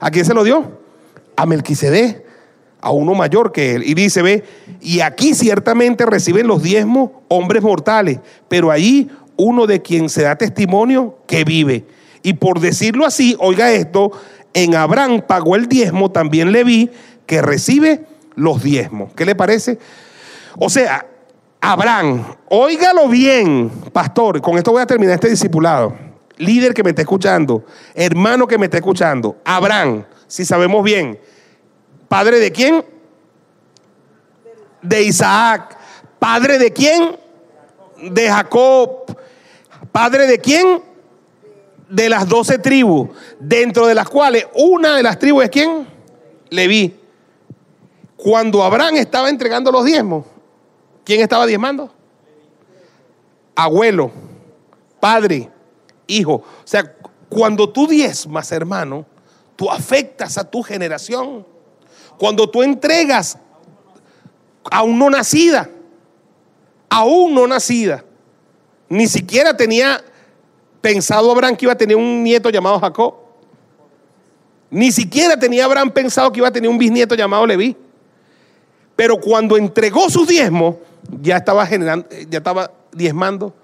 ¿A 0.00 0.10
quién 0.10 0.24
se 0.24 0.32
lo 0.32 0.42
dio? 0.42 0.78
A 1.36 1.44
Melquisedec 1.44 2.24
a 2.80 2.92
uno 2.92 3.14
mayor 3.14 3.52
que 3.52 3.74
él. 3.74 3.82
Y 3.84 3.92
dice, 3.92 4.22
ve, 4.22 4.42
y 4.80 5.00
aquí 5.00 5.34
ciertamente 5.34 6.06
reciben 6.06 6.46
los 6.46 6.62
diezmos 6.62 7.10
hombres 7.28 7.62
mortales, 7.62 8.20
pero 8.48 8.70
allí 8.70 9.10
uno 9.36 9.66
de 9.66 9.82
quien 9.82 10.08
se 10.08 10.22
da 10.22 10.36
testimonio 10.36 11.18
que 11.26 11.44
vive. 11.44 11.84
Y 12.28 12.34
por 12.34 12.60
decirlo 12.60 13.06
así, 13.06 13.34
oiga 13.40 13.72
esto, 13.72 14.12
en 14.52 14.74
Abraham 14.74 15.22
pagó 15.26 15.56
el 15.56 15.66
diezmo, 15.66 16.10
también 16.10 16.52
le 16.52 16.62
vi 16.62 16.90
que 17.24 17.40
recibe 17.40 18.04
los 18.34 18.62
diezmos. 18.62 19.14
¿Qué 19.14 19.24
le 19.24 19.34
parece? 19.34 19.78
O 20.58 20.68
sea, 20.68 21.06
Abraham, 21.58 22.26
óigalo 22.50 23.08
bien, 23.08 23.70
pastor, 23.94 24.42
con 24.42 24.58
esto 24.58 24.72
voy 24.72 24.82
a 24.82 24.86
terminar 24.86 25.14
este 25.14 25.30
discipulado. 25.30 25.96
Líder 26.36 26.74
que 26.74 26.82
me 26.82 26.90
está 26.90 27.00
escuchando, 27.00 27.64
hermano 27.94 28.46
que 28.46 28.58
me 28.58 28.66
está 28.66 28.76
escuchando, 28.76 29.38
Abraham, 29.42 30.04
si 30.26 30.44
sabemos 30.44 30.84
bien, 30.84 31.18
padre 32.08 32.40
de 32.40 32.52
quién? 32.52 32.84
De 34.82 35.02
Isaac. 35.02 35.78
¿Padre 36.18 36.58
de 36.58 36.74
quién? 36.74 37.16
De 38.02 38.28
Jacob. 38.28 39.16
¿Padre 39.90 40.26
de 40.26 40.38
quién? 40.38 40.87
De 41.88 42.08
las 42.08 42.28
doce 42.28 42.58
tribus, 42.58 43.08
dentro 43.40 43.86
de 43.86 43.94
las 43.94 44.08
cuales 44.08 44.46
una 44.54 44.96
de 44.96 45.02
las 45.02 45.18
tribus 45.18 45.44
es 45.44 45.50
quién? 45.50 45.86
Leví. 46.50 46.94
Cuando 48.16 48.62
Abraham 48.62 48.96
estaba 48.96 49.30
entregando 49.30 49.70
los 49.70 49.84
diezmos, 49.84 50.26
¿quién 51.04 51.20
estaba 51.20 51.46
diezmando? 51.46 51.90
Abuelo, 53.54 54.10
padre, 55.00 55.50
hijo. 56.06 56.34
O 56.34 56.44
sea, 56.64 56.94
cuando 57.28 57.68
tú 57.70 57.86
diezmas, 57.86 58.50
hermano, 58.52 59.06
tú 59.56 59.70
afectas 59.70 60.38
a 60.38 60.44
tu 60.44 60.62
generación. 60.62 61.46
Cuando 62.18 62.48
tú 62.48 62.62
entregas 62.62 63.38
aún 64.70 64.98
no 64.98 65.10
nacida, 65.10 65.70
aún 66.88 67.34
no 67.34 67.46
nacida, 67.46 68.04
ni 68.88 69.06
siquiera 69.06 69.56
tenía 69.56 70.02
pensado 70.80 71.30
Abraham 71.30 71.56
que 71.56 71.64
iba 71.66 71.72
a 71.72 71.78
tener 71.78 71.96
un 71.96 72.22
nieto 72.22 72.50
llamado 72.50 72.78
Jacob. 72.80 73.14
Ni 74.70 74.92
siquiera 74.92 75.38
tenía 75.38 75.64
Abraham 75.64 75.90
pensado 75.90 76.30
que 76.30 76.40
iba 76.40 76.48
a 76.48 76.52
tener 76.52 76.70
un 76.70 76.78
bisnieto 76.78 77.14
llamado 77.14 77.46
Leví. 77.46 77.76
Pero 78.96 79.18
cuando 79.18 79.56
entregó 79.56 80.10
sus 80.10 80.26
diezmos, 80.26 80.76
ya 81.20 81.36
estaba 81.36 81.64
generando, 81.66 82.06
ya 82.28 82.38
estaba 82.38 82.70
diezmando, 82.92 83.54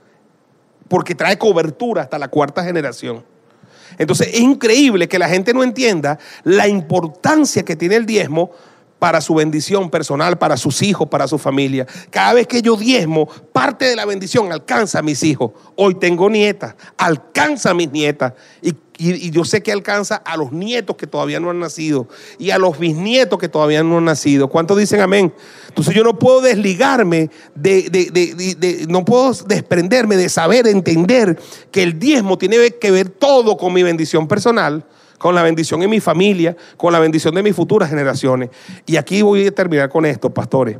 porque 0.88 1.14
trae 1.14 1.36
cobertura 1.36 2.02
hasta 2.02 2.18
la 2.18 2.28
cuarta 2.28 2.62
generación. 2.62 3.24
Entonces 3.98 4.28
es 4.32 4.40
increíble 4.40 5.08
que 5.08 5.18
la 5.18 5.28
gente 5.28 5.52
no 5.52 5.62
entienda 5.62 6.18
la 6.42 6.68
importancia 6.68 7.64
que 7.64 7.76
tiene 7.76 7.96
el 7.96 8.06
diezmo 8.06 8.50
para 8.98 9.20
su 9.20 9.34
bendición 9.34 9.90
personal, 9.90 10.38
para 10.38 10.56
sus 10.56 10.82
hijos, 10.82 11.08
para 11.08 11.28
su 11.28 11.38
familia. 11.38 11.86
Cada 12.10 12.34
vez 12.34 12.46
que 12.46 12.62
yo 12.62 12.76
diezmo, 12.76 13.28
parte 13.52 13.84
de 13.84 13.96
la 13.96 14.06
bendición 14.06 14.50
alcanza 14.52 15.00
a 15.00 15.02
mis 15.02 15.22
hijos. 15.22 15.50
Hoy 15.76 15.94
tengo 15.96 16.30
nietas, 16.30 16.74
alcanza 16.96 17.70
a 17.70 17.74
mis 17.74 17.90
nietas. 17.90 18.32
Y, 18.62 18.74
yo 19.32 19.44
sé 19.44 19.60
que 19.60 19.72
alcanza 19.72 20.14
a 20.14 20.36
los 20.36 20.52
nietos 20.52 20.94
que 20.94 21.08
todavía 21.08 21.40
no 21.40 21.50
han 21.50 21.58
nacido 21.58 22.06
y 22.38 22.50
a 22.50 22.58
los 22.58 22.78
bisnietos 22.78 23.40
que 23.40 23.48
todavía 23.48 23.82
no 23.82 23.98
han 23.98 24.04
nacido. 24.04 24.48
¿Cuántos 24.48 24.78
dicen 24.78 25.00
amén? 25.00 25.34
Entonces 25.68 25.92
yo 25.96 26.04
no 26.04 26.16
puedo 26.16 26.40
desligarme, 26.40 27.28
de, 27.56 27.90
de, 27.90 28.10
de, 28.56 28.86
no 28.88 29.04
puedo 29.04 29.32
desprenderme 29.48 30.16
de 30.16 30.28
saber, 30.28 30.68
entender 30.68 31.40
que 31.72 31.82
el 31.82 31.98
diezmo 31.98 32.38
tiene 32.38 32.70
que 32.70 32.92
ver 32.92 33.08
todo 33.08 33.56
con 33.56 33.72
mi 33.72 33.82
bendición 33.82 34.28
personal 34.28 34.86
con 35.18 35.34
la 35.34 35.42
bendición 35.42 35.82
en 35.82 35.90
mi 35.90 36.00
familia, 36.00 36.56
con 36.76 36.92
la 36.92 36.98
bendición 36.98 37.34
de 37.34 37.42
mis 37.42 37.54
futuras 37.54 37.88
generaciones. 37.88 38.50
Y 38.86 38.96
aquí 38.96 39.22
voy 39.22 39.46
a 39.46 39.54
terminar 39.54 39.88
con 39.88 40.04
esto, 40.06 40.32
pastores. 40.32 40.78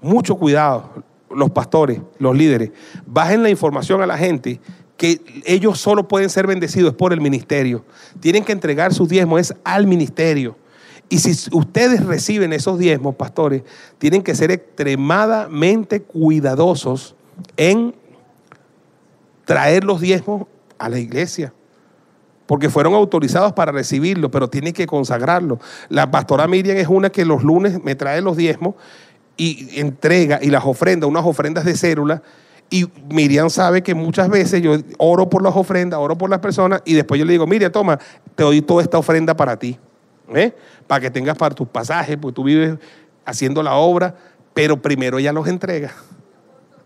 Mucho 0.00 0.36
cuidado, 0.36 1.04
los 1.30 1.50
pastores, 1.50 2.00
los 2.18 2.36
líderes. 2.36 2.70
Bajen 3.06 3.42
la 3.42 3.50
información 3.50 4.02
a 4.02 4.06
la 4.06 4.16
gente 4.16 4.60
que 4.96 5.20
ellos 5.46 5.80
solo 5.80 6.08
pueden 6.08 6.28
ser 6.28 6.46
bendecidos 6.46 6.94
por 6.94 7.12
el 7.12 7.20
ministerio. 7.20 7.84
Tienen 8.20 8.44
que 8.44 8.52
entregar 8.52 8.92
sus 8.92 9.08
diezmos 9.08 9.54
al 9.64 9.86
ministerio. 9.86 10.56
Y 11.08 11.18
si 11.18 11.48
ustedes 11.52 12.04
reciben 12.04 12.52
esos 12.52 12.78
diezmos, 12.78 13.16
pastores, 13.16 13.62
tienen 13.98 14.22
que 14.22 14.34
ser 14.34 14.50
extremadamente 14.52 16.02
cuidadosos 16.02 17.16
en 17.56 17.94
traer 19.44 19.84
los 19.84 20.00
diezmos 20.00 20.46
a 20.78 20.88
la 20.88 20.98
iglesia 20.98 21.52
porque 22.50 22.68
fueron 22.68 22.94
autorizados 22.94 23.52
para 23.52 23.70
recibirlo, 23.70 24.28
pero 24.32 24.50
tienen 24.50 24.72
que 24.72 24.84
consagrarlo. 24.84 25.60
La 25.88 26.10
pastora 26.10 26.48
Miriam 26.48 26.78
es 26.78 26.88
una 26.88 27.08
que 27.08 27.24
los 27.24 27.44
lunes 27.44 27.80
me 27.84 27.94
trae 27.94 28.20
los 28.22 28.36
diezmos 28.36 28.74
y 29.36 29.78
entrega 29.78 30.40
y 30.42 30.50
las 30.50 30.64
ofrenda, 30.64 31.06
unas 31.06 31.24
ofrendas 31.24 31.64
de 31.64 31.76
célula. 31.76 32.24
Y 32.68 32.88
Miriam 33.08 33.50
sabe 33.50 33.84
que 33.84 33.94
muchas 33.94 34.28
veces 34.28 34.62
yo 34.62 34.74
oro 34.98 35.30
por 35.30 35.44
las 35.44 35.54
ofrendas, 35.54 36.00
oro 36.00 36.18
por 36.18 36.28
las 36.28 36.40
personas 36.40 36.82
y 36.84 36.94
después 36.94 37.20
yo 37.20 37.24
le 37.24 37.30
digo, 37.30 37.46
Miriam, 37.46 37.70
toma, 37.70 38.00
te 38.34 38.42
doy 38.42 38.62
toda 38.62 38.82
esta 38.82 38.98
ofrenda 38.98 39.36
para 39.36 39.56
ti, 39.56 39.78
¿eh? 40.34 40.52
para 40.88 41.02
que 41.02 41.10
tengas 41.12 41.38
para 41.38 41.54
tus 41.54 41.68
pasajes, 41.68 42.16
porque 42.20 42.34
tú 42.34 42.42
vives 42.42 42.76
haciendo 43.24 43.62
la 43.62 43.76
obra, 43.76 44.16
pero 44.54 44.82
primero 44.82 45.20
ella 45.20 45.32
los 45.32 45.46
entrega. 45.46 45.92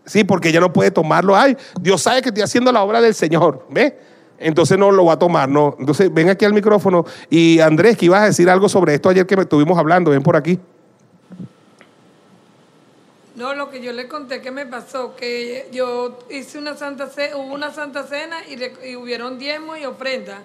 Sí, 0.05 0.23
porque 0.23 0.49
ella 0.49 0.59
no 0.59 0.71
puede 0.71 0.91
tomarlo. 0.91 1.35
Ay, 1.35 1.57
Dios 1.81 2.03
sabe 2.03 2.21
que 2.21 2.29
estoy 2.29 2.43
haciendo 2.43 2.71
la 2.71 2.83
obra 2.83 3.01
del 3.01 3.15
Señor. 3.15 3.65
¿Ves? 3.71 3.93
Entonces 4.39 4.77
no 4.77 4.91
lo 4.91 5.05
va 5.05 5.13
a 5.13 5.19
tomar, 5.19 5.49
no. 5.49 5.75
Entonces 5.79 6.13
ven 6.13 6.29
aquí 6.29 6.45
al 6.45 6.53
micrófono 6.53 7.05
y 7.29 7.59
Andrés, 7.59 7.97
que 7.97 8.05
ibas 8.05 8.21
a 8.21 8.25
decir 8.25 8.49
algo 8.49 8.69
sobre 8.69 8.93
esto 8.93 9.09
ayer 9.09 9.25
que 9.25 9.35
estuvimos 9.35 9.77
hablando, 9.77 10.11
ven 10.11 10.23
por 10.23 10.35
aquí. 10.35 10.59
No, 13.35 13.53
lo 13.53 13.69
que 13.69 13.81
yo 13.81 13.91
le 13.91 14.07
conté 14.07 14.41
que 14.41 14.51
me 14.51 14.65
pasó, 14.65 15.15
que 15.15 15.67
yo 15.73 16.19
hice 16.29 16.57
una 16.57 16.75
santa 16.75 17.07
cena, 17.07 17.35
hubo 17.35 17.53
una 17.53 17.73
santa 17.73 18.03
cena 18.03 18.37
y, 18.47 18.89
y 18.89 18.95
hubieron 18.95 19.37
diezmos 19.37 19.77
y 19.77 19.85
ofrendas. 19.85 20.39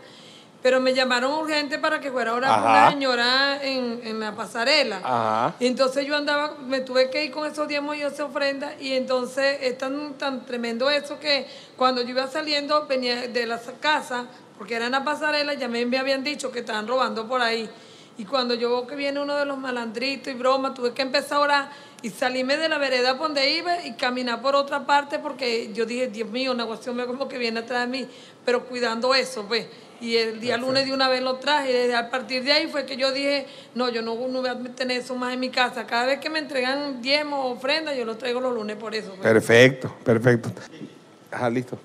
Pero 0.62 0.78
me 0.80 0.92
llamaron 0.92 1.32
urgente 1.32 1.78
para 1.78 2.00
que 2.00 2.10
fuera 2.10 2.32
ahora 2.32 2.58
una 2.58 2.90
señora 2.90 3.62
en, 3.62 4.00
en 4.04 4.20
la 4.20 4.34
pasarela. 4.34 5.54
Y 5.58 5.66
entonces 5.66 6.06
yo 6.06 6.16
andaba, 6.16 6.54
me 6.66 6.80
tuve 6.80 7.08
que 7.08 7.24
ir 7.24 7.30
con 7.30 7.50
esos 7.50 7.66
diezmos 7.66 7.96
y 7.96 8.02
esa 8.02 8.26
ofrenda. 8.26 8.74
Y 8.78 8.92
entonces 8.92 9.58
es 9.62 9.78
tan, 9.78 10.14
tan 10.14 10.44
tremendo 10.44 10.90
eso 10.90 11.18
que 11.18 11.46
cuando 11.76 12.02
yo 12.02 12.10
iba 12.10 12.26
saliendo, 12.26 12.86
venía 12.86 13.28
de 13.28 13.46
la 13.46 13.58
casa, 13.80 14.26
porque 14.58 14.74
era 14.74 14.86
en 14.86 14.92
la 14.92 15.02
pasarela, 15.02 15.54
ya 15.54 15.66
me 15.68 15.98
habían 15.98 16.22
dicho 16.22 16.52
que 16.52 16.58
estaban 16.58 16.86
robando 16.86 17.26
por 17.26 17.40
ahí. 17.40 17.68
Y 18.20 18.26
cuando 18.26 18.52
yo 18.52 18.68
veo 18.68 18.86
que 18.86 18.96
viene 18.96 19.18
uno 19.18 19.34
de 19.34 19.46
los 19.46 19.56
malandritos 19.56 20.30
y 20.30 20.36
broma, 20.36 20.74
tuve 20.74 20.92
que 20.92 21.00
empezar 21.00 21.38
a 21.38 21.40
orar 21.40 21.70
y 22.02 22.10
salirme 22.10 22.58
de 22.58 22.68
la 22.68 22.76
vereda 22.76 23.16
por 23.16 23.28
donde 23.28 23.50
iba 23.50 23.82
y 23.86 23.94
caminar 23.94 24.42
por 24.42 24.54
otra 24.54 24.84
parte 24.84 25.18
porque 25.18 25.72
yo 25.72 25.86
dije, 25.86 26.08
Dios 26.08 26.28
mío, 26.28 26.52
una 26.52 26.66
cuestión 26.66 27.02
como 27.06 27.28
que 27.28 27.38
viene 27.38 27.60
atrás 27.60 27.82
de 27.82 27.86
mí, 27.86 28.06
pero 28.44 28.66
cuidando 28.66 29.14
eso, 29.14 29.44
pues. 29.48 29.66
Y 30.00 30.16
el 30.16 30.40
día 30.40 30.56
lunes 30.56 30.86
de 30.86 30.92
una 30.92 31.08
vez 31.08 31.22
lo 31.22 31.36
traje. 31.36 31.70
Y 31.70 31.72
desde 31.72 31.94
a 31.94 32.10
partir 32.10 32.42
de 32.42 32.52
ahí 32.52 32.68
fue 32.68 32.86
que 32.86 32.96
yo 32.96 33.12
dije, 33.12 33.46
no, 33.74 33.90
yo 33.90 34.02
no, 34.02 34.16
voy 34.16 34.48
a 34.48 34.58
tener 34.74 35.00
eso 35.00 35.14
más 35.14 35.34
en 35.34 35.40
mi 35.40 35.50
casa. 35.50 35.86
Cada 35.86 36.06
vez 36.06 36.20
que 36.20 36.30
me 36.30 36.38
entregan 36.38 37.02
diezmos 37.02 37.40
o 37.44 37.48
ofrendas, 37.50 37.96
yo 37.96 38.04
lo 38.04 38.16
traigo 38.16 38.40
los 38.40 38.54
lunes 38.54 38.76
por 38.76 38.94
eso. 38.94 39.12
Perfecto, 39.14 39.94
perfecto. 40.04 40.50
Ajá, 41.30 41.50
listo. 41.50 41.78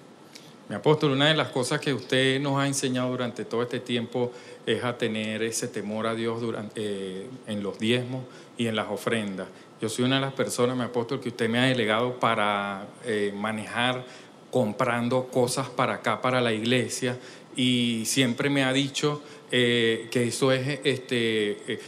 Mi 0.67 0.75
apóstol, 0.75 1.11
una 1.11 1.27
de 1.27 1.35
las 1.35 1.49
cosas 1.49 1.79
que 1.79 1.93
usted 1.93 2.39
nos 2.39 2.59
ha 2.59 2.65
enseñado 2.65 3.11
durante 3.11 3.45
todo 3.45 3.61
este 3.61 3.79
tiempo 3.79 4.31
es 4.65 4.83
a 4.83 4.97
tener 4.97 5.43
ese 5.43 5.67
temor 5.67 6.07
a 6.07 6.15
Dios 6.15 6.41
durante, 6.41 6.81
eh, 6.81 7.29
en 7.45 7.61
los 7.61 7.77
diezmos 7.77 8.23
y 8.57 8.65
en 8.65 8.75
las 8.75 8.89
ofrendas. 8.89 9.47
Yo 9.79 9.89
soy 9.89 10.05
una 10.05 10.15
de 10.15 10.21
las 10.21 10.33
personas, 10.33 10.75
mi 10.75 10.83
apóstol, 10.83 11.19
que 11.19 11.29
usted 11.29 11.49
me 11.49 11.59
ha 11.59 11.65
delegado 11.65 12.19
para 12.19 12.87
eh, 13.03 13.31
manejar 13.35 14.03
comprando 14.49 15.27
cosas 15.27 15.69
para 15.69 15.95
acá, 15.95 16.21
para 16.21 16.41
la 16.41 16.53
iglesia, 16.53 17.19
y 17.55 18.03
siempre 18.05 18.49
me 18.49 18.63
ha 18.63 18.73
dicho 18.73 19.21
eh, 19.51 20.07
que 20.11 20.25
eso 20.25 20.51
es, 20.51 20.79
este, 20.83 21.51
eh, 21.51 21.79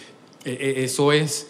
eh, 0.46 0.74
eso 0.78 1.12
es 1.12 1.48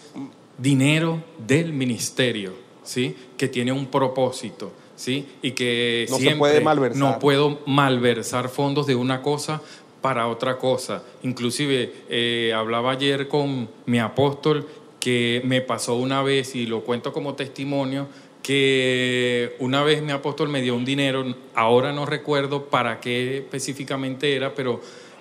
dinero 0.56 1.22
del 1.46 1.72
ministerio, 1.72 2.54
¿sí? 2.82 3.14
que 3.36 3.48
tiene 3.48 3.72
un 3.72 3.86
propósito. 3.86 4.72
¿sí? 4.96 5.26
y 5.42 5.52
que 5.52 6.06
no 6.10 6.16
siempre 6.16 6.60
malversar. 6.60 7.00
no 7.00 7.20
puedo 7.20 7.60
malversar 7.66 8.48
fondos 8.48 8.88
de 8.88 8.96
una 8.96 9.22
cosa 9.22 9.62
para 10.00 10.26
otra 10.26 10.58
cosa. 10.58 11.04
Inclusive 11.22 12.52
hablaba 12.52 12.90
ayer 12.90 13.28
con 13.28 13.68
mi 13.86 14.00
apóstol 14.00 14.66
que 14.98 15.40
me 15.44 15.60
pasó 15.60 15.94
una 15.94 16.24
vez 16.24 16.56
y 16.56 16.66
lo 16.66 16.80
cuento 16.80 17.12
como 17.12 17.34
testimonio 17.34 18.08
que 18.48 19.56
una 19.58 19.82
vez 19.82 20.00
mi 20.00 20.10
apóstol 20.10 20.48
me 20.48 20.62
dio 20.62 20.74
un 20.74 20.86
dinero, 20.86 21.22
ahora 21.54 21.92
no 21.92 22.06
recuerdo 22.06 22.64
para 22.64 22.98
qué 22.98 23.36
específicamente 23.36 24.34
era, 24.34 24.54
pero 24.54 24.80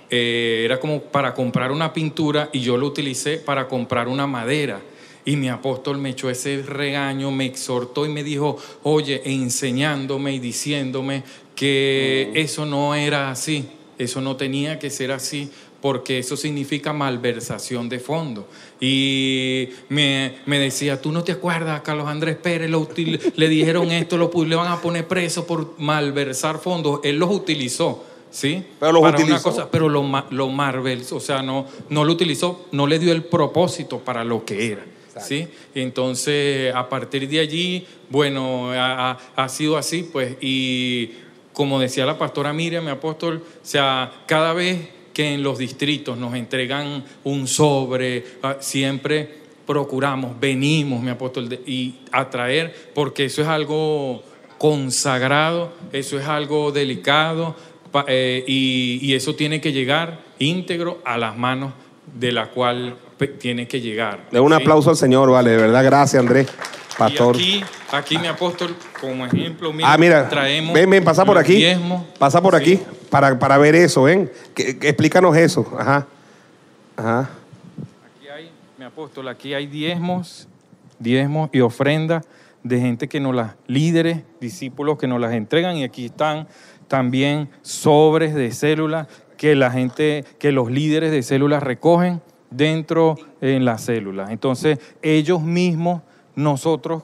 eh, 0.10 0.62
era 0.64 0.80
como 0.80 1.02
para 1.02 1.34
comprar 1.34 1.74
una 1.74 1.92
pintura 1.92 2.50
y 2.54 2.62
yo 2.62 2.78
lo 2.78 2.88
utilicé 2.88 3.36
para 3.36 3.68
comprar 3.68 4.08
una 4.08 4.28
madera. 4.28 4.80
Y 5.26 5.36
mi 5.36 5.50
apóstol 5.50 5.98
me 5.98 6.12
echó 6.12 6.30
ese 6.30 6.62
regaño, 6.62 7.30
me 7.30 7.44
exhortó 7.48 8.06
y 8.06 8.10
me 8.10 8.24
dijo, 8.24 8.58
oye, 8.84 9.22
enseñándome 9.26 10.32
y 10.32 10.40
diciéndome 10.40 11.24
que 11.54 12.32
eso 12.34 12.66
no 12.66 12.96
era 12.96 13.30
así, 13.30 13.68
eso 13.98 14.22
no 14.22 14.38
tenía 14.38 14.80
que 14.80 14.90
ser 14.90 15.12
así, 15.12 15.52
porque 15.82 16.20
eso 16.20 16.36
significa 16.36 16.94
malversación 16.94 17.90
de 17.90 18.00
fondos. 18.00 18.46
Y 18.80 19.70
me, 19.90 20.34
decía, 20.46 21.02
tú 21.02 21.12
no 21.12 21.24
te 21.24 21.32
acuerdas, 21.32 21.82
Carlos 21.82 22.08
Andrés 22.08 22.38
Pérez 22.38 22.70
lo 22.70 22.88
le 23.36 23.50
dijeron 23.50 23.92
esto, 23.92 24.18
lo, 24.18 24.32
le 24.46 24.56
van 24.56 24.72
a 24.72 24.82
poner 24.82 25.08
preso 25.08 25.46
por 25.46 25.76
malversar 25.80 26.60
fondos. 26.60 27.00
Él 27.04 27.18
los 27.18 27.32
utilizó. 27.32 28.04
¿sí? 28.30 28.64
Pero 28.80 28.92
lo 28.92 29.02
Para 29.02 29.24
una 29.24 29.42
cosa, 29.42 29.70
pero 29.70 29.90
lo, 29.90 30.04
lo 30.32 30.50
Marvel, 30.50 31.04
o 31.12 31.20
sea, 31.20 31.42
no, 31.42 31.66
no 31.90 32.04
lo 32.04 32.14
utilizó, 32.14 32.68
no 32.72 32.88
le 32.88 33.00
dio 33.00 33.12
el 33.12 33.24
propósito 33.24 34.00
para 34.00 34.24
lo 34.24 34.46
que 34.46 34.72
era. 34.72 34.86
¿Sí? 35.20 35.48
Entonces, 35.74 36.72
a 36.76 36.88
partir 36.90 37.28
de 37.28 37.40
allí, 37.40 37.88
bueno, 38.08 38.72
ha, 38.74 39.18
ha, 39.36 39.50
sido 39.50 39.76
así, 39.76 40.04
pues, 40.04 40.38
y 40.42 41.10
como 41.54 41.80
decía 41.80 42.06
la 42.06 42.20
pastora 42.20 42.54
Miriam, 42.54 42.86
mi 42.86 42.92
apóstol, 42.92 43.42
o 43.44 43.66
sea, 43.66 44.12
cada 44.28 44.54
vez 44.54 44.90
que 45.18 45.34
en 45.34 45.42
los 45.42 45.58
distritos 45.58 46.16
nos 46.16 46.36
entregan 46.36 47.04
un 47.24 47.48
sobre, 47.48 48.24
ah, 48.44 48.58
siempre 48.60 49.28
procuramos, 49.66 50.40
venimos, 50.40 51.02
mi 51.02 51.10
apóstol, 51.10 51.50
y 51.66 51.96
atraer, 52.12 52.92
porque 52.94 53.26
eso 53.26 53.42
es 53.42 53.48
algo 53.48 54.22
consagrado, 54.60 55.74
eso 55.92 56.20
es 56.20 56.28
algo 56.28 56.72
delicado, 56.72 57.56
eh, 58.08 58.44
y, 58.46 59.12
eso 59.16 59.34
tiene 59.34 59.60
que 59.60 59.72
llegar 59.72 60.20
íntegro 60.38 61.02
a 61.04 61.18
las 61.18 61.36
manos 61.36 61.74
de 62.14 62.32
la 62.32 62.52
cual 62.52 62.98
tiene 63.40 63.68
que 63.68 63.82
llegar. 63.82 64.30
De 64.30 64.40
un 64.40 64.54
aplauso 64.54 64.92
al 64.92 64.98
Señor, 64.98 65.32
vale, 65.32 65.50
de 65.50 65.58
verdad, 65.58 65.84
gracias 65.84 66.22
Andrés, 66.22 66.48
pastor. 66.98 67.36
Y 67.38 67.62
aquí, 67.62 67.66
aquí 67.92 68.18
mi 68.18 68.28
apóstol, 68.28 68.76
como 69.00 69.26
ejemplo, 69.26 69.72
mira, 69.72 69.94
ah, 69.94 69.98
mira, 69.98 70.30
traemos 70.30 70.74
ven, 70.74 70.90
ven, 70.90 71.04
pasa 71.04 71.26
por 71.26 71.38
aquí, 71.38 71.66
pasa 72.18 72.42
por 72.42 72.56
aquí 72.56 72.80
para, 73.10 73.38
para, 73.38 73.58
ver 73.58 73.76
eso, 73.76 74.04
ven, 74.04 74.32
que, 74.54 74.70
explícanos 74.82 75.36
eso, 75.38 75.66
ajá, 75.78 76.08
ajá. 76.96 77.30
Aquí 78.16 78.28
hay, 78.28 78.52
mi 78.78 78.86
apóstol, 78.86 79.28
aquí 79.28 79.54
hay 79.54 79.68
diezmos, 79.68 80.48
diezmos 81.00 81.50
y 81.54 81.62
ofrendas 81.62 82.26
de 82.64 82.80
gente 82.80 83.08
que 83.08 83.20
nos 83.20 83.36
las, 83.36 83.56
líderes, 83.68 84.24
discípulos 84.42 84.98
que 84.98 85.08
nos 85.08 85.22
las 85.22 85.34
entregan 85.34 85.78
y 85.78 85.84
aquí 85.84 86.06
están 86.06 86.48
también 86.88 87.50
sobres 87.62 88.34
de 88.34 88.52
células 88.52 89.08
que 89.38 89.56
la 89.56 89.72
gente, 89.72 90.26
que 90.40 90.52
los 90.52 90.72
líderes 90.72 91.12
de 91.12 91.24
células 91.24 91.64
recogen 91.64 92.22
dentro 92.50 93.16
en 93.42 93.66
las 93.66 93.84
células. 93.84 94.32
Entonces, 94.32 94.80
ellos 95.02 95.42
mismos, 95.42 96.02
nosotros 96.38 97.04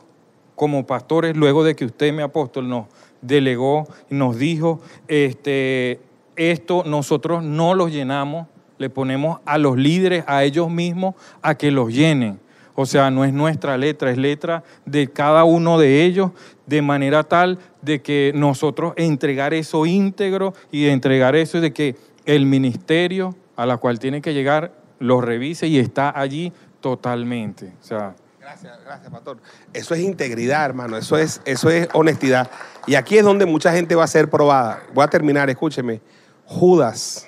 como 0.56 0.86
pastores, 0.86 1.36
luego 1.36 1.64
de 1.64 1.76
que 1.76 1.86
usted, 1.86 2.14
mi 2.14 2.22
apóstol, 2.22 2.70
nos 2.70 2.86
delegó, 3.22 3.88
nos 4.10 4.38
dijo, 4.38 4.80
este, 5.08 6.00
esto 6.36 6.84
nosotros 6.86 7.44
no 7.44 7.74
los 7.74 7.92
llenamos, 7.92 8.48
le 8.78 8.90
ponemos 8.90 9.40
a 9.46 9.58
los 9.58 9.78
líderes, 9.78 10.24
a 10.28 10.44
ellos 10.44 10.70
mismos, 10.70 11.16
a 11.42 11.56
que 11.56 11.72
los 11.72 11.92
llenen. 11.92 12.40
O 12.76 12.86
sea, 12.86 13.12
no 13.12 13.26
es 13.26 13.34
nuestra 13.34 13.78
letra, 13.78 14.12
es 14.12 14.18
letra 14.18 14.64
de 14.86 15.08
cada 15.08 15.44
uno 15.44 15.80
de 15.80 16.06
ellos, 16.06 16.32
de 16.66 16.82
manera 16.82 17.24
tal 17.24 17.60
de 17.82 18.02
que 18.02 18.32
nosotros 18.36 18.94
entregar 18.98 19.54
eso 19.54 19.86
íntegro 19.86 20.54
y 20.72 20.88
entregar 20.88 21.36
eso 21.36 21.60
de 21.60 21.74
que 21.74 21.96
el 22.26 22.46
ministerio 22.46 23.36
a 23.56 23.66
la 23.66 23.78
cual 23.78 24.00
tiene 24.00 24.22
que 24.22 24.34
llegar 24.34 24.74
lo 25.00 25.22
revise 25.22 25.68
y 25.68 25.78
está 25.78 26.18
allí 26.18 26.54
totalmente. 26.82 27.74
O 27.82 27.84
sea, 27.84 28.16
Gracias, 28.44 28.78
gracias, 28.84 29.12
pastor. 29.12 29.38
Eso 29.72 29.96
es 29.96 30.02
integridad, 30.02 30.66
hermano. 30.66 30.98
Eso 30.98 31.18
es, 31.18 31.42
eso 31.46 31.70
es 31.70 31.88
honestidad. 31.94 32.52
Y 32.86 32.96
aquí 32.96 33.18
es 33.18 33.24
donde 33.24 33.46
mucha 33.46 33.72
gente 33.72 33.96
va 33.96 34.04
a 34.04 34.08
ser 34.08 34.30
probada. 34.30 34.84
Voy 34.94 35.04
a 35.04 35.08
terminar, 35.08 35.50
escúcheme. 35.50 36.02
Judas, 36.46 37.28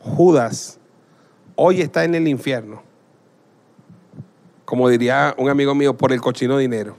Judas, 0.00 0.78
hoy 1.56 1.80
está 1.80 2.04
en 2.04 2.14
el 2.14 2.28
infierno 2.28 2.82
como 4.70 4.88
diría 4.88 5.34
un 5.36 5.50
amigo 5.50 5.74
mío, 5.74 5.96
por 5.96 6.12
el 6.12 6.20
cochino 6.20 6.56
dinero. 6.56 6.96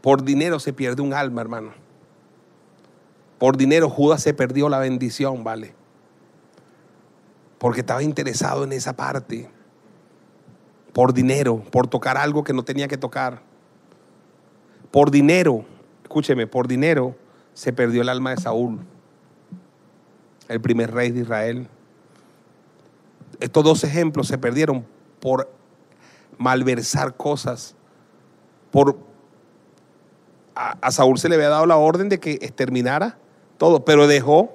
Por 0.00 0.22
dinero 0.22 0.60
se 0.60 0.72
pierde 0.72 1.02
un 1.02 1.12
alma, 1.12 1.40
hermano. 1.40 1.72
Por 3.40 3.56
dinero 3.56 3.90
Judas 3.90 4.22
se 4.22 4.32
perdió 4.32 4.68
la 4.68 4.78
bendición, 4.78 5.42
¿vale? 5.42 5.74
Porque 7.58 7.80
estaba 7.80 8.04
interesado 8.04 8.62
en 8.62 8.70
esa 8.70 8.94
parte. 8.94 9.50
Por 10.92 11.12
dinero, 11.12 11.62
por 11.70 11.86
tocar 11.86 12.16
algo 12.16 12.44
que 12.44 12.52
no 12.52 12.64
tenía 12.64 12.88
que 12.88 12.96
tocar. 12.96 13.42
Por 14.90 15.10
dinero, 15.10 15.64
escúcheme, 16.02 16.46
por 16.46 16.66
dinero 16.66 17.14
se 17.54 17.72
perdió 17.72 18.02
el 18.02 18.08
alma 18.08 18.30
de 18.30 18.38
Saúl, 18.38 18.80
el 20.48 20.60
primer 20.60 20.92
rey 20.92 21.10
de 21.10 21.20
Israel. 21.20 21.68
Estos 23.38 23.64
dos 23.64 23.84
ejemplos 23.84 24.26
se 24.26 24.38
perdieron 24.38 24.84
por 25.20 25.50
malversar 26.38 27.16
cosas, 27.16 27.74
por 28.70 28.96
a, 30.54 30.90
Saúl 30.90 31.18
se 31.18 31.28
le 31.28 31.36
había 31.36 31.48
dado 31.48 31.66
la 31.66 31.76
orden 31.76 32.08
de 32.08 32.20
que 32.20 32.32
exterminara 32.32 33.16
todo, 33.56 33.84
pero 33.84 34.06
dejó 34.06 34.52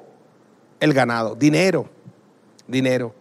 el 0.79 0.93
ganado, 0.93 1.35
dinero, 1.35 1.89
dinero. 2.67 3.13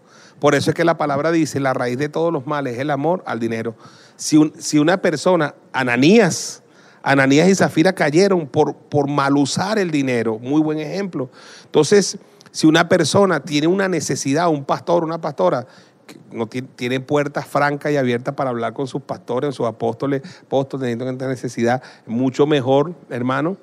Por 0.45 0.55
eso 0.55 0.73
es 0.73 0.77
que 0.77 0.85
la 0.85 0.99
palabra 0.99 1.33
dice, 1.33 1.59
la 1.59 1.73
raíz 1.73 1.97
de 1.97 2.11
todos 2.11 2.31
los 2.31 2.47
males 2.47 2.75
es 2.75 2.81
el 2.81 2.91
amor 2.91 3.23
al 3.25 3.41
dinero. 3.41 3.75
Si, 4.17 4.53
si 4.59 4.79
una 4.79 4.99
persona, 4.99 5.55
Ananías, 5.73 6.63
Ananías 7.03 7.49
y 7.49 7.55
Zafira 7.55 7.95
cayeron 7.95 8.47
por, 8.47 8.77
por 8.77 9.09
mal 9.09 9.39
usar 9.39 9.79
el 9.79 9.91
dinero, 9.91 10.39
muy 10.39 10.61
buen 10.61 10.81
ejemplo. 10.81 11.31
Entonces, 11.65 12.19
si 12.51 12.67
una 12.67 12.91
persona 12.91 13.41
tiene 13.41 13.69
una 13.69 13.89
necesidad, 13.89 14.51
un 14.51 14.67
pastor, 14.67 15.03
una 15.03 15.19
pastora, 15.19 15.67
no 16.31 16.47
tiene, 16.47 17.01
puertas 17.01 17.47
francas 17.47 17.93
y 17.93 17.97
abiertas 17.97 18.35
para 18.35 18.51
hablar 18.51 18.75
con 18.75 18.87
sus 18.87 19.01
pastores, 19.01 19.55
sus 19.55 19.67
apóstoles, 19.67 20.21
apóstoles 20.43 20.83
teniendo 20.83 21.09
esta 21.09 21.27
necesidad, 21.27 21.83
mucho 22.07 22.47
mejor, 22.47 22.95
hermano, 23.09 23.57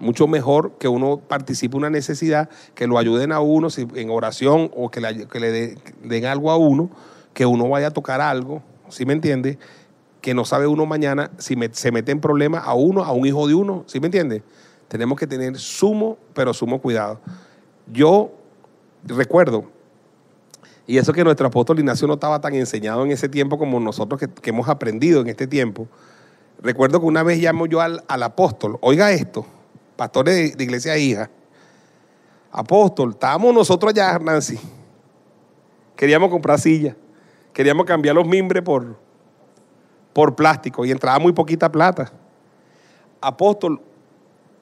mucho 0.00 0.26
mejor 0.26 0.72
que 0.78 0.88
uno 0.88 1.18
participe 1.18 1.76
una 1.76 1.90
necesidad, 1.90 2.48
que 2.74 2.86
lo 2.86 2.98
ayuden 2.98 3.32
a 3.32 3.40
uno 3.40 3.68
en 3.76 4.10
oración 4.10 4.70
o 4.74 4.90
que 4.90 5.00
le, 5.00 5.76
den 6.02 6.24
algo 6.26 6.50
a 6.50 6.56
uno, 6.56 6.90
que 7.32 7.46
uno 7.46 7.68
vaya 7.68 7.88
a 7.88 7.90
tocar 7.92 8.20
algo, 8.20 8.62
¿sí 8.88 9.06
me 9.06 9.12
entiende? 9.12 9.58
Que 10.20 10.34
no 10.34 10.44
sabe 10.44 10.66
uno 10.66 10.86
mañana 10.86 11.30
si 11.38 11.56
se 11.72 11.92
mete 11.92 12.12
en 12.12 12.20
problemas 12.20 12.66
a 12.66 12.74
uno, 12.74 13.04
a 13.04 13.12
un 13.12 13.26
hijo 13.26 13.46
de 13.46 13.54
uno, 13.54 13.84
¿sí 13.86 14.00
me 14.00 14.06
entiende? 14.06 14.42
Tenemos 14.88 15.18
que 15.18 15.26
tener 15.26 15.56
sumo, 15.56 16.18
pero 16.34 16.52
sumo 16.52 16.80
cuidado. 16.80 17.20
Yo 17.92 18.32
recuerdo, 19.04 19.66
y 20.90 20.98
eso 20.98 21.12
que 21.12 21.22
nuestro 21.22 21.46
apóstol 21.46 21.78
Ignacio 21.78 22.08
no 22.08 22.14
estaba 22.14 22.40
tan 22.40 22.52
enseñado 22.54 23.04
en 23.04 23.12
ese 23.12 23.28
tiempo 23.28 23.58
como 23.58 23.78
nosotros 23.78 24.20
que, 24.20 24.50
hemos 24.50 24.68
aprendido 24.68 25.20
en 25.20 25.28
este 25.28 25.46
tiempo. 25.46 25.86
Recuerdo 26.60 26.98
que 26.98 27.06
una 27.06 27.22
vez 27.22 27.38
llamo 27.38 27.66
yo 27.66 27.80
al, 27.80 28.02
apóstol, 28.08 28.76
oiga 28.80 29.12
esto, 29.12 29.46
pastores 30.00 30.56
de, 30.56 30.64
iglesia 30.64 30.96
hija, 30.96 31.28
apóstol, 32.50 33.10
estábamos 33.10 33.52
nosotros 33.52 33.92
allá, 33.92 34.18
Nancy, 34.18 34.58
queríamos 35.94 36.30
comprar 36.30 36.58
silla, 36.58 36.96
queríamos 37.52 37.84
cambiar 37.84 38.14
los 38.14 38.26
mimbres 38.26 38.62
por, 38.62 38.96
por 40.14 40.34
plástico 40.34 40.86
y 40.86 40.90
entraba 40.90 41.18
muy 41.18 41.34
poquita 41.34 41.70
plata. 41.70 42.10
Apóstol, 43.20 43.78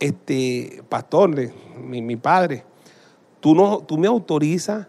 este 0.00 0.82
pastor, 0.88 1.30
mi, 1.76 2.02
mi 2.02 2.16
padre, 2.16 2.64
tú, 3.38 3.54
no, 3.54 3.78
tú 3.78 3.96
me 3.96 4.08
autorizas 4.08 4.88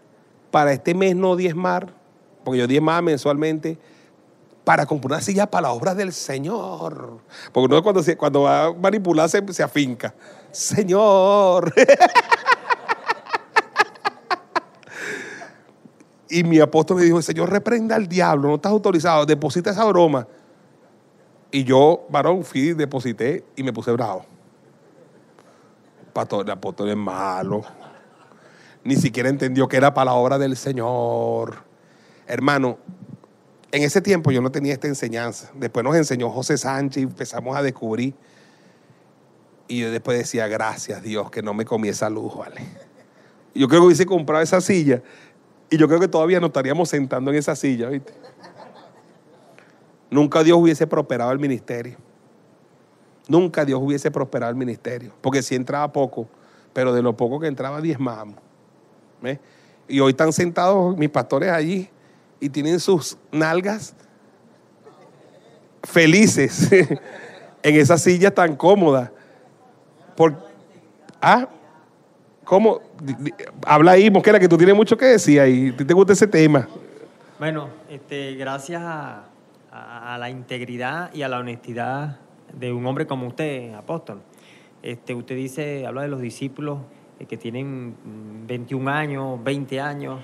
para 0.50 0.72
este 0.72 0.94
mes 0.94 1.14
no 1.14 1.36
diezmar, 1.36 1.94
porque 2.42 2.58
yo 2.58 2.66
diezmaba 2.66 3.02
mensualmente, 3.02 3.78
para 4.64 4.86
una 4.88 5.20
silla 5.20 5.46
para 5.46 5.68
la 5.68 5.72
obra 5.72 5.94
del 5.94 6.12
Señor. 6.12 7.20
Porque 7.52 7.72
uno 7.72 7.80
cuando, 7.82 8.02
cuando 8.16 8.42
va 8.42 8.66
a 8.66 8.72
manipularse 8.72 9.40
se 9.52 9.62
afinca. 9.62 10.12
Señor. 10.50 11.72
y 16.28 16.42
mi 16.44 16.60
apóstol 16.60 16.98
me 16.98 17.04
dijo, 17.04 17.22
Señor, 17.22 17.50
reprenda 17.50 17.96
al 17.96 18.06
diablo, 18.08 18.48
no 18.48 18.56
estás 18.56 18.72
autorizado, 18.72 19.24
deposita 19.26 19.70
esa 19.70 19.84
broma. 19.84 20.26
Y 21.50 21.64
yo, 21.64 22.06
varón, 22.10 22.44
fui, 22.44 22.74
deposité 22.74 23.44
y 23.56 23.62
me 23.62 23.72
puse 23.72 23.90
bravo. 23.92 24.26
Pastor, 26.12 26.44
el 26.44 26.50
apóstol 26.50 26.90
es 26.90 26.96
malo 26.96 27.64
ni 28.84 28.96
siquiera 28.96 29.28
entendió 29.28 29.68
que 29.68 29.76
era 29.76 29.94
para 29.94 30.06
la 30.06 30.12
obra 30.14 30.38
del 30.38 30.56
Señor. 30.56 31.64
Hermano, 32.26 32.78
en 33.72 33.82
ese 33.82 34.00
tiempo 34.00 34.30
yo 34.30 34.40
no 34.40 34.50
tenía 34.50 34.72
esta 34.72 34.88
enseñanza. 34.88 35.50
Después 35.54 35.84
nos 35.84 35.96
enseñó 35.96 36.30
José 36.30 36.58
Sánchez 36.58 37.02
y 37.02 37.06
empezamos 37.06 37.56
a 37.56 37.62
descubrir. 37.62 38.14
Y 39.68 39.80
yo 39.80 39.90
después 39.90 40.18
decía, 40.18 40.48
gracias 40.48 41.02
Dios 41.02 41.30
que 41.30 41.42
no 41.42 41.54
me 41.54 41.64
comí 41.64 41.88
esa 41.88 42.10
luz, 42.10 42.36
¿vale? 42.36 42.60
Yo 43.54 43.66
creo 43.66 43.80
que 43.80 43.86
hubiese 43.86 44.06
comprado 44.06 44.42
esa 44.42 44.60
silla 44.60 45.02
y 45.70 45.76
yo 45.76 45.88
creo 45.88 45.98
que 45.98 46.06
todavía 46.06 46.38
nos 46.38 46.50
estaríamos 46.50 46.88
sentando 46.88 47.32
en 47.32 47.36
esa 47.36 47.56
silla, 47.56 47.88
¿viste? 47.88 48.12
Nunca 50.08 50.44
Dios 50.44 50.56
hubiese 50.56 50.86
prosperado 50.86 51.32
el 51.32 51.40
ministerio. 51.40 51.96
Nunca 53.26 53.64
Dios 53.64 53.80
hubiese 53.82 54.10
prosperado 54.12 54.50
el 54.50 54.56
ministerio. 54.56 55.12
Porque 55.20 55.42
si 55.42 55.56
entraba 55.56 55.92
poco, 55.92 56.28
pero 56.72 56.92
de 56.92 57.02
lo 57.02 57.16
poco 57.16 57.40
que 57.40 57.48
entraba 57.48 57.80
diezmamos. 57.80 58.36
¿ves? 59.20 59.40
Y 59.88 59.98
hoy 59.98 60.10
están 60.10 60.32
sentados 60.32 60.96
mis 60.96 61.10
pastores 61.10 61.50
allí 61.50 61.88
y 62.40 62.48
tienen 62.48 62.80
sus 62.80 63.16
nalgas 63.30 63.94
felices 65.82 66.70
en 67.62 67.74
esa 67.76 67.98
silla 67.98 68.30
tan 68.32 68.56
cómoda. 68.56 69.12
Por, 70.16 70.36
ah, 71.20 71.48
¿cómo? 72.44 72.80
Habla 73.66 73.92
ahí, 73.92 74.10
Mosquera, 74.10 74.38
que 74.38 74.48
tú 74.48 74.56
tienes 74.56 74.74
mucho 74.76 74.96
que 74.96 75.06
decir 75.06 75.40
ahí. 75.40 75.70
¿A 75.70 75.76
ti 75.76 75.84
¿Te 75.84 75.94
gusta 75.94 76.12
ese 76.12 76.26
tema? 76.26 76.68
Bueno, 77.38 77.68
este, 77.88 78.34
gracias 78.34 78.82
a, 78.82 79.24
a- 79.72 80.18
la 80.18 80.28
integridad 80.28 81.12
y 81.14 81.22
a 81.22 81.28
la 81.28 81.38
honestidad 81.38 82.18
de 82.52 82.72
un 82.72 82.84
hombre 82.86 83.06
como 83.06 83.26
usted, 83.28 83.72
apóstol. 83.74 84.20
Este, 84.82 85.14
usted 85.14 85.36
dice, 85.36 85.86
habla 85.86 86.02
de 86.02 86.08
los 86.08 86.20
discípulos 86.20 86.78
eh, 87.18 87.26
que 87.26 87.36
tienen 87.36 87.90
mm, 87.90 88.46
21 88.46 88.90
años, 88.90 89.42
20 89.44 89.80
años. 89.80 90.20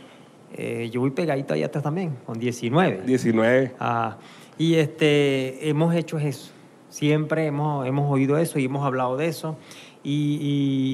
Eh, 0.56 0.88
yo 0.92 1.00
voy 1.00 1.10
pegadito 1.10 1.54
allá 1.54 1.66
atrás 1.66 1.84
también, 1.84 2.16
con 2.24 2.38
19. 2.38 3.02
19. 3.06 3.72
Ah, 3.78 4.16
y 4.58 4.74
este, 4.74 5.68
hemos 5.68 5.94
hecho 5.94 6.18
eso. 6.18 6.52
Siempre 6.88 7.46
hemos, 7.46 7.86
hemos 7.86 8.10
oído 8.10 8.38
eso 8.38 8.58
y 8.58 8.64
hemos 8.64 8.84
hablado 8.84 9.16
de 9.16 9.26
eso. 9.26 9.56
Y, 10.02 10.38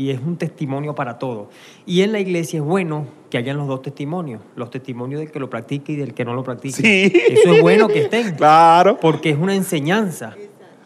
y 0.07 0.11
es 0.11 0.21
un 0.21 0.37
testimonio 0.37 0.95
para 0.95 1.19
todos. 1.19 1.49
Y 1.85 2.01
en 2.01 2.13
la 2.13 2.21
iglesia 2.21 2.59
es 2.59 2.65
bueno 2.65 3.07
que 3.31 3.37
hayan 3.39 3.59
los 3.59 3.69
dos 3.69 3.83
testimonios. 3.83 4.41
Los 4.57 4.71
testimonios 4.71 5.21
del 5.21 5.31
que 5.31 5.39
lo 5.39 5.51
practica 5.51 5.93
y 5.93 5.97
del 5.97 6.15
que 6.15 6.25
no 6.25 6.35
lo 6.35 6.43
practica. 6.43 6.77
Sí. 6.79 7.13
Eso 7.29 7.55
es 7.55 7.61
bueno 7.61 7.89
que 7.89 8.03
estén. 8.03 8.35
Claro. 8.37 8.99
Porque 8.99 9.31
es 9.31 9.39
una 9.39 9.55
enseñanza. 9.55 10.35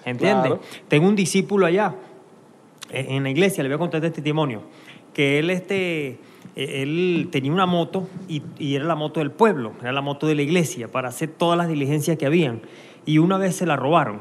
¿Entiendes? 0.05 0.47
Claro. 0.47 0.61
Tengo 0.89 1.09
un 1.09 1.17
discípulo 1.17 1.67
allá 1.67 1.95
en 2.91 3.23
la 3.23 3.31
iglesia, 3.31 3.63
le 3.63 3.69
voy 3.69 3.77
a 3.77 3.79
contar 3.79 4.05
este 4.05 4.17
testimonio, 4.17 4.63
que 5.13 5.39
él, 5.39 5.51
este, 5.51 6.19
él 6.57 7.29
tenía 7.31 7.53
una 7.53 7.67
moto 7.67 8.09
y, 8.29 8.43
y 8.59 8.75
era 8.75 8.87
la 8.87 8.95
moto 8.95 9.21
del 9.21 9.31
pueblo, 9.31 9.75
era 9.83 9.93
la 9.93 10.01
moto 10.01 10.27
de 10.27 10.35
la 10.35 10.43
iglesia 10.43 10.89
para 10.89 11.09
hacer 11.09 11.29
todas 11.29 11.59
las 11.59 11.69
diligencias 11.69 12.17
que 12.17 12.27
habían. 12.27 12.63
Y 13.05 13.19
una 13.19 13.39
vez 13.39 13.57
se 13.57 13.67
la 13.67 13.77
robaron. 13.77 14.21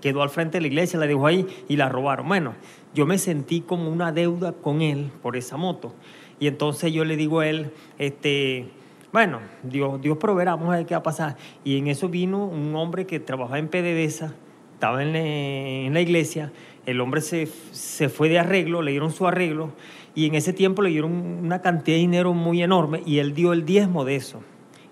Quedó 0.00 0.22
al 0.22 0.30
frente 0.30 0.58
de 0.58 0.62
la 0.62 0.66
iglesia, 0.66 0.98
la 0.98 1.06
dejó 1.06 1.28
ahí 1.28 1.46
y 1.68 1.76
la 1.76 1.88
robaron. 1.88 2.26
Bueno, 2.26 2.54
yo 2.92 3.06
me 3.06 3.18
sentí 3.18 3.60
como 3.60 3.88
una 3.88 4.10
deuda 4.10 4.52
con 4.52 4.82
él 4.82 5.12
por 5.22 5.36
esa 5.36 5.56
moto. 5.56 5.94
Y 6.40 6.48
entonces 6.48 6.92
yo 6.92 7.04
le 7.04 7.16
digo 7.16 7.40
a 7.40 7.48
él, 7.48 7.70
este, 7.98 8.68
bueno, 9.12 9.38
Dios, 9.62 10.00
Dios 10.00 10.18
proveerá, 10.18 10.56
vamos 10.56 10.74
a 10.74 10.78
ver 10.78 10.86
qué 10.86 10.94
va 10.94 10.98
a 10.98 11.02
pasar. 11.04 11.36
Y 11.64 11.78
en 11.78 11.86
eso 11.86 12.08
vino 12.08 12.44
un 12.44 12.74
hombre 12.74 13.06
que 13.06 13.20
trabajaba 13.20 13.58
en 13.58 13.68
PDVSA, 13.68 14.34
estaba 14.74 15.02
en 15.02 15.12
la, 15.12 15.20
en 15.20 15.94
la 15.94 16.00
iglesia, 16.00 16.52
el 16.84 17.00
hombre 17.00 17.20
se, 17.20 17.46
se 17.46 18.08
fue 18.08 18.28
de 18.28 18.38
arreglo, 18.38 18.82
le 18.82 18.90
dieron 18.90 19.12
su 19.12 19.26
arreglo, 19.26 19.72
y 20.16 20.26
en 20.26 20.34
ese 20.34 20.54
tiempo 20.54 20.82
le 20.82 20.88
dieron 20.88 21.12
una 21.12 21.60
cantidad 21.60 21.94
de 21.94 22.00
dinero 22.00 22.32
muy 22.32 22.62
enorme, 22.62 23.02
y 23.06 23.18
él 23.18 23.34
dio 23.34 23.52
el 23.52 23.64
diezmo 23.64 24.04
de 24.04 24.16
eso. 24.16 24.42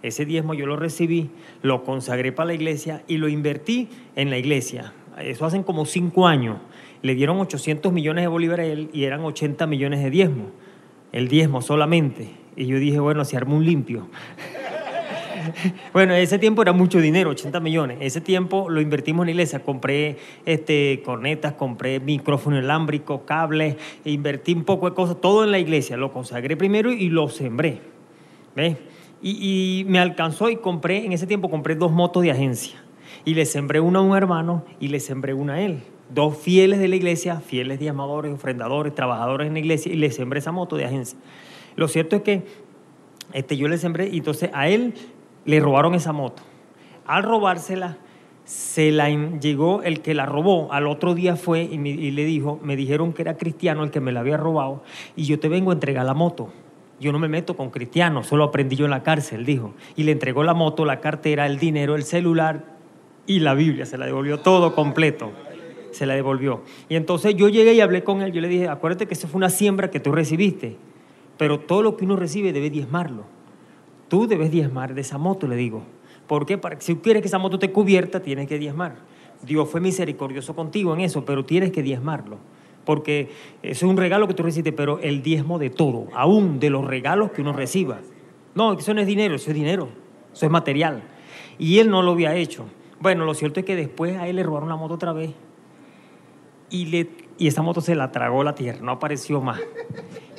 Ese 0.03 0.27
diezmo 0.27 0.53
yo 0.53 0.67
lo 0.67 0.77
recibí, 0.77 1.31
lo 1.63 1.83
consagré 1.83 2.31
para 2.31 2.49
la 2.49 2.55
iglesia 2.55 3.03
y 3.09 3.17
lo 3.17 3.29
invertí 3.29 3.89
en 4.17 4.29
la 4.29 4.37
iglesia. 4.37 4.93
Eso 5.19 5.47
hacen 5.47 5.63
como 5.63 5.87
cinco 5.87 6.27
años. 6.27 6.59
Le 7.01 7.15
dieron 7.15 7.41
800 7.41 7.91
millones 7.91 8.25
de 8.25 8.29
bolívares 8.29 8.69
a 8.69 8.73
él 8.73 8.91
y 8.93 9.05
eran 9.05 9.21
80 9.21 9.67
millones 9.67 10.03
de 10.03 10.11
diezmo. 10.11 10.51
El 11.11 11.29
diezmo 11.29 11.63
solamente. 11.63 12.29
Y 12.55 12.67
yo 12.67 12.79
dije, 12.79 13.01
bueno, 13.01 13.25
se 13.25 13.39
armó 13.39 13.57
un 13.57 13.65
limpio. 13.65 14.09
Bueno, 15.93 16.15
ese 16.15 16.39
tiempo 16.39 16.63
era 16.63 16.73
mucho 16.73 17.01
dinero, 17.01 17.31
80 17.31 17.61
millones. 17.61 17.99
Ese 18.01 18.21
tiempo 18.21 18.69
lo 18.69 18.81
invertimos 18.81 19.25
en 19.25 19.27
la 19.27 19.31
iglesia. 19.33 19.61
Compré 19.61 20.19
este, 20.45 21.03
cornetas, 21.05 21.55
compré 21.55 22.01
micrófono 22.01 22.57
inalámbrico, 22.57 23.25
cables, 23.25 23.77
invertí 24.05 24.55
un 24.55 24.65
poco 24.65 24.89
de 24.89 24.95
cosas, 24.95 25.21
todo 25.21 25.45
en 25.45 25.51
la 25.51 25.59
iglesia. 25.59 25.97
Lo 25.97 26.13
consagré 26.13 26.57
primero 26.57 26.93
y 26.93 27.09
lo 27.09 27.29
sembré. 27.29 27.81
¿Ves? 28.57 28.77
Y, 29.23 29.81
y 29.81 29.85
me 29.85 29.99
alcanzó 29.99 30.51
y 30.51 30.57
compré, 30.57 31.05
en 31.05 31.13
ese 31.13 31.27
tiempo 31.27 31.51
compré 31.51 31.75
dos 31.75 31.93
motos 31.93 32.23
de 32.23 32.31
agencia. 32.31 32.83
Y 33.25 33.35
le 33.35 33.47
sembré 33.47 33.81
una 33.81 34.01
a 34.01 34.03
un 34.03 34.17
hermano 34.17 34.65
y 34.81 34.89
le 34.89 35.01
sembré 35.01 35.35
una 35.35 35.55
a 35.55 35.61
él. 35.61 35.83
Dos 36.11 36.37
fieles 36.37 36.79
de 36.79 36.89
la 36.89 36.97
iglesia, 36.97 37.41
fieles 37.41 37.79
diezmadores, 37.79 38.33
ofrendadores, 38.33 38.95
trabajadores 38.95 39.49
en 39.49 39.55
la 39.55 39.61
iglesia, 39.61 39.91
y 39.91 39.97
le 39.97 40.11
sembré 40.11 40.41
esa 40.41 40.53
moto 40.53 40.77
de 40.77 40.85
agencia. 40.85 41.19
Lo 41.77 41.89
cierto 41.89 42.17
es 42.17 42.23
que 42.23 42.43
este, 43.33 43.57
yo 43.57 43.69
le 43.69 43.79
sembré 43.79 44.09
y 44.09 44.19
entonces 44.19 44.51
a 44.53 44.69
él 44.69 44.95
le 45.45 45.61
robaron 45.61 45.95
esa 45.95 46.13
moto. 46.13 46.43
Al 47.07 47.23
robársela, 47.23 47.99
se 48.45 48.93
la 48.93 49.09
llegó 49.09 49.83
el 49.83 50.01
que 50.01 50.15
la 50.15 50.27
robó. 50.27 50.73
Al 50.73 50.87
otro 50.87 51.15
día 51.15 51.37
fue 51.37 51.63
y, 51.63 51.79
me- 51.79 51.89
y 51.91 52.11
le 52.11 52.25
dijo, 52.25 52.59
me 52.63 52.77
dijeron 52.77 53.13
que 53.13 53.23
era 53.23 53.37
cristiano 53.37 53.83
el 53.85 53.91
que 53.91 54.01
me 54.01 54.13
la 54.13 54.21
había 54.21 54.37
robado 54.37 54.83
y 55.17 55.25
yo 55.25 55.39
te 55.39 55.49
vengo 55.49 55.71
a 55.71 55.75
entregar 55.75 56.05
la 56.05 56.15
moto. 56.15 56.51
Yo 57.01 57.11
no 57.13 57.19
me 57.19 57.29
meto 57.29 57.57
con 57.57 57.71
cristianos, 57.71 58.27
solo 58.27 58.45
aprendí 58.45 58.77
yo 58.77 58.85
en 58.85 58.91
la 58.91 59.03
cárcel, 59.03 59.45
dijo. 59.45 59.75
Y 59.97 60.05
le 60.05 60.13
entregó 60.13 60.45
la 60.45 60.55
moto, 60.55 60.85
la 60.85 61.01
cartera, 61.01 61.47
el 61.47 61.59
dinero, 61.59 61.97
el 61.97 62.05
celular 62.05 62.65
y 63.27 63.41
la 63.41 63.55
Biblia. 63.55 63.85
Se 63.87 63.99
la 63.99 64.07
devolvió 64.07 64.39
todo 64.41 64.75
completo. 64.75 65.33
Se 65.91 66.07
la 66.07 66.15
devolvió. 66.15 66.63
Y 66.89 66.97
entonces 66.97 67.35
yo 67.37 67.49
llegué 67.49 67.73
y 67.75 67.81
hablé 67.81 68.05
con 68.05 68.21
él. 68.23 68.33
Yo 68.33 68.41
le 68.41 68.49
dije, 68.49 68.69
acuérdate 68.69 69.07
que 69.07 69.15
eso 69.15 69.27
fue 69.29 69.39
una 69.39 69.49
siembra 69.51 69.91
que 69.91 70.01
tú 70.01 70.13
recibiste. 70.13 70.77
Pero 71.37 71.61
todo 71.61 71.83
lo 71.83 71.97
que 71.97 72.05
uno 72.05 72.17
recibe 72.17 72.53
debe 72.53 72.71
diezmarlo. 72.71 73.25
Tú 74.09 74.27
debes 74.27 74.51
diezmar 74.51 74.95
de 74.95 75.01
esa 75.01 75.19
moto, 75.19 75.47
le 75.47 75.57
digo. 75.57 75.83
¿Por 76.27 76.47
qué? 76.47 76.59
Para, 76.59 76.81
si 76.81 76.97
quieres 76.97 77.23
que 77.23 77.29
esa 77.29 77.39
moto 77.39 77.59
te 77.59 77.71
cubierta, 77.71 78.21
tienes 78.21 78.49
que 78.49 78.59
diezmar. 78.59 78.97
Dios 79.43 79.69
fue 79.69 79.81
misericordioso 79.81 80.55
contigo 80.55 80.95
en 80.95 81.01
eso, 81.01 81.25
pero 81.25 81.45
tienes 81.45 81.71
que 81.71 81.83
diezmarlo. 81.83 82.39
Porque 82.85 83.31
es 83.63 83.83
un 83.83 83.97
regalo 83.97 84.29
que 84.29 84.35
tú 84.35 84.43
recibiste, 84.43 84.73
pero 84.73 84.99
el 85.01 85.23
diezmo 85.23 85.59
de 85.59 85.71
todo, 85.71 86.07
aún 86.15 86.61
de 86.61 86.71
los 86.71 86.87
regalos 86.87 87.31
que 87.33 87.43
uno 87.43 87.53
reciba. 87.53 88.01
No, 88.55 88.75
eso 88.75 88.95
no 88.95 89.01
es 89.01 89.07
dinero, 89.07 89.35
eso 89.35 89.51
es 89.51 89.57
dinero, 89.57 89.89
eso 90.33 90.47
es 90.47 90.53
material. 90.53 91.03
Y 91.59 91.79
él 91.79 91.91
no 91.91 92.03
lo 92.03 92.13
había 92.13 92.35
hecho. 92.35 92.67
Bueno, 93.01 93.25
lo 93.25 93.35
cierto 93.35 93.61
es 93.61 93.67
que 93.67 93.77
después 93.77 94.17
a 94.17 94.29
él 94.29 94.37
le 94.37 94.43
robaron 94.43 94.69
la 94.69 94.77
moto 94.77 94.95
otra 94.95 95.13
vez 95.13 95.31
y, 96.71 96.87
le, 96.87 97.09
y 97.39 97.47
esa 97.47 97.63
moto 97.63 97.81
se 97.81 97.95
la 97.95 98.11
tragó 98.11 98.43
la 98.45 98.55
tierra, 98.55 98.81
no 98.83 98.93
apareció 98.93 99.41
más. 99.41 99.61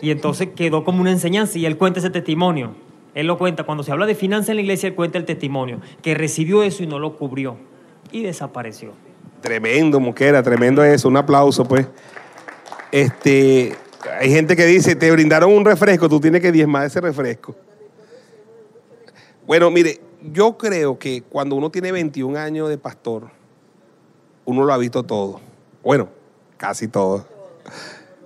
Y 0.01 0.11
entonces 0.11 0.49
quedó 0.55 0.84
como 0.84 1.01
una 1.01 1.11
enseñanza 1.11 1.57
y 1.57 1.66
él 1.66 1.78
cuenta 1.78 1.99
ese 1.99 2.09
testimonio. 2.09 2.76
Él 3.16 3.28
lo 3.28 3.38
cuenta, 3.38 3.63
cuando 3.63 3.82
se 3.84 3.91
habla 3.91 4.05
de 4.05 4.13
finanzas 4.13 4.49
en 4.49 4.57
la 4.57 4.61
iglesia, 4.61 4.88
él 4.88 4.93
cuenta 4.93 5.18
el 5.18 5.26
testimonio, 5.26 5.80
que 6.01 6.13
recibió 6.13 6.61
eso 6.61 6.84
y 6.84 6.88
no 6.88 6.99
lo 6.99 7.16
cubrió 7.16 7.57
y 8.11 8.22
desapareció. 8.24 8.91
Tremendo, 9.41 9.99
Moquera, 9.99 10.43
tremendo 10.43 10.84
eso. 10.84 11.07
Un 11.07 11.18
aplauso, 11.18 11.63
pues. 11.63 11.88
Este, 12.91 13.74
hay 14.20 14.30
gente 14.30 14.55
que 14.55 14.66
dice, 14.66 14.95
te 14.95 15.09
brindaron 15.11 15.51
un 15.51 15.63
refresco, 15.63 16.09
tú 16.09 16.20
tienes 16.20 16.41
que 16.41 16.51
diezmar 16.51 16.86
ese 16.86 16.99
refresco. 16.99 17.55
Bueno, 19.47 19.72
mire, 19.72 20.01
yo 20.34 20.57
creo 20.57 20.99
que 20.99 21.22
cuando 21.22 21.55
uno 21.55 21.70
tiene 21.70 21.91
21 21.93 22.38
años 22.38 22.68
de 22.68 22.78
pastor, 22.78 23.30
uno 24.43 24.66
lo 24.66 24.74
ha 24.74 24.78
visto 24.78 25.03
todo. 25.03 25.39
Bueno, 25.84 26.09
casi 26.57 26.89
todo. 26.89 27.26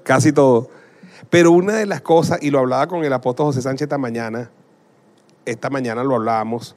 Casi 0.03 0.31
todo. 0.31 0.69
Pero 1.29 1.51
una 1.51 1.73
de 1.75 1.85
las 1.85 2.01
cosas, 2.01 2.39
y 2.41 2.49
lo 2.49 2.57
hablaba 2.57 2.87
con 2.87 3.03
el 3.03 3.13
apóstol 3.13 3.47
José 3.47 3.61
Sánchez 3.61 3.83
esta 3.83 3.97
mañana, 3.97 4.49
esta 5.49 5.69
mañana 5.69 6.03
lo 6.03 6.15
hablábamos, 6.15 6.75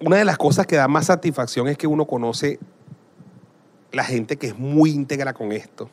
una 0.00 0.16
de 0.16 0.24
las 0.24 0.38
cosas 0.38 0.66
que 0.66 0.76
da 0.76 0.88
más 0.88 1.06
satisfacción 1.06 1.68
es 1.68 1.76
que 1.76 1.86
uno 1.86 2.06
conoce 2.06 2.58
la 3.92 4.04
gente 4.04 4.36
que 4.36 4.48
es 4.48 4.58
muy 4.58 4.90
íntegra 4.90 5.34
con 5.34 5.52
esto. 5.52 5.90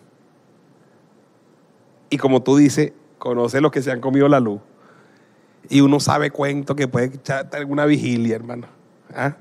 Y 2.09 2.17
como 2.17 2.41
tú 2.41 2.55
dices, 2.55 2.93
conoce 3.17 3.59
los 3.59 3.71
que 3.71 3.81
se 3.81 3.91
han 3.91 3.99
comido 3.99 4.29
la 4.29 4.39
luz. 4.39 4.61
Y 5.69 5.81
uno 5.81 5.99
sabe 5.99 6.31
cuento 6.31 6.75
que 6.75 6.87
puede 6.87 7.07
echar 7.07 7.49
alguna 7.51 7.85
vigilia, 7.85 8.35
hermano. 8.35 8.67
¿Ah? 9.13 9.35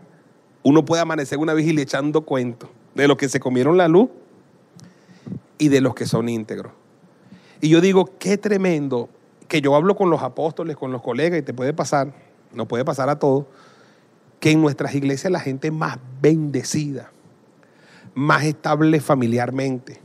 Uno 0.64 0.84
puede 0.84 1.02
amanecer 1.02 1.38
una 1.38 1.54
vigilia 1.54 1.84
echando 1.84 2.22
cuentos 2.22 2.68
de 2.94 3.06
los 3.06 3.16
que 3.16 3.28
se 3.28 3.38
comieron 3.38 3.76
la 3.76 3.86
luz 3.86 4.08
y 5.58 5.68
de 5.68 5.80
los 5.80 5.94
que 5.94 6.06
son 6.06 6.28
íntegros. 6.28 6.72
Y 7.60 7.68
yo 7.68 7.80
digo, 7.80 8.10
qué 8.18 8.36
tremendo 8.36 9.08
que 9.48 9.60
yo 9.60 9.74
hablo 9.74 9.96
con 9.96 10.10
los 10.10 10.22
apóstoles, 10.22 10.76
con 10.76 10.92
los 10.92 11.02
colegas, 11.02 11.38
y 11.38 11.42
te 11.42 11.54
puede 11.54 11.72
pasar, 11.72 12.12
no 12.52 12.66
puede 12.66 12.84
pasar 12.84 13.08
a 13.08 13.18
todos, 13.18 13.46
que 14.40 14.50
en 14.50 14.60
nuestras 14.60 14.94
iglesias 14.94 15.32
la 15.32 15.40
gente 15.40 15.70
más 15.70 15.98
bendecida, 16.20 17.10
más 18.14 18.44
estable 18.44 19.00
familiarmente, 19.00 20.00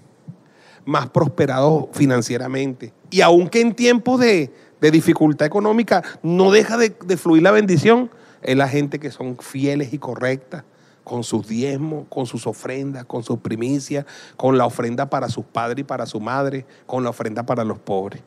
más 0.85 1.09
prosperado 1.09 1.89
financieramente. 1.93 2.93
Y 3.09 3.21
aunque 3.21 3.61
en 3.61 3.75
tiempos 3.75 4.19
de, 4.19 4.53
de 4.79 4.91
dificultad 4.91 5.47
económica 5.47 6.03
no 6.23 6.51
deja 6.51 6.77
de, 6.77 6.95
de 7.05 7.17
fluir 7.17 7.43
la 7.43 7.51
bendición, 7.51 8.09
es 8.41 8.55
la 8.55 8.67
gente 8.67 8.99
que 8.99 9.11
son 9.11 9.37
fieles 9.37 9.93
y 9.93 9.99
correctas 9.99 10.63
con 11.03 11.23
sus 11.23 11.47
diezmos, 11.47 12.05
con 12.09 12.25
sus 12.25 12.47
ofrendas, 12.47 13.05
con 13.05 13.23
sus 13.23 13.39
primicias, 13.39 14.05
con 14.37 14.57
la 14.57 14.65
ofrenda 14.65 15.09
para 15.09 15.29
sus 15.29 15.45
padres 15.45 15.79
y 15.79 15.83
para 15.83 16.05
su 16.05 16.19
madre, 16.19 16.65
con 16.85 17.03
la 17.03 17.09
ofrenda 17.09 17.43
para 17.43 17.63
los 17.63 17.79
pobres. 17.79 18.21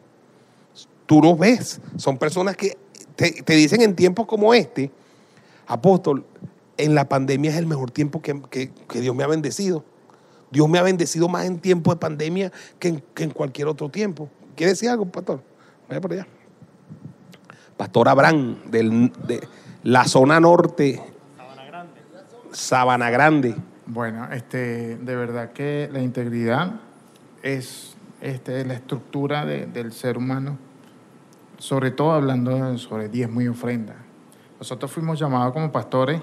Tú 1.06 1.20
lo 1.20 1.36
ves, 1.36 1.80
son 1.96 2.16
personas 2.18 2.56
que 2.56 2.76
te, 3.16 3.54
dicen 3.54 3.82
en 3.82 3.94
tiempos 3.94 4.26
como 4.26 4.54
este, 4.54 4.90
apóstol, 5.66 6.24
en 6.76 6.94
la 6.94 7.08
pandemia 7.08 7.50
es 7.52 7.56
el 7.56 7.66
mejor 7.66 7.90
tiempo 7.90 8.20
que, 8.20 8.40
que- 8.50 8.70
Dios 9.00 9.14
me 9.14 9.22
ha 9.22 9.26
bendecido. 9.28 9.84
Dios 10.50 10.68
me 10.68 10.78
ha 10.78 10.82
bendecido 10.82 11.28
más 11.28 11.46
en 11.46 11.58
tiempo 11.58 11.92
de 11.92 11.98
pandemia 12.00 12.52
que 12.78 12.88
en, 12.88 13.02
que 13.14 13.24
en 13.24 13.30
cualquier 13.30 13.68
otro 13.68 13.88
tiempo. 13.88 14.28
¿Quiere 14.56 14.72
decir 14.72 14.88
algo, 14.88 15.04
pastor? 15.06 15.42
Vaya 15.88 16.00
por 16.00 16.12
allá. 16.12 16.26
Pastor 17.76 18.08
Abraham, 18.08 18.56
de 18.70 19.46
la 19.82 20.04
zona 20.04 20.38
norte. 20.40 21.00
Sabana 21.36 21.64
Grande. 21.66 22.00
Sabana 22.52 23.10
Grande. 23.10 23.54
Bueno, 23.86 24.28
este, 24.32 24.96
de 24.96 25.16
verdad 25.16 25.52
que 25.52 25.88
la 25.92 26.00
integridad 26.00 26.80
es 27.42 27.94
este, 28.20 28.64
la 28.64 28.74
estructura 28.74 29.44
de- 29.44 29.66
del 29.66 29.92
ser 29.92 30.16
humano, 30.16 30.56
sobre 31.64 31.92
todo 31.92 32.12
hablando 32.12 32.76
sobre 32.76 33.08
diezmo 33.08 33.40
y 33.40 33.48
ofrenda. 33.48 33.94
Nosotros 34.58 34.92
fuimos 34.92 35.18
llamados 35.18 35.54
como 35.54 35.72
pastores 35.72 36.20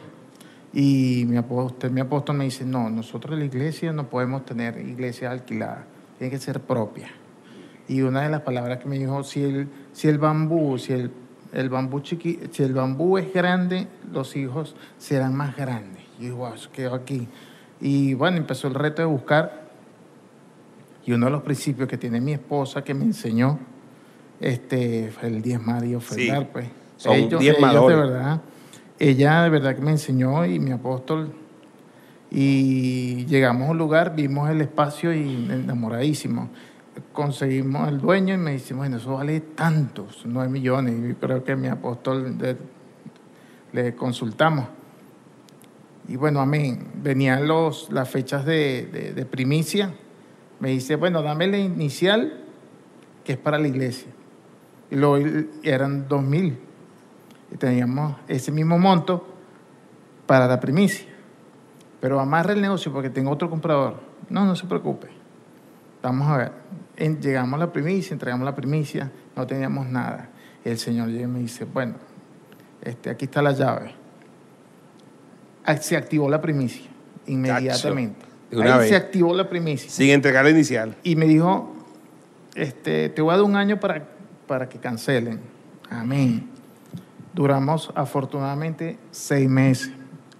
y 0.71 1.25
mi 1.27 1.35
apóstol, 1.35 1.89
mi 1.89 1.99
apóstol 1.99 2.35
me 2.35 2.43
dice, 2.43 2.63
no, 2.63 2.91
nosotros 2.91 3.39
la 3.39 3.43
iglesia 3.43 3.91
no 3.91 4.07
podemos 4.07 4.45
tener 4.45 4.77
iglesia 4.77 5.31
alquilada, 5.31 5.87
tiene 6.19 6.29
que 6.29 6.37
ser 6.37 6.59
propia. 6.59 7.09
Y 7.87 8.03
una 8.03 8.21
de 8.21 8.29
las 8.29 8.41
palabras 8.41 8.77
que 8.77 8.87
me 8.87 8.99
dijo, 8.99 9.23
si 9.23 9.43
el, 9.43 9.67
si 9.93 10.09
el 10.09 10.19
bambú, 10.19 10.77
si 10.77 10.93
el, 10.93 11.11
el 11.53 11.69
bambú 11.69 12.01
chiqui, 12.01 12.39
si 12.51 12.61
el 12.61 12.75
bambú 12.75 13.17
es 13.17 13.33
grande, 13.33 13.87
los 14.13 14.35
hijos 14.35 14.75
serán 14.99 15.33
más 15.33 15.57
grandes. 15.57 16.03
Y 16.19 16.27
yo, 16.27 16.35
wow, 16.35 16.53
eso 16.53 16.69
quedó 16.71 16.93
aquí. 16.93 17.27
Y 17.79 18.13
bueno, 18.13 18.37
empezó 18.37 18.67
el 18.67 18.75
reto 18.75 19.01
de 19.01 19.07
buscar. 19.07 19.71
Y 21.03 21.13
uno 21.13 21.25
de 21.25 21.31
los 21.31 21.41
principios 21.41 21.89
que 21.89 21.97
tiene 21.97 22.21
mi 22.21 22.33
esposa 22.33 22.83
que 22.83 22.93
me 22.93 23.05
enseñó 23.05 23.70
este, 24.41 25.11
el 25.21 25.41
diezmar 25.41 25.85
y 25.85 25.95
ofrendar, 25.95 26.43
Sí, 26.43 26.49
pues. 26.51 26.65
son 26.97 27.13
ellos, 27.15 27.39
de 27.87 27.95
verdad, 27.95 28.41
ella 28.99 29.43
de 29.43 29.49
verdad 29.49 29.75
que 29.75 29.81
me 29.81 29.91
enseñó 29.91 30.45
y 30.45 30.59
mi 30.59 30.71
apóstol. 30.71 31.33
Y 32.29 33.25
llegamos 33.25 33.67
a 33.67 33.71
un 33.71 33.77
lugar, 33.77 34.15
vimos 34.15 34.49
el 34.49 34.61
espacio 34.61 35.13
y 35.13 35.21
enamoradísimos. 35.51 36.49
Conseguimos 37.13 37.89
el 37.89 37.99
dueño 37.99 38.33
y 38.33 38.37
me 38.37 38.51
dice, 38.53 38.73
bueno, 38.73 38.97
eso 38.97 39.13
vale 39.15 39.39
tantos, 39.41 40.21
nueve 40.25 40.49
millones. 40.49 40.95
Y 41.09 41.13
creo 41.15 41.43
que 41.43 41.55
mi 41.55 41.67
apóstol 41.67 42.37
de- 42.37 42.57
le 43.73 43.95
consultamos. 43.95 44.65
Y 46.07 46.15
bueno, 46.15 46.39
amén. 46.41 46.87
Venían 47.01 47.47
los, 47.47 47.89
las 47.91 48.09
fechas 48.09 48.45
de, 48.45 48.85
de- 48.91 49.13
de 49.13 49.25
primicia. 49.25 49.91
Me 50.59 50.69
dice, 50.69 50.95
bueno, 50.95 51.21
dame 51.21 51.47
la 51.47 51.57
inicial, 51.57 52.43
que 53.25 53.33
es 53.33 53.37
para 53.37 53.57
la 53.57 53.67
iglesia. 53.67 54.10
Y 54.91 54.95
luego 54.95 55.25
eran 55.63 56.07
dos 56.07 56.21
mil. 56.21 56.57
Y 57.51 57.57
teníamos 57.57 58.15
ese 58.27 58.51
mismo 58.51 58.77
monto 58.77 59.25
para 60.27 60.47
la 60.47 60.59
primicia. 60.59 61.07
Pero 61.99 62.19
amarra 62.19 62.53
el 62.53 62.61
negocio 62.61 62.91
porque 62.91 63.09
tengo 63.09 63.31
otro 63.31 63.49
comprador. 63.49 63.95
No, 64.29 64.45
no 64.45 64.55
se 64.55 64.65
preocupe. 64.67 65.07
Vamos 66.01 66.27
a 66.29 66.37
ver. 66.37 66.51
En- 66.97 67.19
llegamos 67.21 67.55
a 67.55 67.65
la 67.65 67.71
primicia, 67.73 68.13
entregamos 68.13 68.45
la 68.45 68.55
primicia, 68.55 69.11
no 69.35 69.45
teníamos 69.47 69.87
nada. 69.87 70.29
El 70.63 70.77
Señor 70.77 71.09
llega 71.09 71.23
y 71.23 71.27
me 71.27 71.39
dice, 71.39 71.65
bueno, 71.65 71.95
este, 72.81 73.09
aquí 73.09 73.25
está 73.25 73.41
la 73.41 73.51
llave. 73.51 73.93
Ah, 75.65 75.77
Se 75.77 75.95
activó 75.95 76.29
la 76.29 76.41
primicia 76.41 76.89
inmediatamente. 77.27 78.25
una 78.51 78.73
Ahí 78.75 78.79
vez. 78.81 78.89
se 78.89 78.95
activó 78.95 79.33
la 79.35 79.47
primicia. 79.49 79.89
Sin 79.89 80.09
entregar 80.09 80.43
la 80.43 80.51
inicial. 80.51 80.95
Y 81.03 81.15
me 81.15 81.25
dijo, 81.25 81.73
este, 82.55 83.09
te 83.09 83.21
voy 83.21 83.33
a 83.33 83.37
dar 83.37 83.45
un 83.45 83.55
año 83.55 83.79
para, 83.79 84.07
para 84.51 84.67
que 84.67 84.79
cancelen. 84.79 85.39
Amén. 85.89 86.49
Duramos 87.33 87.89
afortunadamente 87.95 88.99
seis 89.09 89.49
meses. 89.49 89.93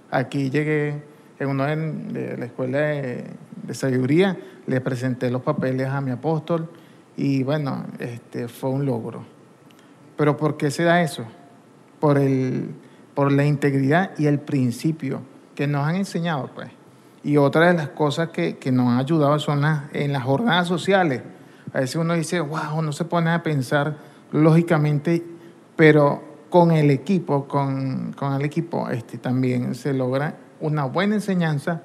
Aquí 0.09 0.49
llegué 0.49 1.01
en 1.39 1.47
uno 1.47 1.65
de, 1.65 2.35
la 2.35 2.43
escuela 2.43 2.79
de, 2.79 3.23
de 3.63 3.73
sabiduría, 3.73 4.37
le 4.67 4.81
presenté 4.81 5.31
los 5.31 5.43
papeles 5.43 5.87
a 5.87 6.01
mi 6.01 6.11
apóstol 6.11 6.69
y 7.15 7.43
bueno, 7.43 7.85
este, 7.99 8.49
fue 8.49 8.71
un 8.71 8.85
logro. 8.85 9.23
Pero 10.17 10.35
¿por 10.35 10.57
qué 10.57 10.71
se 10.71 10.83
da 10.83 11.01
eso? 11.01 11.23
Por, 12.01 12.17
el, 12.17 12.69
por 13.15 13.31
la 13.31 13.45
integridad 13.45 14.11
y 14.17 14.25
el 14.25 14.41
principio 14.41 15.21
que 15.55 15.67
nos 15.67 15.87
han 15.87 15.95
enseñado, 15.95 16.49
pues. 16.53 16.67
Y 17.23 17.37
otra 17.37 17.67
de 17.67 17.75
las 17.75 17.87
cosas 17.87 18.27
que, 18.31 18.57
que 18.57 18.73
nos 18.73 18.89
han 18.89 18.99
ayudado 18.99 19.39
son 19.39 19.61
las, 19.61 19.83
en 19.93 20.11
las 20.11 20.23
jornadas 20.23 20.67
sociales. 20.67 21.21
A 21.73 21.79
veces 21.79 21.95
uno 21.95 22.13
dice, 22.13 22.39
wow, 22.39 22.81
no 22.81 22.91
se 22.91 23.05
pone 23.05 23.31
a 23.31 23.43
pensar 23.43 23.97
lógicamente, 24.31 25.23
pero 25.75 26.21
con 26.49 26.71
el 26.71 26.91
equipo, 26.91 27.47
con, 27.47 28.13
con 28.13 28.33
el 28.33 28.43
equipo 28.43 28.89
este, 28.89 29.17
también 29.17 29.73
se 29.73 29.93
logra 29.93 30.35
una 30.59 30.85
buena 30.85 31.15
enseñanza, 31.15 31.81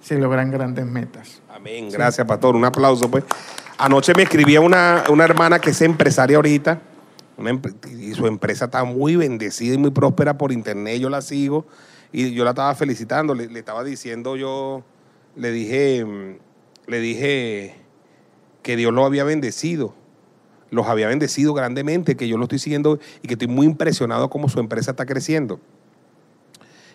se 0.00 0.16
logran 0.18 0.50
grandes 0.50 0.86
metas. 0.86 1.42
Amén. 1.52 1.88
Gracias, 1.90 2.26
pastor. 2.26 2.54
Un 2.54 2.64
aplauso, 2.64 3.10
pues. 3.10 3.24
Anoche 3.78 4.12
me 4.16 4.22
escribía 4.22 4.60
una, 4.60 5.04
una 5.10 5.24
hermana 5.24 5.58
que 5.58 5.70
es 5.70 5.82
empresaria 5.82 6.36
ahorita. 6.36 6.80
una 7.36 7.60
y 7.90 8.14
su 8.14 8.26
empresa 8.26 8.66
está 8.66 8.84
muy 8.84 9.16
bendecida 9.16 9.74
y 9.74 9.78
muy 9.78 9.90
próspera 9.90 10.38
por 10.38 10.52
internet. 10.52 11.00
Yo 11.00 11.10
la 11.10 11.20
sigo 11.20 11.66
y 12.12 12.32
yo 12.32 12.44
la 12.44 12.50
estaba 12.50 12.74
felicitando. 12.74 13.34
Le, 13.34 13.48
le 13.48 13.58
estaba 13.58 13.82
diciendo 13.82 14.36
yo, 14.36 14.84
le 15.34 15.50
dije, 15.50 16.06
le 16.86 17.00
dije 17.00 17.85
que 18.66 18.74
Dios 18.74 18.92
lo 18.92 19.04
había 19.04 19.22
bendecido. 19.22 19.94
Los 20.70 20.88
había 20.88 21.06
bendecido 21.06 21.54
grandemente, 21.54 22.16
que 22.16 22.26
yo 22.26 22.36
lo 22.36 22.42
estoy 22.42 22.58
siguiendo 22.58 22.98
y 23.22 23.28
que 23.28 23.34
estoy 23.34 23.46
muy 23.46 23.64
impresionado 23.64 24.28
cómo 24.28 24.48
su 24.48 24.58
empresa 24.58 24.90
está 24.90 25.06
creciendo. 25.06 25.60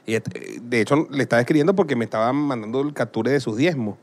Y 0.05 0.17
de 0.61 0.81
hecho, 0.81 1.07
le 1.09 1.23
estaba 1.23 1.39
escribiendo 1.39 1.73
porque 1.73 1.95
me 1.95 2.03
estaban 2.03 2.35
mandando 2.35 2.81
el 2.81 2.91
capture 2.93 3.31
de 3.31 3.39
sus 3.39 3.55
diezmos. 3.55 3.97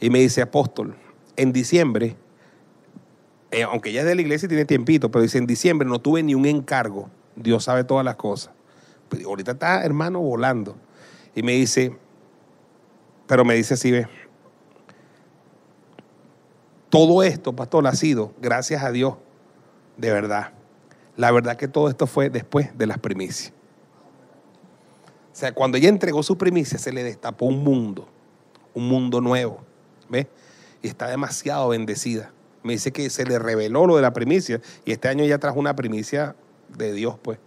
Y 0.00 0.08
me 0.08 0.20
dice, 0.20 0.40
apóstol, 0.40 0.96
en 1.36 1.52
diciembre, 1.52 2.16
eh, 3.50 3.62
aunque 3.64 3.90
ella 3.90 4.00
es 4.00 4.06
de 4.06 4.14
la 4.14 4.22
iglesia 4.22 4.46
y 4.46 4.48
tiene 4.48 4.64
tiempito, 4.64 5.10
pero 5.10 5.20
dice, 5.20 5.36
en 5.36 5.46
diciembre 5.46 5.86
no 5.86 6.00
tuve 6.00 6.22
ni 6.22 6.34
un 6.34 6.46
encargo. 6.46 7.10
Dios 7.36 7.64
sabe 7.64 7.84
todas 7.84 8.06
las 8.06 8.16
cosas. 8.16 8.54
Pero 9.10 9.28
ahorita 9.28 9.50
está, 9.52 9.84
hermano, 9.84 10.20
volando. 10.20 10.78
Y 11.34 11.42
me 11.42 11.52
dice, 11.52 11.94
pero 13.26 13.44
me 13.44 13.52
dice 13.52 13.74
así, 13.74 13.90
ve, 13.90 14.08
todo 16.92 17.22
esto, 17.22 17.56
pastor, 17.56 17.86
ha 17.86 17.94
sido 17.94 18.34
gracias 18.38 18.82
a 18.82 18.90
Dios, 18.90 19.14
de 19.96 20.12
verdad. 20.12 20.50
La 21.16 21.30
verdad 21.30 21.56
que 21.56 21.66
todo 21.66 21.88
esto 21.88 22.06
fue 22.06 22.28
después 22.28 22.76
de 22.76 22.86
las 22.86 22.98
primicias. 22.98 23.54
O 25.32 25.34
sea, 25.34 25.52
cuando 25.52 25.78
ella 25.78 25.88
entregó 25.88 26.22
su 26.22 26.36
primicia, 26.36 26.76
se 26.76 26.92
le 26.92 27.02
destapó 27.02 27.46
un 27.46 27.64
mundo, 27.64 28.06
un 28.74 28.88
mundo 28.88 29.22
nuevo. 29.22 29.62
¿Ves? 30.10 30.26
Y 30.82 30.88
está 30.88 31.06
demasiado 31.06 31.70
bendecida. 31.70 32.30
Me 32.62 32.74
dice 32.74 32.92
que 32.92 33.08
se 33.08 33.24
le 33.24 33.38
reveló 33.38 33.86
lo 33.86 33.96
de 33.96 34.02
la 34.02 34.12
primicia. 34.12 34.60
Y 34.84 34.92
este 34.92 35.08
año 35.08 35.24
ella 35.24 35.38
trajo 35.38 35.58
una 35.58 35.74
primicia 35.74 36.36
de 36.76 36.92
Dios, 36.92 37.16
pues. 37.22 37.38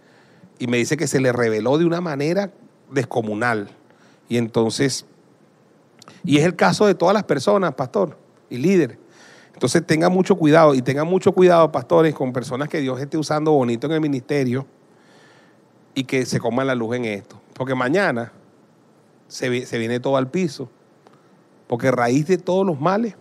Y 0.58 0.66
me 0.66 0.78
dice 0.78 0.96
que 0.96 1.06
se 1.06 1.20
le 1.20 1.30
reveló 1.30 1.78
de 1.78 1.84
una 1.84 2.00
manera 2.00 2.50
descomunal. 2.90 3.70
Y 4.28 4.38
entonces, 4.38 5.06
y 6.24 6.38
es 6.38 6.44
el 6.44 6.56
caso 6.56 6.84
de 6.84 6.96
todas 6.96 7.14
las 7.14 7.22
personas, 7.22 7.74
pastor 7.74 8.18
y 8.50 8.56
líder. 8.56 9.05
Entonces 9.56 9.86
tenga 9.86 10.10
mucho 10.10 10.36
cuidado 10.36 10.74
y 10.74 10.82
tengan 10.82 11.06
mucho 11.06 11.32
cuidado, 11.32 11.72
pastores, 11.72 12.14
con 12.14 12.30
personas 12.30 12.68
que 12.68 12.78
Dios 12.80 13.00
esté 13.00 13.16
usando 13.16 13.52
bonito 13.52 13.86
en 13.86 13.94
el 13.94 14.02
ministerio 14.02 14.66
y 15.94 16.04
que 16.04 16.26
se 16.26 16.38
coman 16.38 16.66
la 16.66 16.74
luz 16.74 16.94
en 16.96 17.06
esto. 17.06 17.40
Porque 17.54 17.74
mañana 17.74 18.32
se, 19.28 19.48
vi- 19.48 19.64
se 19.64 19.78
viene 19.78 19.98
todo 19.98 20.18
al 20.18 20.28
piso. 20.30 20.68
Porque 21.68 21.90
raíz 21.90 22.26
de 22.26 22.36
todos 22.36 22.66
los 22.66 22.78
males 22.78 23.14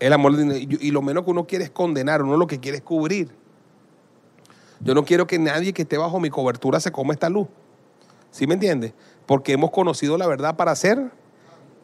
es 0.00 0.06
el 0.06 0.14
amor. 0.14 0.32
y 0.34 0.90
lo 0.90 1.02
menos 1.02 1.24
que 1.24 1.30
uno 1.30 1.46
quiere 1.46 1.64
es 1.64 1.70
condenar, 1.70 2.22
uno 2.22 2.38
lo 2.38 2.46
que 2.46 2.58
quiere 2.58 2.78
es 2.78 2.82
cubrir. 2.82 3.28
Yo 4.80 4.94
no 4.94 5.04
quiero 5.04 5.26
que 5.26 5.38
nadie 5.38 5.74
que 5.74 5.82
esté 5.82 5.98
bajo 5.98 6.18
mi 6.18 6.30
cobertura 6.30 6.80
se 6.80 6.90
coma 6.90 7.12
esta 7.12 7.28
luz. 7.28 7.46
¿Sí 8.30 8.46
me 8.46 8.54
entiendes? 8.54 8.94
Porque 9.26 9.52
hemos 9.52 9.70
conocido 9.70 10.16
la 10.16 10.26
verdad 10.26 10.56
para 10.56 10.74
ser 10.74 11.10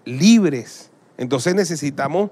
libres. 0.06 0.90
Entonces 1.18 1.54
necesitamos, 1.54 2.30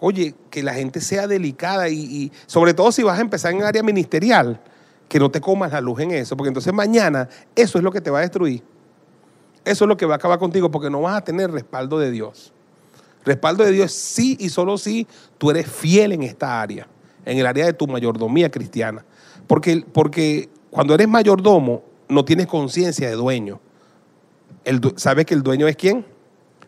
oye, 0.00 0.34
que 0.50 0.62
la 0.62 0.74
gente 0.74 1.00
sea 1.00 1.26
delicada 1.26 1.88
y, 1.88 2.30
sobre 2.46 2.74
todo 2.74 2.92
si 2.92 3.02
vas 3.02 3.18
a 3.18 3.22
empezar 3.22 3.52
en 3.52 3.62
área 3.62 3.82
ministerial, 3.82 4.60
que 5.08 5.18
no 5.18 5.30
te 5.30 5.40
comas 5.40 5.72
la 5.72 5.80
luz 5.80 6.00
en 6.00 6.10
eso, 6.10 6.36
porque 6.36 6.48
entonces 6.48 6.72
mañana 6.72 7.28
eso 7.54 7.78
es 7.78 7.84
lo 7.84 7.92
que 7.92 8.00
te 8.00 8.10
va 8.10 8.18
a 8.18 8.22
destruir. 8.22 8.62
Eso 9.64 9.84
es 9.84 9.88
lo 9.88 9.96
que 9.96 10.04
va 10.04 10.14
a 10.14 10.16
acabar 10.16 10.38
contigo, 10.38 10.70
porque 10.70 10.90
no 10.90 11.00
vas 11.00 11.16
a 11.16 11.24
tener 11.24 11.50
respaldo 11.50 11.98
de 11.98 12.10
Dios. 12.10 12.52
Respaldo 13.24 13.64
de 13.64 13.72
Dios 13.72 13.92
sí 13.92 14.36
y 14.38 14.50
solo 14.50 14.76
si 14.76 15.06
tú 15.38 15.50
eres 15.50 15.66
fiel 15.66 16.12
en 16.12 16.22
esta 16.22 16.60
área, 16.60 16.86
en 17.24 17.38
el 17.38 17.46
área 17.46 17.64
de 17.64 17.72
tu 17.72 17.86
mayordomía 17.86 18.50
cristiana. 18.50 19.04
Porque, 19.46 19.84
porque 19.92 20.50
cuando 20.70 20.94
eres 20.94 21.08
mayordomo, 21.08 21.82
no 22.08 22.24
tienes 22.24 22.46
conciencia 22.46 23.08
de 23.08 23.14
dueño. 23.14 23.60
El 24.64 24.80
¿Sabes 24.96 25.24
que 25.24 25.34
el 25.34 25.42
dueño 25.42 25.66
es 25.66 25.76
quién? 25.76 26.04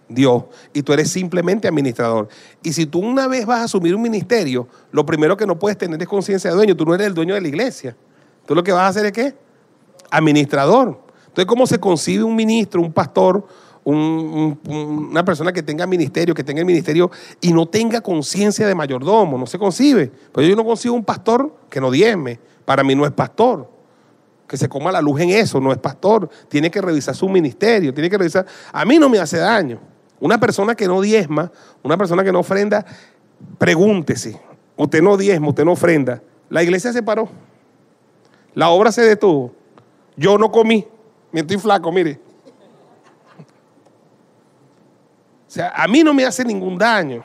Dios. 0.08 0.44
Y 0.72 0.82
tú 0.82 0.92
eres 0.92 1.10
simplemente 1.10 1.66
administrador. 1.68 2.28
Y 2.62 2.72
si 2.72 2.86
tú 2.86 3.00
una 3.00 3.26
vez 3.26 3.46
vas 3.46 3.60
a 3.60 3.64
asumir 3.64 3.94
un 3.94 4.02
ministerio, 4.02 4.68
lo 4.92 5.04
primero 5.04 5.36
que 5.36 5.46
no 5.46 5.58
puedes 5.58 5.76
tener 5.78 6.00
es 6.00 6.08
conciencia 6.08 6.50
de 6.50 6.56
dueño. 6.56 6.76
Tú 6.76 6.84
no 6.84 6.94
eres 6.94 7.06
el 7.06 7.14
dueño 7.14 7.34
de 7.34 7.40
la 7.40 7.48
iglesia. 7.48 7.96
Tú 8.46 8.54
lo 8.54 8.62
que 8.62 8.72
vas 8.72 8.82
a 8.82 8.88
hacer 8.88 9.06
es 9.06 9.12
qué? 9.12 9.34
Administrador. 10.10 11.00
Entonces, 11.28 11.46
¿cómo 11.46 11.66
se 11.66 11.78
concibe 11.78 12.24
un 12.24 12.36
ministro, 12.36 12.80
un 12.80 12.92
pastor 12.92 13.46
un- 13.84 14.58
un- 14.66 15.08
una 15.10 15.24
persona 15.24 15.52
que 15.52 15.62
tenga 15.62 15.86
ministerio, 15.86 16.34
que 16.34 16.42
tenga 16.42 16.58
el 16.58 16.66
ministerio 16.66 17.08
y 17.40 17.52
no 17.52 17.66
tenga 17.66 18.00
conciencia 18.00 18.66
de 18.66 18.74
mayordomo, 18.74 19.38
no 19.38 19.46
se 19.46 19.60
concibe. 19.60 20.10
Pero 20.32 20.44
yo 20.44 20.56
no 20.56 20.64
consigo 20.64 20.92
un 20.92 21.04
pastor 21.04 21.54
que 21.70 21.80
no 21.80 21.92
diezme. 21.92 22.40
Para 22.64 22.82
mí 22.82 22.96
no 22.96 23.06
es 23.06 23.12
pastor. 23.12 23.70
Que 24.48 24.56
se 24.56 24.68
coma 24.68 24.90
la 24.90 25.00
luz 25.00 25.20
en 25.20 25.30
eso, 25.30 25.60
no 25.60 25.70
es 25.70 25.78
pastor. 25.78 26.28
Tiene 26.48 26.68
que 26.68 26.80
revisar 26.80 27.14
su 27.14 27.28
ministerio, 27.28 27.94
tiene 27.94 28.10
que 28.10 28.18
revisar. 28.18 28.44
A 28.72 28.84
mí 28.84 28.98
no 28.98 29.08
me 29.08 29.20
hace 29.20 29.38
daño. 29.38 29.78
Una 30.20 30.38
persona 30.38 30.74
que 30.74 30.86
no 30.86 31.00
diezma, 31.00 31.52
una 31.82 31.96
persona 31.96 32.24
que 32.24 32.32
no 32.32 32.40
ofrenda, 32.40 32.84
pregúntese. 33.58 34.40
Usted 34.76 35.02
no 35.02 35.16
diezma, 35.16 35.48
usted 35.48 35.64
no 35.64 35.72
ofrenda. 35.72 36.22
La 36.48 36.62
iglesia 36.62 36.92
se 36.92 37.02
paró. 37.02 37.28
La 38.54 38.70
obra 38.70 38.92
se 38.92 39.02
detuvo. 39.02 39.52
Yo 40.16 40.38
no 40.38 40.50
comí. 40.50 40.86
Me 41.32 41.40
estoy 41.40 41.58
flaco, 41.58 41.92
mire. 41.92 42.18
O 45.46 45.50
sea, 45.50 45.72
a 45.74 45.86
mí 45.86 46.02
no 46.02 46.14
me 46.14 46.24
hace 46.24 46.44
ningún 46.44 46.78
daño. 46.78 47.24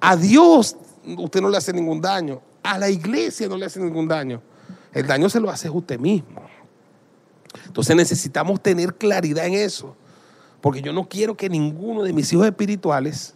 A 0.00 0.16
Dios 0.16 0.76
usted 1.04 1.40
no 1.40 1.48
le 1.48 1.56
hace 1.56 1.72
ningún 1.72 2.00
daño. 2.00 2.40
A 2.62 2.78
la 2.78 2.88
iglesia 2.88 3.48
no 3.48 3.56
le 3.56 3.66
hace 3.66 3.80
ningún 3.80 4.06
daño. 4.06 4.40
El 4.92 5.06
daño 5.06 5.28
se 5.28 5.40
lo 5.40 5.50
hace 5.50 5.68
usted 5.68 5.98
mismo. 5.98 6.42
Entonces 7.66 7.96
necesitamos 7.96 8.60
tener 8.60 8.94
claridad 8.94 9.46
en 9.46 9.54
eso. 9.54 9.96
Porque 10.60 10.82
yo 10.82 10.92
no 10.92 11.08
quiero 11.08 11.36
que 11.36 11.48
ninguno 11.48 12.02
de 12.02 12.12
mis 12.12 12.32
hijos 12.32 12.46
espirituales... 12.46 13.34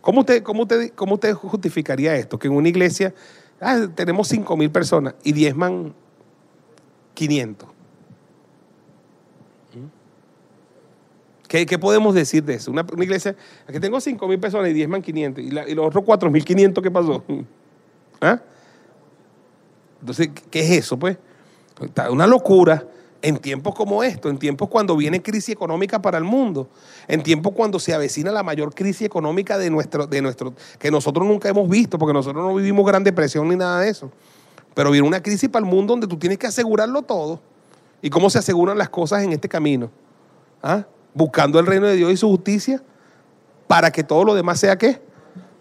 ¿Cómo 0.00 0.20
usted, 0.20 0.42
cómo 0.42 0.62
usted, 0.62 0.92
cómo 0.94 1.14
usted 1.14 1.34
justificaría 1.34 2.14
esto? 2.16 2.38
Que 2.38 2.48
en 2.48 2.54
una 2.54 2.68
iglesia 2.68 3.14
ah, 3.60 3.86
tenemos 3.94 4.28
5 4.28 4.56
mil 4.56 4.70
personas 4.70 5.14
y 5.24 5.32
diezman 5.32 5.94
500. 7.14 7.68
¿Qué, 11.48 11.66
qué 11.66 11.78
podemos 11.78 12.14
decir 12.14 12.42
de 12.44 12.54
eso? 12.54 12.70
Una, 12.70 12.86
iglesia, 12.96 13.36
aquí 13.66 13.78
tengo 13.78 14.00
5 14.00 14.26
mil 14.26 14.40
personas 14.40 14.70
y 14.70 14.72
diezman 14.72 15.02
500. 15.02 15.44
¿Y, 15.44 15.50
los 15.50 15.86
otros 15.86 16.02
4 16.04 16.30
mil 16.30 16.44
500 16.44 16.82
qué 16.82 16.90
pasó? 16.90 17.22
¿Ah? 18.20 18.40
Entonces, 20.00 20.30
¿qué 20.50 20.60
es 20.60 20.70
eso? 20.70 20.98
Pues 20.98 21.18
una 22.10 22.26
locura 22.26 22.84
en 23.22 23.38
tiempos 23.38 23.74
como 23.74 24.02
esto, 24.02 24.28
en 24.28 24.38
tiempos 24.38 24.68
cuando 24.68 24.96
viene 24.96 25.22
crisis 25.22 25.50
económica 25.50 26.02
para 26.02 26.18
el 26.18 26.24
mundo, 26.24 26.68
en 27.06 27.22
tiempos 27.22 27.52
cuando 27.54 27.78
se 27.78 27.94
avecina 27.94 28.32
la 28.32 28.42
mayor 28.42 28.74
crisis 28.74 29.02
económica 29.02 29.56
de 29.58 29.70
nuestro, 29.70 30.06
de 30.06 30.20
nuestro, 30.20 30.54
que 30.78 30.90
nosotros 30.90 31.26
nunca 31.26 31.48
hemos 31.48 31.68
visto, 31.68 31.98
porque 31.98 32.12
nosotros 32.12 32.44
no 32.44 32.54
vivimos 32.54 32.84
gran 32.84 33.04
depresión 33.04 33.48
ni 33.48 33.56
nada 33.56 33.80
de 33.80 33.88
eso. 33.88 34.10
Pero 34.74 34.90
viene 34.90 35.06
una 35.06 35.22
crisis 35.22 35.48
para 35.48 35.64
el 35.64 35.70
mundo 35.70 35.92
donde 35.92 36.08
tú 36.08 36.18
tienes 36.18 36.38
que 36.38 36.48
asegurarlo 36.48 37.02
todo. 37.02 37.40
¿Y 38.00 38.10
cómo 38.10 38.28
se 38.28 38.38
aseguran 38.38 38.76
las 38.76 38.88
cosas 38.88 39.22
en 39.22 39.32
este 39.32 39.48
camino? 39.48 39.90
¿Ah? 40.62 40.84
Buscando 41.14 41.60
el 41.60 41.66
reino 41.66 41.86
de 41.86 41.94
Dios 41.94 42.10
y 42.10 42.16
su 42.16 42.28
justicia 42.28 42.82
para 43.68 43.90
que 43.92 44.02
todo 44.02 44.24
lo 44.24 44.34
demás 44.34 44.58
sea 44.58 44.76
qué? 44.76 45.00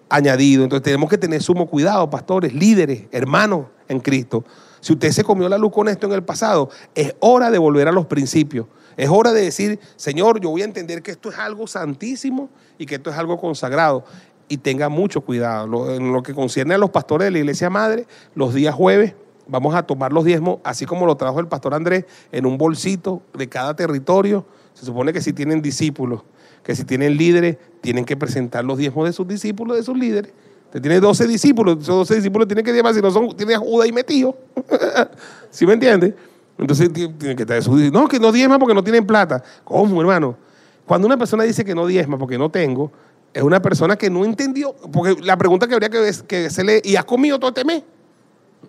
Añadido. 0.10 0.64
Entonces 0.64 0.84
tenemos 0.84 1.10
que 1.10 1.18
tener 1.18 1.44
sumo 1.44 1.68
cuidado, 1.68 2.10
pastores, 2.10 2.54
líderes, 2.54 3.04
hermanos 3.12 3.68
en 3.88 4.00
Cristo. 4.00 4.44
Si 4.82 4.94
usted 4.94 5.12
se 5.12 5.24
comió 5.24 5.48
la 5.48 5.58
luz 5.58 5.72
con 5.72 5.88
esto 5.88 6.08
en 6.08 6.14
el 6.14 6.24
pasado, 6.24 6.70
es 6.96 7.16
hora 7.20 7.50
de 7.52 7.58
volver 7.58 7.88
a 7.88 7.92
los 7.92 8.08
principios. 8.08 8.66
Es 8.98 9.10
hora 9.10 9.32
de 9.32 9.42
decir, 9.42 9.80
Señor, 9.96 10.42
yo 10.42 10.50
voy 10.50 10.64
a 10.64 10.66
entender 10.66 11.02
que 11.02 11.12
esto 11.12 11.30
es 11.30 11.38
algo 11.38 11.68
santísimo 11.68 12.50
y 12.78 12.86
que 12.86 12.96
esto 12.96 13.10
es 13.10 13.16
algo 13.16 13.40
consagrado. 13.40 14.04
Y 14.50 14.58
tenga 14.58 14.90
mucho 14.90 15.22
cuidado. 15.22 15.96
En 15.96 16.12
lo 16.12 16.24
que 16.24 16.34
concierne 16.34 16.74
a 16.74 16.78
los 16.78 16.90
pastores 16.90 17.26
de 17.26 17.32
la 17.32 17.40
iglesia 17.40 17.70
madre, 17.70 18.06
los 18.36 18.54
días 18.54 18.76
jueves 18.76 19.14
vamos 19.48 19.76
a 19.76 19.84
tomar 19.84 20.14
los 20.14 20.26
diezmos, 20.26 20.60
así 20.64 20.86
como 20.86 21.06
lo 21.06 21.16
trajo 21.16 21.40
el 21.40 21.48
pastor 21.48 21.74
Andrés, 21.74 22.06
en 22.32 22.46
un 22.46 22.58
bolsito 22.58 23.22
de 23.34 23.48
cada 23.48 23.76
territorio. 23.76 24.46
Se 24.74 24.86
supone 24.86 25.14
que 25.14 25.22
si 25.22 25.32
tienen 25.32 25.62
discípulos, 25.62 26.24
que 26.64 26.76
si 26.76 26.86
tienen 26.86 27.18
líderes, 27.18 27.58
tienen 27.82 28.06
que 28.06 28.18
presentar 28.18 28.66
los 28.66 28.78
diezmos 28.78 29.06
de 29.06 29.14
sus 29.14 29.28
discípulos, 29.28 29.78
de 29.78 29.84
sus 29.84 29.98
líderes. 29.98 30.34
Usted 30.72 30.82
tiene 30.82 31.02
12 31.02 31.28
discípulos, 31.28 31.80
esos 31.82 31.96
12 31.98 32.16
discípulos 32.16 32.48
tienen 32.48 32.64
que 32.64 32.72
diezmar, 32.72 32.94
si 32.94 33.02
no 33.02 33.12
son, 33.12 33.36
tiene 33.36 33.56
a 33.56 33.58
Judas 33.60 33.90
y 33.90 33.92
metido. 33.92 34.38
¿Sí 35.52 35.66
me 35.68 35.74
entiende? 35.74 36.16
Entonces 36.58 36.94
ti- 36.94 37.10
tiene 37.10 37.36
que 37.36 37.42
estar 37.44 37.62
su 37.62 37.76
No, 37.92 38.08
que 38.08 38.20
no 38.22 38.32
diezma 38.32 38.58
porque 38.58 38.74
no 38.74 38.82
tienen 38.82 39.06
plata. 39.06 39.44
¿Cómo, 39.66 40.00
hermano? 40.00 40.38
Cuando 40.86 41.08
una 41.08 41.18
persona 41.18 41.44
dice 41.44 41.66
que 41.66 41.76
no 41.76 41.86
diezma 41.86 42.18
porque 42.18 42.38
no 42.38 42.50
tengo, 42.50 42.90
es 43.34 43.44
una 43.44 43.62
persona 43.62 43.98
que 43.98 44.10
no 44.10 44.24
entendió. 44.24 44.74
Porque 44.94 45.22
la 45.22 45.36
pregunta 45.38 45.68
que 45.68 45.74
habría 45.74 45.90
que, 45.90 46.10
que 46.26 46.46
hacerle, 46.46 46.82
¿y 46.86 46.96
has 46.96 47.04
comido 47.04 47.38
todo 47.38 47.50
este 47.50 47.66
mes? 47.66 47.84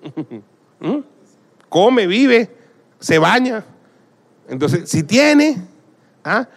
¿Mm? 0.80 0.98
Come, 1.68 2.08
vive, 2.08 2.50
se 2.98 3.16
baña. 3.18 3.64
Entonces, 4.48 4.90
si 4.90 5.04
tiene, 5.04 5.62
¿ah? 6.24 6.48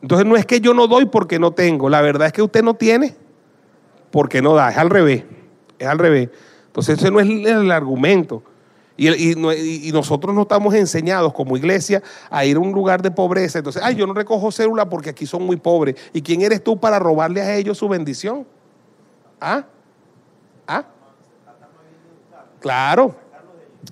entonces 0.00 0.26
no 0.26 0.34
es 0.34 0.46
que 0.46 0.60
yo 0.60 0.72
no 0.72 0.86
doy 0.86 1.04
porque 1.04 1.38
no 1.38 1.50
tengo. 1.52 1.90
La 1.90 2.00
verdad 2.00 2.26
es 2.28 2.32
que 2.32 2.40
usted 2.40 2.62
no 2.62 2.72
tiene 2.72 3.14
porque 4.14 4.40
no 4.40 4.54
da. 4.54 4.70
Es 4.70 4.78
al 4.78 4.90
revés. 4.90 5.24
Es 5.76 5.88
al 5.88 5.98
revés. 5.98 6.28
Entonces, 6.68 6.98
ese 6.98 7.10
no 7.10 7.18
es 7.18 7.26
el, 7.26 7.68
argumento. 7.72 8.44
Y, 8.96 9.34
nosotros 9.90 10.32
no 10.32 10.42
estamos 10.42 10.72
enseñados 10.72 11.32
como 11.32 11.56
iglesia 11.56 12.00
a 12.30 12.44
ir 12.44 12.56
a 12.56 12.60
un 12.60 12.70
lugar 12.70 13.02
de 13.02 13.10
pobreza. 13.10 13.58
Entonces, 13.58 13.82
ay, 13.84 13.96
yo 13.96 14.06
no 14.06 14.14
recojo 14.14 14.52
célula 14.52 14.88
porque 14.88 15.10
aquí 15.10 15.26
son 15.26 15.42
muy 15.42 15.56
pobres. 15.56 15.96
¿Y 16.12 16.22
quién 16.22 16.42
eres 16.42 16.62
tú 16.62 16.78
para 16.78 17.00
robarle 17.00 17.42
a 17.42 17.56
ellos 17.56 17.76
su 17.76 17.88
bendición? 17.88 18.46
¿Ah? 19.40 19.64
¿Ah? 20.68 20.84
Claro. 22.60 23.16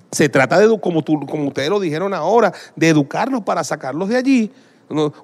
Se 0.09 0.29
trata 0.29 0.57
de, 0.57 0.79
como, 0.79 1.03
como 1.03 1.47
ustedes 1.49 1.69
lo 1.69 1.81
dijeron 1.81 2.13
ahora, 2.13 2.53
de 2.77 2.87
educarlos 2.87 3.41
para 3.41 3.61
sacarlos 3.65 4.07
de 4.07 4.15
allí. 4.15 4.51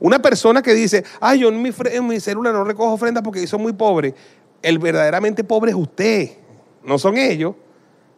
Una 0.01 0.19
persona 0.19 0.61
que 0.61 0.73
dice, 0.73 1.05
ay, 1.21 1.39
yo 1.39 1.47
en 1.47 1.61
mi, 1.61 1.71
en 1.85 2.05
mi 2.05 2.19
célula 2.19 2.51
no 2.51 2.65
recojo 2.65 2.91
ofrendas 2.91 3.23
porque 3.23 3.47
soy 3.47 3.59
muy 3.59 3.71
pobre. 3.71 4.13
El 4.61 4.79
verdaderamente 4.79 5.43
pobre 5.43 5.71
es 5.71 5.77
usted, 5.77 6.31
no 6.83 6.97
son 6.99 7.17
ellos. 7.17 7.55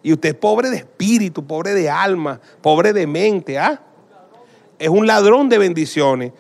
Y 0.04 0.14
usted 0.14 0.30
es 0.30 0.36
pobre 0.36 0.70
de 0.70 0.78
espíritu, 0.78 1.46
pobre 1.46 1.74
de 1.74 1.89
alma, 1.89 2.39
pobre 2.62 2.92
de 2.92 3.06
mente, 3.06 3.60
¿ah? 3.60 3.82
Es 4.80 4.89
un 4.89 5.06
ladrón 5.06 5.48
de 5.48 5.60
bendiciones. 5.60 6.32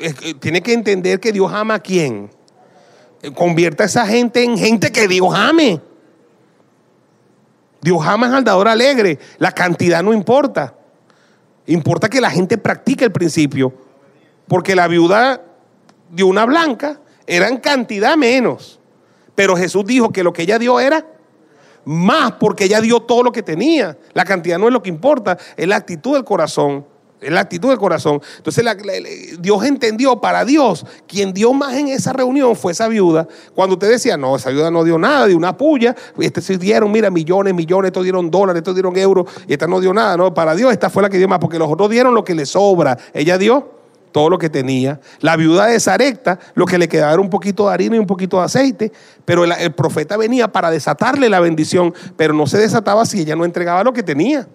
Es 0.00 0.14
tiene 0.40 0.62
que 0.62 0.72
entender 0.72 1.20
que 1.20 1.32
Dios 1.32 1.52
ama 1.52 1.74
a 1.74 1.78
quién. 1.80 2.30
Convierta 3.34 3.82
a 3.82 3.86
esa 3.86 4.06
gente 4.06 4.42
en 4.42 4.56
gente 4.56 4.90
que 4.90 5.06
Dios 5.06 5.34
ame. 5.34 5.80
Dios 7.82 7.98
ama 8.02 8.34
al 8.34 8.44
dador 8.44 8.68
alegre. 8.68 9.18
La 9.36 9.52
cantidad 9.52 10.02
no 10.02 10.14
importa. 10.14 10.74
Importa 11.66 12.08
que 12.08 12.22
la 12.22 12.30
gente 12.30 12.56
practique 12.56 13.04
el 13.04 13.12
principio. 13.12 13.74
Porque 14.48 14.74
la 14.74 14.88
viuda 14.88 15.42
dio 16.10 16.26
una 16.26 16.46
blanca, 16.46 17.00
era 17.26 17.48
en 17.48 17.58
cantidad 17.58 18.16
menos. 18.16 18.80
Pero 19.34 19.56
Jesús 19.56 19.84
dijo 19.84 20.10
que 20.10 20.22
lo 20.22 20.32
que 20.32 20.42
ella 20.42 20.58
dio 20.58 20.78
era 20.80 21.06
más 21.84 22.32
porque 22.32 22.64
ella 22.64 22.80
dio 22.80 23.00
todo 23.00 23.22
lo 23.22 23.32
que 23.32 23.42
tenía. 23.42 23.98
La 24.12 24.24
cantidad 24.24 24.58
no 24.58 24.66
es 24.68 24.72
lo 24.72 24.82
que 24.82 24.88
importa, 24.88 25.36
es 25.56 25.68
la 25.68 25.76
actitud 25.76 26.14
del 26.14 26.24
corazón. 26.24 26.86
Es 27.20 27.32
la 27.32 27.40
actitud 27.40 27.70
del 27.70 27.78
corazón. 27.78 28.20
Entonces 28.36 28.62
la- 28.62 28.76
Dios 29.38 29.64
entendió, 29.64 30.20
para 30.20 30.44
Dios, 30.44 30.84
quien 31.06 31.32
dio 31.32 31.54
más 31.54 31.74
en 31.74 31.88
esa 31.88 32.12
reunión 32.12 32.54
fue 32.54 32.72
esa 32.72 32.86
viuda. 32.86 33.26
Cuando 33.54 33.74
usted 33.74 33.88
decía, 33.88 34.18
no, 34.18 34.36
esa 34.36 34.50
viuda 34.50 34.70
no 34.70 34.84
dio 34.84 34.98
nada, 34.98 35.26
dio 35.26 35.36
una 35.36 35.56
puya, 35.56 35.96
este 36.18 36.42
sí 36.42 36.58
dieron, 36.58 36.92
mira, 36.92 37.10
millones, 37.10 37.54
millones, 37.54 37.88
estos 37.88 38.02
dieron 38.02 38.30
dólares, 38.30 38.60
estos 38.60 38.74
dieron 38.74 38.94
euros, 38.98 39.26
y 39.48 39.54
esta 39.54 39.66
no 39.66 39.80
dio 39.80 39.94
nada. 39.94 40.18
No, 40.18 40.34
para 40.34 40.54
Dios 40.54 40.70
esta 40.70 40.90
fue 40.90 41.02
la 41.02 41.08
que 41.08 41.16
dio 41.16 41.26
más, 41.26 41.38
porque 41.38 41.58
los 41.58 41.70
otros 41.70 41.88
dieron 41.88 42.14
lo 42.14 42.24
que 42.24 42.34
le 42.34 42.44
sobra. 42.44 42.98
Ella 43.14 43.38
dio 43.38 43.70
todo 44.14 44.30
lo 44.30 44.38
que 44.38 44.48
tenía. 44.48 45.00
La 45.18 45.34
viuda 45.34 45.66
de 45.66 45.80
Sarepta, 45.80 46.38
lo 46.54 46.66
que 46.66 46.78
le 46.78 46.86
quedaba 46.86 47.14
era 47.14 47.20
un 47.20 47.30
poquito 47.30 47.66
de 47.66 47.74
harina 47.74 47.96
y 47.96 47.98
un 47.98 48.06
poquito 48.06 48.38
de 48.38 48.44
aceite, 48.44 48.92
pero 49.24 49.42
el, 49.42 49.72
profeta 49.72 50.16
venía 50.16 50.52
para 50.52 50.70
desatarle 50.70 51.28
la 51.28 51.40
bendición, 51.40 51.92
pero 52.16 52.32
no 52.32 52.46
se 52.46 52.58
desataba 52.58 53.06
si 53.06 53.22
ella 53.22 53.34
no 53.34 53.44
entregaba 53.44 53.82
lo 53.82 53.92
que 53.92 54.04
tenía. 54.04 54.46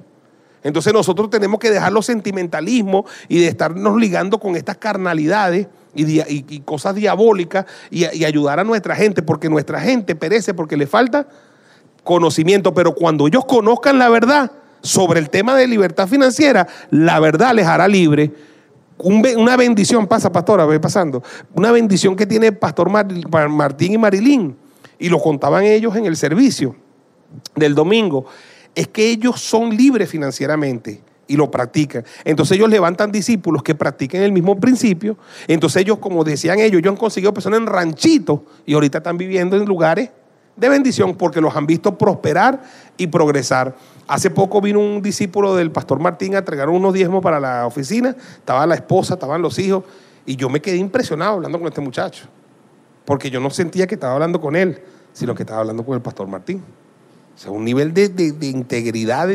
Entonces 0.64 0.93
nosotros 0.93 1.30
tenemos 1.30 1.60
que 1.60 1.72
dejar 1.72 1.91
los 1.91 2.05
sentimentalismos 2.05 3.03
y 3.28 3.41
de 3.41 3.47
estarnos 3.49 3.97
ligando 3.97 4.39
con 4.39 4.55
estas 4.55 4.78
carnalidades 4.78 5.68
y- 5.93 6.22
y 6.22 6.60
cosas 6.62 6.95
diabólicas 6.95 7.66
y, 7.91 8.05
y 8.18 8.24
ayudar 8.24 8.62
a 8.62 8.64
nuestra 8.64 8.95
gente, 8.95 9.22
porque 9.22 9.49
nuestra 9.49 9.82
gente 9.82 10.16
perece 10.16 10.53
porque 10.53 10.78
le 10.78 10.88
falta 10.88 11.28
conocimiento, 12.05 12.74
pero 12.74 12.95
cuando 12.95 13.28
ellos 13.28 13.43
conozcan 13.43 13.99
la 13.99 14.07
verdad 14.07 14.53
sobre 14.82 15.20
el 15.20 15.30
tema 15.30 15.57
de 15.57 15.68
libertad 15.68 16.07
financiera, 16.07 16.66
la 16.91 17.20
verdad 17.20 17.53
les 17.53 17.68
hará 17.68 17.89
libre. 17.89 18.32
Una 19.02 19.56
bendición, 19.56 20.08
pasa 20.08 20.32
pastora, 20.32 20.66
ve 20.66 20.80
pasando, 20.80 21.24
una 21.54 21.72
bendición 21.72 22.16
que 22.16 22.26
tiene 22.26 22.52
Pastor 22.52 22.89
Mar- 22.89 23.08
Mar- 23.32 23.47
Martín 23.50 23.93
y 23.93 23.97
Marilín, 23.97 24.58
y 24.97 25.08
lo 25.08 25.20
contaban 25.20 25.64
ellos 25.64 25.95
en 25.95 26.06
el 26.06 26.18
servicio 26.18 26.76
del 27.56 27.76
domingo, 27.76 28.26
es 28.76 28.88
que 28.89 29.10
ellos 29.10 29.39
son 29.39 29.70
libres 29.76 30.10
financieramente 30.10 31.02
y 31.28 31.38
lo 31.38 31.50
practican. 31.50 32.04
Entonces 32.26 32.58
ellos 32.58 32.70
levantan 32.70 33.12
discípulos 33.12 33.64
que 33.64 33.76
practiquen 33.76 34.24
el 34.24 34.32
mismo 34.32 34.60
principio. 34.60 35.18
Entonces 35.47 35.84
ellos, 35.84 36.00
como 36.00 36.24
decían 36.24 36.60
ellos, 36.60 36.80
ellos 36.80 36.91
han 36.91 36.97
conseguido 36.97 37.34
personas 37.34 37.60
en 37.60 37.68
ranchitos 37.68 38.41
y 38.66 38.74
ahorita 38.74 38.97
están 38.97 39.18
viviendo 39.18 39.56
en 39.56 39.66
lugares 39.66 40.10
de 40.60 40.70
bendición 40.70 41.16
porque 41.16 41.41
los 41.41 41.55
han 41.55 41.66
visto 41.66 41.97
prosperar 41.97 42.62
y 42.97 43.07
progresar. 43.07 43.76
Hace 44.07 44.30
poco 44.30 44.62
vino 44.62 44.80
un 44.80 45.01
discípulo 45.01 45.55
del 45.55 45.72
pastor 45.72 45.99
Martín 45.99 46.36
a 46.36 46.39
entregar 46.39 46.70
unos 46.70 46.93
diezmos 46.93 47.24
para 47.24 47.39
la 47.39 47.66
oficina, 47.66 48.16
estaba 48.38 48.66
la 48.66 48.76
esposa, 48.76 49.14
estaban 49.16 49.41
los 49.41 49.57
hijos, 49.60 49.84
Y 50.26 50.36
yo 50.36 50.49
me 50.49 50.62
quedé 50.62 50.78
impresionado 50.78 51.34
hablando 51.36 51.57
con 51.57 51.68
este 51.68 51.82
muchacho, 51.82 52.28
porque 53.05 53.32
yo 53.32 53.39
no 53.39 53.49
sentía 53.49 53.88
que 53.88 53.95
estaba 53.95 54.14
hablando 54.14 54.39
con 54.41 54.55
él, 54.55 54.82
sino 55.14 55.34
que 55.34 55.43
estaba 55.43 55.62
hablando 55.62 55.86
con 55.86 55.95
el 55.95 56.01
pastor 56.01 56.28
Martín. 56.28 56.64
O 57.36 57.41
sea, 57.41 57.51
un 57.51 57.64
nivel 57.64 57.93
de, 57.93 58.10
de, 58.10 58.47
integridad 58.47 59.30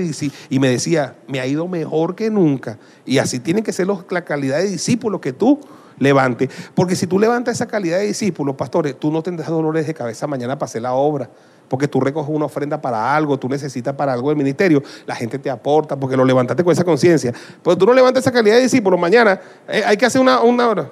y 0.51 0.59
me 0.59 0.69
decía, 0.69 1.17
me 1.27 1.41
ha 1.41 1.47
ido 1.47 1.67
mejor 1.67 2.15
que 2.15 2.31
nunca. 2.31 2.79
Y 3.07 3.17
así 3.17 3.41
tienen 3.41 3.65
que 3.65 3.73
ser 3.73 3.87
los, 3.87 4.05
la 4.11 4.27
calidad 4.27 4.59
de 4.59 4.69
discípulos 4.69 5.23
que 5.23 5.33
tú 5.33 5.59
levantes. 5.99 6.51
Porque 6.75 6.97
si 6.97 7.07
tú 7.07 7.19
levantas 7.19 7.57
esa 7.57 7.67
calidad 7.67 7.99
de 7.99 8.07
discípulos, 8.07 8.57
pastores, 8.57 8.99
tú 8.99 9.11
no 9.11 9.23
tendrás 9.23 9.49
dolores 9.49 9.87
de 9.87 9.95
cabeza 9.95 10.27
mañana 10.27 10.59
para 10.59 10.67
hacer 10.67 10.83
la 10.83 10.95
obra 10.95 11.29
porque 11.69 11.89
tú 11.89 12.01
recoges 12.01 12.31
una 12.33 12.45
ofrenda 12.45 12.81
para 12.81 13.17
algo, 13.17 13.39
tú 13.39 13.49
necesitas 13.49 13.95
para 13.95 14.13
algo 14.13 14.29
del 14.29 14.37
ministerio, 14.37 14.83
la 15.07 15.15
gente 15.15 15.39
te 15.39 15.51
aporta 15.51 15.97
porque 15.97 16.17
lo 16.17 16.25
levantaste 16.25 16.63
con 16.63 16.73
esa 16.73 16.85
conciencia. 16.85 17.33
Pero 17.63 17.77
tú 17.77 17.87
no 17.87 17.95
levantas 17.95 18.23
esa 18.23 18.33
calidad 18.33 18.57
de 18.57 18.63
discípulo, 18.63 18.97
mañana 18.97 19.41
eh, 19.69 19.83
hay 19.85 19.97
que 19.97 20.07
hacer 20.07 20.21
una, 20.21 20.41
una 20.41 20.69
hora. 20.69 20.91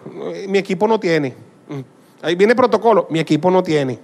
Mi 0.49 0.59
equipo 0.59 0.89
no 0.89 0.99
tiene. 0.99 1.35
Mm. 1.69 1.81
Ahí 2.23 2.35
viene 2.35 2.55
protocolo, 2.55 3.07
mi 3.11 3.19
equipo 3.19 3.51
no 3.51 3.63
tiene. 3.63 3.99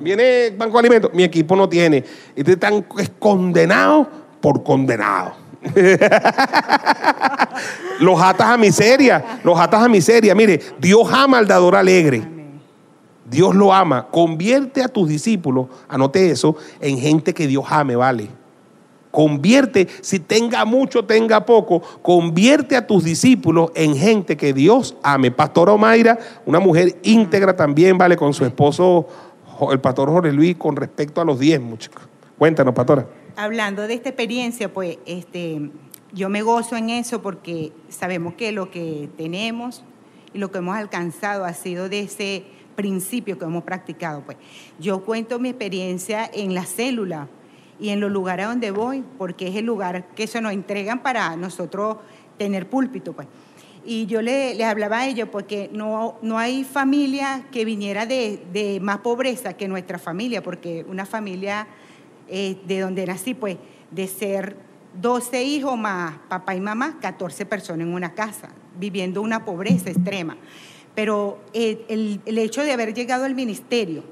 Viene 0.00 0.54
Banco 0.56 0.74
de 0.74 0.78
Alimentos, 0.80 1.10
mi 1.14 1.24
equipo 1.24 1.56
no 1.56 1.68
tiene. 1.68 2.04
Y 2.34 2.44
te 2.44 2.52
están 2.52 2.84
condenados 3.18 4.06
por 4.40 4.62
condenado. 4.62 5.45
los 8.00 8.20
atas 8.20 8.48
a 8.48 8.56
miseria, 8.56 9.40
los 9.42 9.58
atas 9.58 9.82
a 9.82 9.88
miseria. 9.88 10.34
Mire, 10.34 10.60
Dios 10.78 11.08
ama 11.12 11.38
al 11.38 11.46
dador 11.46 11.76
alegre. 11.76 12.36
Dios 13.28 13.54
lo 13.54 13.72
ama. 13.72 14.06
Convierte 14.10 14.82
a 14.82 14.88
tus 14.88 15.08
discípulos, 15.08 15.66
anote 15.88 16.30
eso, 16.30 16.56
en 16.80 16.98
gente 16.98 17.34
que 17.34 17.46
Dios 17.46 17.64
ame, 17.68 17.96
¿vale? 17.96 18.28
Convierte, 19.10 19.88
si 20.02 20.20
tenga 20.20 20.64
mucho, 20.64 21.04
tenga 21.04 21.46
poco, 21.46 21.80
convierte 22.02 22.76
a 22.76 22.86
tus 22.86 23.02
discípulos 23.02 23.70
en 23.74 23.96
gente 23.96 24.36
que 24.36 24.52
Dios 24.52 24.94
ame. 25.02 25.30
Pastora 25.30 25.72
Omaira, 25.72 26.18
una 26.44 26.60
mujer 26.60 26.96
íntegra 27.02 27.56
también, 27.56 27.96
¿vale? 27.96 28.16
Con 28.16 28.34
su 28.34 28.44
esposo, 28.44 29.06
el 29.70 29.80
pastor 29.80 30.10
Jorge 30.10 30.32
Luis, 30.32 30.56
con 30.56 30.76
respecto 30.76 31.20
a 31.20 31.24
los 31.24 31.38
diezmos. 31.38 31.90
Cuéntanos, 32.36 32.74
pastora. 32.74 33.06
Hablando 33.36 33.86
de 33.86 33.94
esta 33.94 34.08
experiencia, 34.08 34.72
pues 34.72 34.98
este, 35.04 35.70
yo 36.12 36.28
me 36.30 36.40
gozo 36.42 36.76
en 36.76 36.88
eso 36.88 37.20
porque 37.20 37.72
sabemos 37.90 38.34
que 38.34 38.50
lo 38.50 38.70
que 38.70 39.10
tenemos 39.16 39.84
y 40.32 40.38
lo 40.38 40.50
que 40.50 40.58
hemos 40.58 40.76
alcanzado 40.76 41.44
ha 41.44 41.52
sido 41.52 41.88
de 41.90 42.00
ese 42.00 42.44
principio 42.76 43.38
que 43.38 43.44
hemos 43.44 43.64
practicado. 43.64 44.22
Pues. 44.22 44.38
Yo 44.78 45.04
cuento 45.04 45.38
mi 45.38 45.50
experiencia 45.50 46.30
en 46.32 46.54
la 46.54 46.64
célula 46.64 47.28
y 47.78 47.90
en 47.90 48.00
los 48.00 48.10
lugares 48.10 48.46
donde 48.46 48.70
voy, 48.70 49.04
porque 49.18 49.48
es 49.48 49.56
el 49.56 49.66
lugar 49.66 50.08
que 50.14 50.26
se 50.26 50.40
nos 50.40 50.52
entregan 50.52 51.02
para 51.02 51.36
nosotros 51.36 51.98
tener 52.38 52.70
púlpito. 52.70 53.12
Pues. 53.12 53.28
Y 53.84 54.06
yo 54.06 54.20
le, 54.20 54.64
hablaba 54.64 55.00
a 55.00 55.06
ellos 55.06 55.28
porque 55.30 55.70
no, 55.72 56.18
no 56.20 56.38
hay 56.38 56.64
familia 56.64 57.46
que 57.52 57.64
viniera 57.64 58.04
de, 58.06 58.78
más 58.82 58.98
pobreza 58.98 59.52
que 59.54 59.68
nuestra 59.68 59.98
familia, 59.98 60.42
porque 60.42 60.84
una 60.88 61.06
familia 61.06 61.68
eh, 62.28 62.58
de 62.66 62.80
donde 62.80 63.06
nací, 63.06 63.34
pues 63.34 63.56
de 63.90 64.06
ser 64.06 64.56
12 65.00 65.42
hijos 65.44 65.78
más 65.78 66.18
papá 66.28 66.54
y 66.54 66.60
mamá, 66.60 66.98
14 67.00 67.46
personas 67.46 67.86
en 67.86 67.94
una 67.94 68.14
casa, 68.14 68.48
viviendo 68.78 69.22
una 69.22 69.44
pobreza 69.44 69.90
extrema 69.90 70.36
pero 70.96 71.38
eh, 71.52 71.84
el, 71.88 72.38
hecho 72.38 72.64
de 72.64 72.72
haber 72.72 72.94
llegado 72.94 73.26
al 73.26 73.34
ministerio, 73.34 74.02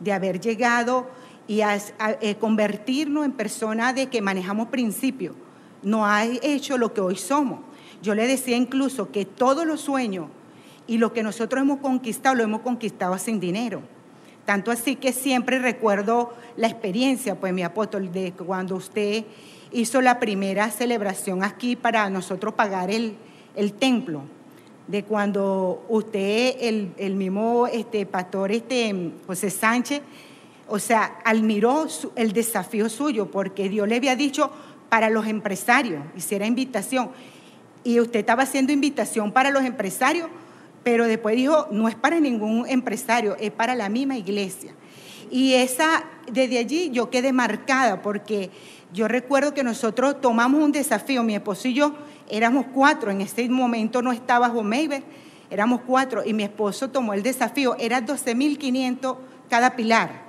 de 0.00 0.12
haber 0.12 0.40
llegado 0.40 1.08
y 1.46 1.60
a, 1.60 1.78
eh, 2.20 2.34
convertirnos 2.34 3.24
en 3.24 3.32
personas 3.32 3.94
de 3.94 4.08
que 4.08 4.20
manejamos 4.20 4.66
principios, 4.66 5.36
no 5.84 6.04
ha 6.04 6.24
hecho 6.24 6.76
lo 6.78 6.92
que 6.92 7.00
hoy 7.00 7.14
somos. 7.14 7.60
Yo 8.02 8.16
le 8.16 8.26
decía 8.26 8.56
incluso 8.56 9.12
que 9.12 9.24
todos 9.24 9.64
los 9.64 9.80
sueños 9.82 10.26
y 10.88 10.98
lo 10.98 11.12
que 11.12 11.22
nosotros 11.22 11.62
hemos 11.62 11.78
conquistado, 11.78 12.34
lo 12.34 12.42
hemos 12.42 12.62
conquistado 12.62 13.16
sin 13.18 13.38
dinero. 13.38 13.82
Tanto 14.44 14.70
así 14.70 14.96
que 14.96 15.12
siempre 15.12 15.58
recuerdo 15.58 16.32
la 16.56 16.66
experiencia, 16.66 17.36
pues 17.36 17.52
mi 17.52 17.62
apóstol, 17.62 18.12
de 18.12 18.32
cuando 18.32 18.76
usted 18.76 19.24
hizo 19.70 20.00
la 20.00 20.18
primera 20.18 20.70
celebración 20.70 21.44
aquí 21.44 21.76
para 21.76 22.10
nosotros 22.10 22.54
pagar 22.54 22.90
el, 22.90 23.16
el 23.54 23.72
templo 23.72 24.22
de 24.88 25.04
cuando 25.04 25.84
usted, 25.88 26.56
el, 26.60 27.14
mismo 27.14 27.66
este, 27.66 28.04
pastor 28.04 28.52
este, 28.52 29.12
José 29.26 29.50
Sánchez, 29.50 30.02
o 30.68 30.78
sea, 30.78 31.18
admiró 31.24 31.86
el 32.16 32.32
desafío 32.32 32.88
suyo, 32.88 33.30
porque 33.30 33.68
Dios 33.68 33.88
le 33.88 33.96
había 33.96 34.16
dicho 34.16 34.50
para 34.88 35.10
los 35.10 35.26
empresarios, 35.26 36.02
hiciera 36.16 36.46
invitación. 36.46 37.10
Y 37.84 38.00
usted 38.00 38.20
estaba 38.20 38.42
haciendo 38.42 38.72
invitación 38.72 39.32
para 39.32 39.50
los 39.50 39.64
empresarios, 39.64 40.28
pero 40.82 41.06
después 41.06 41.36
dijo, 41.36 41.68
no 41.70 41.88
es 41.88 41.94
para 41.94 42.20
ningún 42.20 42.66
empresario, 42.68 43.36
es 43.38 43.50
para 43.50 43.74
la 43.74 43.88
misma 43.88 44.16
iglesia. 44.16 44.74
Y 45.30 45.54
esa, 45.54 46.04
desde 46.30 46.58
allí 46.58 46.90
yo 46.90 47.10
quedé 47.10 47.32
marcada, 47.32 48.02
porque 48.02 48.50
yo 48.92 49.08
recuerdo 49.08 49.54
que 49.54 49.64
nosotros 49.64 50.20
tomamos 50.20 50.62
un 50.62 50.72
desafío, 50.72 51.22
mi 51.22 51.34
esposo 51.34 51.68
y 51.68 51.74
yo, 51.74 51.94
éramos 52.28 52.66
cuatro, 52.72 53.10
en 53.10 53.20
ese 53.20 53.48
momento 53.48 54.02
no 54.02 54.12
estaba 54.12 54.48
Homeiber, 54.48 55.02
éramos 55.50 55.80
cuatro, 55.86 56.22
y 56.24 56.34
mi 56.34 56.42
esposo 56.42 56.90
tomó 56.90 57.14
el 57.14 57.22
desafío, 57.22 57.76
era 57.78 58.04
12.500 58.04 59.16
cada 59.48 59.76
pilar. 59.76 60.22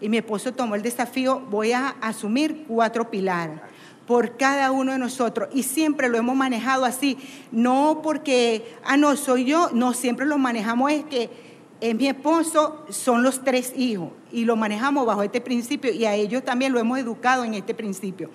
Y 0.00 0.08
mi 0.08 0.16
esposo 0.16 0.52
tomó 0.52 0.74
el 0.74 0.82
desafío, 0.82 1.40
voy 1.50 1.72
a 1.72 1.96
asumir 2.00 2.64
cuatro 2.66 3.10
pilares 3.10 3.60
por 4.10 4.36
cada 4.36 4.72
uno 4.72 4.90
de 4.90 4.98
nosotros. 4.98 5.50
Y 5.54 5.62
siempre 5.62 6.08
lo 6.08 6.18
hemos 6.18 6.34
manejado 6.34 6.84
así, 6.84 7.16
no 7.52 8.00
porque, 8.02 8.74
ah, 8.82 8.96
no, 8.96 9.14
soy 9.14 9.44
yo, 9.44 9.70
no, 9.72 9.94
siempre 9.94 10.26
lo 10.26 10.36
manejamos 10.36 10.90
es 10.90 11.04
que 11.04 11.30
es 11.80 11.94
mi 11.94 12.08
esposo, 12.08 12.84
son 12.88 13.22
los 13.22 13.44
tres 13.44 13.72
hijos 13.76 14.08
y 14.32 14.46
lo 14.46 14.56
manejamos 14.56 15.06
bajo 15.06 15.22
este 15.22 15.40
principio 15.40 15.92
y 15.92 16.06
a 16.06 16.16
ellos 16.16 16.44
también 16.44 16.72
lo 16.72 16.80
hemos 16.80 16.98
educado 16.98 17.44
en 17.44 17.54
este 17.54 17.72
principio. 17.72 18.30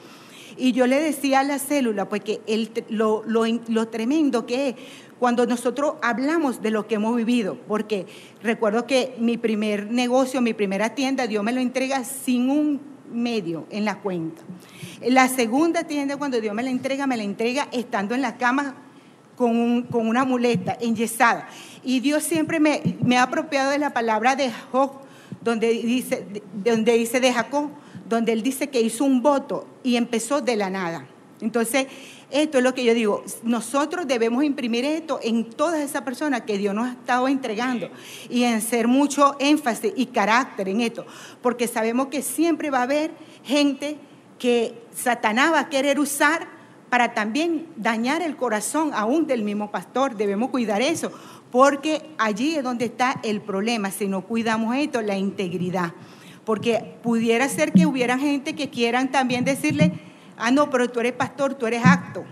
Y 0.56 0.72
yo 0.72 0.88
le 0.88 0.98
decía 0.98 1.42
a 1.42 1.44
la 1.44 1.60
célula, 1.60 2.08
pues 2.08 2.24
que 2.24 2.40
el, 2.48 2.72
lo, 2.88 3.24
lo, 3.26 3.88
tremendo 3.90 4.46
que 4.46 4.70
es 4.70 4.76
cuando 5.20 5.46
nosotros 5.46 5.96
hablamos 6.02 6.62
de 6.62 6.72
lo 6.72 6.88
que 6.88 6.96
hemos 6.96 7.18
vivido, 7.18 7.58
porque 7.68 8.06
recuerdo 8.42 8.88
que 8.88 9.14
mi 9.20 9.38
primer 9.38 9.92
negocio, 9.92 10.40
mi 10.40 10.54
primera 10.54 10.96
tienda, 10.96 11.28
Dios 11.28 11.44
me 11.44 11.52
lo 11.52 11.60
entrega 11.60 12.06
sin 12.06 12.50
un 12.50 12.95
medio 13.12 13.66
en 13.70 13.86
la 13.86 14.00
cuenta. 14.00 14.42
La 15.02 15.28
segunda 15.28 15.84
tienda, 15.84 16.18
cuando 16.18 16.40
Dios 16.42 16.54
me 16.54 16.64
la 16.64 16.70
entrega, 16.70 17.08
me 17.08 17.18
la 17.18 17.24
entrega 17.24 17.68
estando 17.72 18.16
en 18.16 18.22
la 18.22 18.38
cama 18.38 18.76
con, 19.36 19.84
con 19.84 20.08
una 20.08 20.26
muleta 20.26 20.78
enyesada. 20.80 21.48
Y 21.84 22.00
Dios 22.00 22.24
siempre 22.24 22.60
me, 22.60 22.82
me, 23.02 23.18
ha 23.18 23.24
apropiado 23.24 23.72
de 23.72 23.78
la 23.78 23.92
palabra 23.92 24.36
de 24.36 24.52
Job, 24.72 24.92
donde 25.42 25.70
dice, 25.70 26.26
donde 26.54 26.94
dice 26.98 27.20
de 27.20 27.32
Jacob, 27.34 27.70
donde 28.08 28.34
él 28.34 28.44
dice 28.44 28.70
que 28.70 28.82
hizo 28.82 29.04
un 29.04 29.22
voto 29.22 29.68
y 29.84 29.96
empezó 29.96 30.42
de 30.42 30.56
la 30.56 30.70
nada. 30.70 31.06
Entonces, 31.42 31.88
esto 32.32 32.58
es 32.58 32.64
lo 32.64 32.74
que 32.74 32.84
yo 32.84 32.94
digo, 32.94 33.24
nosotros 33.44 34.08
debemos 34.08 34.44
imprimir 34.44 34.84
esto 34.86 35.20
en 35.22 35.50
todas 35.50 35.80
esas 35.82 36.02
personas 36.02 36.42
que 36.42 36.58
Dios 36.58 36.74
nos 36.74 36.88
ha 36.88 36.92
estado 36.92 37.28
entregando 37.28 37.90
y 38.30 38.44
en 38.44 38.62
ser 38.62 38.88
mucho 38.88 39.36
énfasis 39.40 39.94
y 39.96 40.08
carácter 40.08 40.70
en 40.70 40.82
esto, 40.82 41.06
porque 41.42 41.68
sabemos 41.68 42.08
que 42.08 42.22
siempre 42.22 42.70
va 42.70 42.80
a 42.80 42.84
haber 42.84 43.12
gente 43.44 43.98
que 44.40 44.82
Satanás 44.94 45.54
va 45.54 45.60
a 45.60 45.70
querer 45.70 46.00
usar 46.00 46.48
para 46.90 47.14
también 47.14 47.68
dañar 47.76 48.22
el 48.22 48.36
corazón 48.36 48.92
aún 48.94 49.28
del 49.28 49.44
mismo 49.44 49.72
pastor. 49.72 50.16
Debemos 50.16 50.50
cuidar 50.50 50.82
eso, 50.82 51.12
porque 51.52 52.02
allí 52.18 52.56
es 52.56 52.64
donde 52.64 52.86
está 52.86 53.20
el 53.24 53.42
problema, 53.42 53.92
si 53.92 54.08
no 54.08 54.22
cuidamos 54.22 54.76
esto, 54.76 55.02
la 55.02 55.18
integridad. 55.18 55.94
Porque 56.44 56.96
pudiera 57.02 57.50
ser 57.50 57.74
que 57.74 57.86
hubiera 57.86 58.18
gente 58.18 58.56
que 58.56 58.70
quieran 58.70 59.12
también 59.12 59.44
decirle, 59.46 59.94
ah, 60.38 60.52
no, 60.52 60.70
pero 60.70 60.90
tú 60.90 61.00
eres 61.00 61.14
pastor, 61.14 61.56
tú 61.56 61.68
eres 61.68 61.86
acto. 61.86 62.26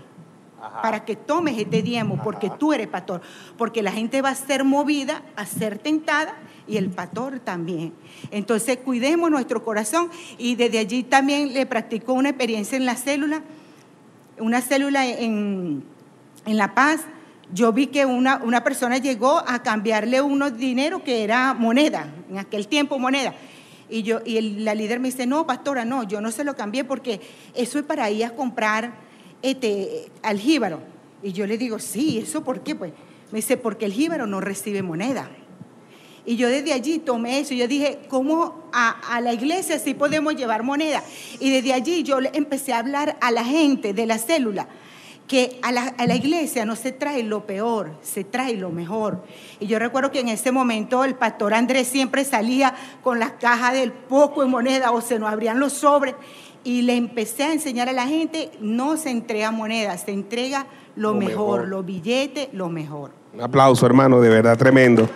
Para 0.82 1.04
que 1.04 1.14
tomes 1.14 1.58
este 1.58 1.82
diezmo, 1.82 2.18
porque 2.22 2.50
tú 2.58 2.72
eres 2.72 2.88
pastor. 2.88 3.20
Porque 3.58 3.82
la 3.82 3.92
gente 3.92 4.22
va 4.22 4.30
a 4.30 4.34
ser 4.34 4.64
movida 4.64 5.22
a 5.36 5.44
ser 5.44 5.78
tentada 5.78 6.36
y 6.66 6.78
el 6.78 6.88
pastor 6.88 7.40
también. 7.40 7.92
Entonces, 8.30 8.78
cuidemos 8.78 9.30
nuestro 9.30 9.62
corazón. 9.62 10.10
Y 10.38 10.56
desde 10.56 10.78
allí 10.78 11.02
también 11.02 11.52
le 11.52 11.66
practicó 11.66 12.14
una 12.14 12.30
experiencia 12.30 12.76
en 12.76 12.86
la 12.86 12.96
célula, 12.96 13.42
una 14.38 14.62
célula 14.62 15.06
en, 15.06 15.84
en 16.46 16.56
La 16.56 16.74
Paz. 16.74 17.02
Yo 17.52 17.72
vi 17.74 17.88
que 17.88 18.06
una, 18.06 18.40
una 18.42 18.64
persona 18.64 18.96
llegó 18.96 19.44
a 19.46 19.62
cambiarle 19.62 20.22
unos 20.22 20.56
dinero 20.56 21.04
que 21.04 21.24
era 21.24 21.52
moneda, 21.52 22.08
en 22.30 22.38
aquel 22.38 22.68
tiempo 22.68 22.98
moneda 22.98 23.34
y, 23.88 24.02
yo, 24.02 24.20
y 24.24 24.40
la 24.40 24.74
líder 24.74 25.00
me 25.00 25.10
dice, 25.10 25.26
no, 25.26 25.46
pastora, 25.46 25.84
no, 25.84 26.04
yo 26.04 26.20
no 26.20 26.30
se 26.30 26.44
lo 26.44 26.56
cambié 26.56 26.84
porque 26.84 27.20
eso 27.54 27.78
es 27.78 27.84
para 27.84 28.10
ir 28.10 28.24
a 28.24 28.30
comprar 28.30 28.94
este, 29.42 30.10
al 30.22 30.38
jíbaro. 30.38 30.80
Y 31.22 31.32
yo 31.32 31.46
le 31.46 31.58
digo, 31.58 31.78
sí, 31.78 32.18
¿eso 32.18 32.44
por 32.44 32.62
qué? 32.62 32.74
Pues 32.74 32.92
me 33.30 33.38
dice, 33.38 33.56
porque 33.56 33.84
el 33.84 33.92
jíbaro 33.92 34.26
no 34.26 34.40
recibe 34.40 34.82
moneda. 34.82 35.30
Y 36.26 36.36
yo 36.36 36.48
desde 36.48 36.72
allí 36.72 36.98
tomé 36.98 37.40
eso. 37.40 37.52
Yo 37.52 37.68
dije, 37.68 37.98
¿cómo 38.08 38.70
a, 38.72 38.90
a, 39.14 39.20
la 39.20 39.32
iglesia 39.32 39.78
sí 39.78 39.92
podemos 39.92 40.34
llevar 40.34 40.62
moneda? 40.62 41.02
Y 41.38 41.50
desde 41.50 41.74
allí 41.74 42.02
yo 42.02 42.18
empecé 42.32 42.72
a 42.72 42.78
hablar 42.78 43.18
a 43.20 43.30
la 43.30 43.44
gente 43.44 43.92
de 43.92 44.06
la 44.06 44.18
célula 44.18 44.68
que 45.26 45.58
a 45.62 45.72
la, 45.72 45.94
a 45.96 46.06
la, 46.06 46.14
iglesia 46.14 46.66
no 46.66 46.76
se 46.76 46.92
trae 46.92 47.22
lo 47.22 47.46
peor, 47.46 47.92
se 48.02 48.24
trae 48.24 48.56
lo 48.56 48.70
mejor. 48.70 49.24
Y 49.58 49.66
yo 49.66 49.78
recuerdo 49.78 50.10
que 50.10 50.20
en 50.20 50.28
ese 50.28 50.52
momento 50.52 51.02
el 51.04 51.14
pastor 51.14 51.54
Andrés 51.54 51.88
siempre 51.88 52.24
salía 52.24 52.74
con 53.02 53.18
las 53.18 53.32
cajas 53.32 53.72
del 53.72 53.92
poco 53.92 54.42
en 54.42 54.50
moneda 54.50 54.90
o 54.90 55.00
se 55.00 55.18
nos 55.18 55.32
abrían 55.32 55.58
los 55.60 55.72
sobres 55.72 56.14
y 56.62 56.82
le 56.82 56.96
empecé 56.96 57.44
a 57.44 57.52
enseñar 57.52 57.88
a 57.88 57.92
la 57.92 58.06
gente, 58.06 58.50
no 58.60 58.96
se 58.96 59.10
entrega 59.10 59.50
moneda, 59.50 59.96
se 59.98 60.12
entrega 60.12 60.66
lo, 60.96 61.12
lo 61.12 61.18
mejor, 61.18 61.34
mejor, 61.34 61.68
los 61.68 61.86
billetes, 61.86 62.48
lo 62.52 62.68
mejor. 62.68 63.10
Un 63.32 63.42
aplauso, 63.42 63.86
hermano, 63.86 64.20
de 64.20 64.28
verdad 64.28 64.56
tremendo. 64.56 65.08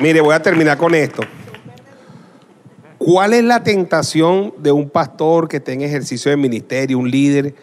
Mire, 0.00 0.20
voy 0.20 0.34
a 0.34 0.42
terminar 0.42 0.76
con 0.76 0.94
esto. 0.94 1.22
¿Cuál 2.98 3.34
es 3.34 3.44
la 3.44 3.62
tentación 3.62 4.54
de 4.58 4.72
un 4.72 4.88
pastor 4.88 5.48
que 5.48 5.58
está 5.58 5.72
en 5.72 5.82
ejercicio 5.82 6.30
de 6.30 6.36
ministerio, 6.36 6.98
un 6.98 7.10
líder? 7.10 7.54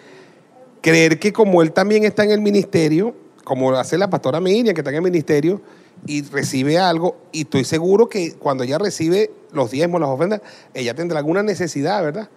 Creer 0.82 1.20
que 1.20 1.32
como 1.32 1.62
él 1.62 1.72
también 1.72 2.04
está 2.04 2.24
en 2.24 2.32
el 2.32 2.42
ministerio, 2.42 3.16
como 3.44 3.72
hace 3.72 3.98
la 3.98 4.10
pastora 4.10 4.40
Miriam, 4.40 4.74
que 4.74 4.82
está 4.82 4.90
en 4.90 4.98
el 4.98 5.02
ministerio, 5.04 5.62
y 6.06 6.24
recibe 6.24 6.80
algo, 6.80 7.18
y 7.32 7.42
estoy 7.42 7.64
seguro 7.64 8.10
que 8.10 8.34
cuando 8.34 8.64
ella 8.64 8.78
recibe 8.78 9.32
los 9.52 9.70
diezmos, 9.70 10.02
las 10.02 10.10
ofrendas, 10.10 10.42
ella 10.74 10.96
tendrá 10.96 11.20
alguna 11.20 11.44
necesidad, 11.44 12.04
¿verdad? 12.04 12.30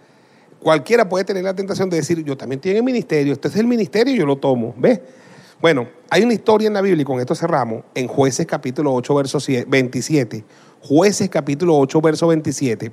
Cualquiera 0.61 1.09
puede 1.09 1.24
tener 1.24 1.45
la 1.45 1.55
tentación 1.55 1.88
de 1.88 1.97
decir, 1.97 2.22
yo 2.24 2.36
también 2.36 2.61
en 2.64 2.76
el 2.76 2.82
ministerio, 2.82 3.32
este 3.32 3.49
es 3.49 3.57
el 3.57 3.66
ministerio 3.66 4.14
y 4.14 4.18
yo 4.18 4.26
lo 4.26 4.36
tomo, 4.36 4.74
¿ves? 4.76 5.01
Bueno, 5.61 5.88
hay 6.11 6.22
una 6.22 6.34
historia 6.34 6.68
en 6.68 6.74
la 6.74 6.82
Biblia, 6.82 7.03
y 7.03 7.05
con 7.05 7.20
esto 7.20 7.34
cerramos, 7.34 7.84
en 7.95 8.07
Jueces 8.07 8.47
capítulo 8.47 8.92
8, 8.92 9.14
verso 9.14 9.38
27. 9.66 10.45
Jueces 10.80 11.30
capítulo 11.30 11.78
8, 11.78 12.01
verso 12.03 12.26
27. 12.26 12.92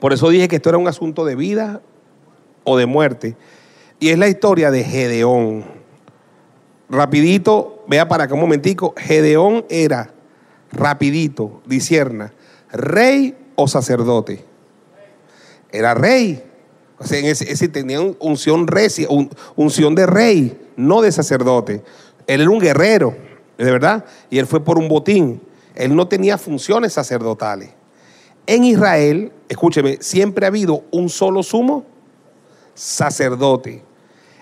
Por 0.00 0.12
eso 0.12 0.28
dije 0.30 0.48
que 0.48 0.56
esto 0.56 0.68
era 0.68 0.78
un 0.78 0.88
asunto 0.88 1.24
de 1.24 1.36
vida 1.36 1.80
o 2.64 2.76
de 2.76 2.86
muerte. 2.86 3.36
Y 4.00 4.10
es 4.10 4.18
la 4.18 4.28
historia 4.28 4.70
de 4.70 4.84
Gedeón. 4.84 5.64
Rapidito, 6.88 7.84
vea 7.88 8.08
para 8.08 8.24
acá 8.24 8.34
un 8.34 8.40
momentico. 8.40 8.94
Gedeón 8.96 9.64
era, 9.68 10.12
rapidito, 10.72 11.60
disierna, 11.66 12.32
rey 12.70 13.36
o 13.56 13.66
sacerdote. 13.66 14.44
Era 15.70 15.94
rey. 15.94 16.42
O 16.98 17.04
sea, 17.04 17.18
ese, 17.18 17.50
ese 17.50 17.68
tenía 17.68 18.00
unción, 18.00 18.66
unción 19.56 19.94
de 19.94 20.06
rey, 20.06 20.58
no 20.76 21.00
de 21.00 21.12
sacerdote. 21.12 21.82
Él 22.26 22.40
era 22.40 22.50
un 22.50 22.58
guerrero, 22.58 23.16
de 23.56 23.70
verdad, 23.70 24.04
y 24.30 24.38
él 24.38 24.46
fue 24.46 24.64
por 24.64 24.78
un 24.78 24.88
botín. 24.88 25.40
Él 25.74 25.94
no 25.94 26.08
tenía 26.08 26.38
funciones 26.38 26.94
sacerdotales. 26.94 27.70
En 28.46 28.64
Israel, 28.64 29.32
escúcheme, 29.48 29.98
siempre 30.00 30.46
ha 30.46 30.48
habido 30.48 30.84
un 30.90 31.08
solo 31.08 31.42
sumo 31.42 31.84
sacerdote. 32.74 33.87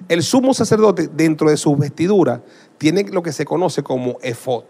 El 0.09 0.23
sumo 0.23 0.55
sacerdote, 0.55 1.09
dentro 1.09 1.51
de 1.51 1.57
sus 1.57 1.79
vestiduras, 1.79 2.41
tiene 2.79 3.05
lo 3.05 3.23
que 3.23 3.33
se 3.33 3.45
conoce 3.45 3.83
como 3.83 4.19
efod. 4.23 4.65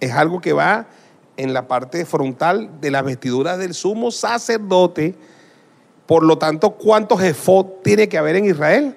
Es 0.00 0.12
algo 0.12 0.40
que 0.40 0.52
va 0.52 0.86
en 1.36 1.52
la 1.52 1.66
parte 1.66 2.04
frontal 2.04 2.80
de 2.80 2.90
las 2.90 3.04
vestiduras 3.04 3.58
del 3.58 3.74
sumo 3.74 4.10
sacerdote. 4.10 5.14
Por 6.06 6.22
lo 6.24 6.38
tanto, 6.38 6.72
¿cuántos 6.72 7.22
efod 7.22 7.66
tiene 7.82 8.08
que 8.08 8.18
haber 8.18 8.36
en 8.36 8.46
Israel? 8.46 8.96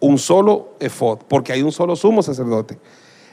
Un 0.00 0.18
solo 0.18 0.74
efod, 0.80 1.20
porque 1.28 1.52
hay 1.52 1.62
un 1.62 1.72
solo 1.72 1.96
sumo 1.96 2.22
sacerdote. 2.22 2.78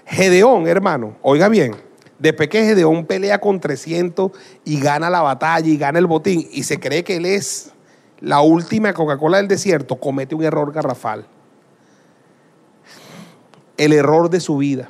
Gedeón, 0.06 0.68
hermano, 0.68 1.16
oiga 1.22 1.48
bien, 1.48 1.76
después 2.20 2.50
que 2.50 2.64
Gedeón 2.64 3.06
pelea 3.06 3.40
con 3.40 3.60
300 3.60 4.32
y 4.66 4.80
gana 4.80 5.10
la 5.10 5.22
batalla 5.22 5.68
y 5.68 5.78
gana 5.78 6.00
el 6.00 6.08
botín 6.08 6.48
y 6.52 6.64
se 6.64 6.80
cree 6.80 7.04
que 7.04 7.18
él 7.18 7.26
es 7.26 7.72
la 8.24 8.39
última 8.39 8.93
Coca-Cola 8.93 9.36
del 9.36 9.49
desierto, 9.49 9.97
comete 9.97 10.34
un 10.34 10.45
error 10.45 10.71
garrafal. 10.71 11.26
El 13.76 13.91
error 13.91 14.30
de 14.30 14.39
su 14.39 14.55
vida. 14.55 14.89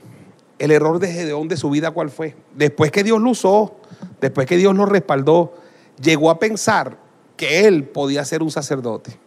El 0.60 0.70
error 0.70 1.00
de 1.00 1.12
Gedeón 1.12 1.48
de 1.48 1.58
su 1.58 1.72
vida, 1.72 1.90
¿cuál 1.90 2.12
fue? 2.12 2.36
Después 2.56 2.92
que 2.92 3.04
Dios 3.04 3.20
lo 3.20 3.32
usó, 3.32 3.76
después 4.22 4.46
que 4.46 4.56
Dios 4.56 4.76
lo 4.76 4.86
respaldó, 4.86 5.56
llegó 6.00 6.30
a 6.30 6.38
pensar 6.38 7.00
que 7.36 7.66
él 7.66 7.86
podía 7.86 8.24
ser 8.24 8.44
un 8.44 8.52
sacerdote. 8.52 9.18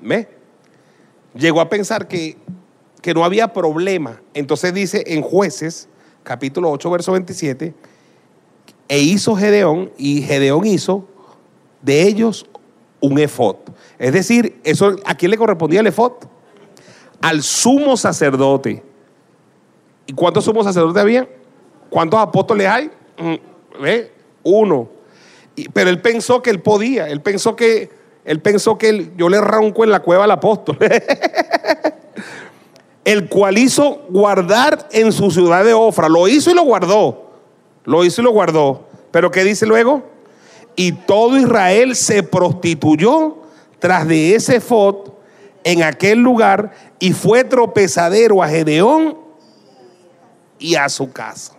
¿Ve? 0.00 0.28
Llegó 1.34 1.60
a 1.60 1.68
pensar 1.68 2.06
que, 2.06 2.36
que 3.02 3.12
no 3.12 3.24
había 3.24 3.52
problema. 3.52 4.22
Entonces 4.34 4.72
dice 4.72 5.02
en 5.08 5.22
jueces, 5.22 5.88
capítulo 6.22 6.70
8, 6.70 6.90
verso 6.90 7.10
27, 7.10 7.74
e 8.86 8.98
hizo 9.00 9.34
Gedeón, 9.34 9.90
y 9.98 10.22
Gedeón 10.22 10.64
hizo 10.64 11.08
de 11.82 12.02
ellos 12.06 12.46
un 13.04 13.18
efod. 13.18 13.56
Es 13.98 14.12
decir, 14.12 14.60
eso, 14.64 14.96
¿a 15.04 15.14
quién 15.14 15.30
le 15.30 15.36
correspondía 15.36 15.80
el 15.80 15.86
efod? 15.86 16.12
Al 17.20 17.42
sumo 17.42 17.96
sacerdote. 17.96 18.82
¿Y 20.06 20.12
cuántos 20.12 20.44
sumos 20.44 20.64
sacerdotes 20.64 21.00
había? 21.00 21.28
¿Cuántos 21.90 22.20
apóstoles 22.20 22.66
hay? 22.66 22.90
¿Ve? 23.80 24.12
Uno. 24.42 24.88
pero 25.72 25.88
él 25.88 26.00
pensó 26.00 26.42
que 26.42 26.50
él 26.50 26.60
podía, 26.60 27.08
él 27.08 27.22
pensó 27.22 27.56
que, 27.56 27.90
él 28.24 28.40
pensó 28.40 28.76
que 28.76 28.88
él, 28.88 29.12
yo 29.16 29.28
le 29.28 29.40
ronco 29.40 29.84
en 29.84 29.90
la 29.90 30.00
cueva 30.00 30.24
al 30.24 30.30
apóstol. 30.30 30.78
el 33.04 33.28
cual 33.28 33.58
hizo 33.58 34.02
guardar 34.08 34.88
en 34.92 35.12
su 35.12 35.30
ciudad 35.30 35.64
de 35.64 35.74
Ofra. 35.74 36.08
Lo 36.08 36.26
hizo 36.26 36.50
y 36.50 36.54
lo 36.54 36.62
guardó. 36.62 37.30
Lo 37.84 38.04
hizo 38.04 38.22
y 38.22 38.24
lo 38.24 38.32
guardó. 38.32 38.86
Pero 39.10 39.30
¿qué 39.30 39.44
dice 39.44 39.66
luego? 39.66 40.13
Y 40.76 40.92
todo 40.92 41.38
Israel 41.38 41.94
se 41.94 42.22
prostituyó 42.22 43.38
tras 43.78 44.06
de 44.08 44.34
ese 44.34 44.60
fot 44.60 45.20
en 45.62 45.82
aquel 45.82 46.20
lugar 46.20 46.72
y 46.98 47.12
fue 47.12 47.44
tropezadero 47.44 48.42
a 48.42 48.48
Gedeón 48.48 49.18
y 50.58 50.74
a 50.74 50.88
su 50.88 51.12
casa. 51.12 51.54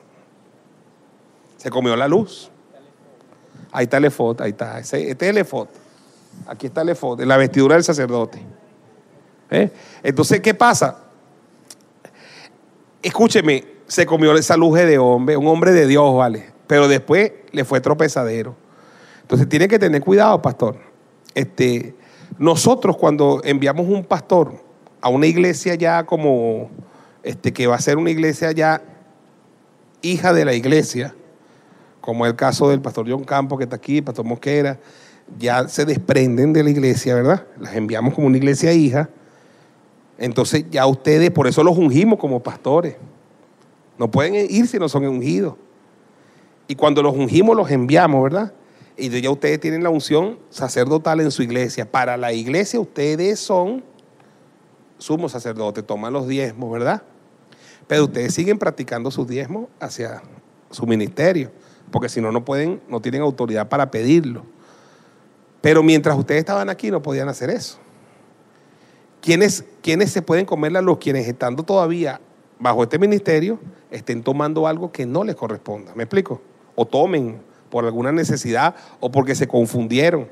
Se 1.58 1.70
comió 1.70 1.96
la 1.96 2.08
luz. 2.08 2.50
Ahí 3.72 3.84
está 3.84 3.98
el 3.98 4.06
efod, 4.06 4.42
ahí 4.42 4.52
está. 4.52 4.80
Este 4.80 5.12
es 5.12 5.22
el 5.22 5.38
efod. 5.38 5.68
Aquí 6.48 6.68
está 6.68 6.82
el 6.82 6.90
efod, 6.90 7.20
en 7.22 7.28
la 7.28 7.38
vestidura 7.38 7.76
del 7.76 7.84
sacerdote. 7.84 8.42
¿Eh? 9.50 9.72
Entonces, 10.04 10.40
¿qué 10.42 10.54
pasa? 10.54 10.98
Escúcheme, 13.02 13.64
se 13.88 14.06
comió 14.06 14.36
esa 14.36 14.58
luz 14.58 14.78
de 14.78 14.98
hombre, 14.98 15.38
un 15.38 15.48
hombre 15.48 15.72
de 15.72 15.88
Dios, 15.88 16.16
¿vale? 16.16 16.52
Pero 16.68 16.88
después 16.88 17.32
le 17.52 17.64
fue 17.64 17.80
tropezadero. 17.82 18.56
Entonces 19.26 19.50
tiene 19.50 19.68
que 19.68 19.80
tener 19.80 20.04
cuidado, 20.04 20.40
pastor. 20.40 20.78
Este, 21.34 21.96
nosotros 22.38 22.96
cuando 22.96 23.42
enviamos 23.44 23.88
un 23.88 24.04
pastor 24.04 24.54
a 25.02 25.10
una 25.10 25.26
iglesia 25.26 25.74
ya 25.74 26.04
como, 26.04 26.70
este, 27.24 27.52
que 27.52 27.66
va 27.66 27.74
a 27.74 27.82
ser 27.82 27.98
una 27.98 28.12
iglesia 28.12 28.52
ya 28.52 28.84
hija 30.04 30.32
de 30.32 30.46
la 30.46 30.54
iglesia, 30.54 31.16
como 32.02 32.28
el 32.28 32.36
caso 32.36 32.70
del 32.70 32.82
pastor 32.82 33.10
John 33.10 33.24
Campos 33.24 33.58
que 33.58 33.64
está 33.64 33.78
aquí, 33.78 34.00
pastor 34.00 34.26
Mosquera, 34.26 34.78
ya 35.40 35.68
se 35.68 35.86
desprenden 35.86 36.54
de 36.54 36.64
la 36.64 36.70
iglesia, 36.70 37.16
¿verdad? 37.16 37.48
Las 37.60 37.76
enviamos 37.76 38.14
como 38.14 38.28
una 38.28 38.38
iglesia 38.38 38.74
hija. 38.74 39.10
Entonces 40.20 40.66
ya 40.70 40.86
ustedes, 40.86 41.32
por 41.32 41.48
eso 41.48 41.64
los 41.64 41.76
ungimos 41.80 42.20
como 42.20 42.44
pastores. 42.44 42.96
No 43.98 44.12
pueden 44.12 44.36
ir 44.36 44.68
si 44.68 44.78
no 44.78 44.88
son 44.88 45.08
ungidos. 45.08 45.56
Y 46.68 46.76
cuando 46.76 47.02
los 47.02 47.16
ungimos, 47.16 47.58
los 47.58 47.72
enviamos, 47.72 48.22
¿verdad? 48.22 48.54
Y 48.98 49.10
ya 49.22 49.30
ustedes 49.30 49.60
tienen 49.60 49.84
la 49.84 49.90
unción 49.90 50.40
sacerdotal 50.50 51.20
en 51.20 51.32
su 51.32 51.44
iglesia. 51.44 51.90
Para 51.90 52.16
la 52.16 52.32
iglesia 52.32 52.80
ustedes 52.80 53.40
son 53.40 53.84
sumos 54.98 55.34
sacerdotes, 55.34 55.86
toman 55.86 56.14
los 56.14 56.28
diezmos, 56.28 56.72
¿verdad? 56.72 57.04
Pero 57.88 58.06
ustedes 58.06 58.34
siguen 58.34 58.58
practicando 58.58 59.12
sus 59.12 59.28
diezmos 59.28 59.68
hacia 59.80 60.24
su 60.72 60.88
ministerio, 60.88 61.52
porque 61.92 62.10
si 62.10 62.22
no, 62.22 62.32
no 62.32 62.44
pueden, 62.46 62.82
no 62.88 63.02
tienen 63.02 63.22
autoridad 63.22 63.68
para 63.68 63.92
pedirlo. 63.92 64.44
Pero 65.62 65.84
mientras 65.84 66.18
ustedes 66.18 66.40
estaban 66.40 66.70
aquí 66.70 66.90
no 66.90 67.02
podían 67.02 67.28
hacer 67.28 67.50
eso. 67.50 67.78
¿Quiénes, 69.22 69.66
quiénes 69.82 70.12
se 70.12 70.22
pueden 70.22 70.46
comer 70.46 70.72
la 70.72 70.82
luz? 70.82 71.00
Quienes 71.00 71.28
estando 71.28 71.64
todavía 71.64 72.22
bajo 72.60 72.84
este 72.84 73.00
ministerio 73.00 73.60
estén 73.92 74.24
tomando 74.24 74.68
algo 74.68 74.92
que 74.92 75.06
no 75.06 75.24
les 75.24 75.36
corresponda. 75.36 75.94
¿Me 75.96 76.04
explico? 76.04 76.42
O 76.76 76.86
tomen 76.86 77.42
por 77.76 77.84
alguna 77.84 78.14
necesidad 78.14 78.74
o 79.02 79.12
porque 79.12 79.36
se 79.36 79.50
confundieron. 79.50 80.30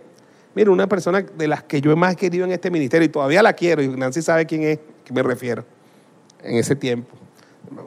Mira, 0.56 0.72
una 0.72 0.88
persona 0.88 1.24
de 1.24 1.46
las 1.50 1.62
que 1.62 1.82
yo 1.82 1.92
he 1.92 1.96
más 1.98 2.16
querido 2.16 2.46
en 2.46 2.54
este 2.54 2.72
ministerio 2.72 3.06
y 3.06 3.10
todavía 3.10 3.44
la 3.44 3.52
quiero, 3.52 3.82
y 3.82 3.90
Nancy 3.90 4.22
sabe 4.22 4.46
quién 4.46 4.64
es, 4.64 4.80
que 5.04 5.14
me 5.14 5.22
refiero, 5.22 5.66
en 6.42 6.56
ese 6.56 6.74
tiempo. 6.74 7.14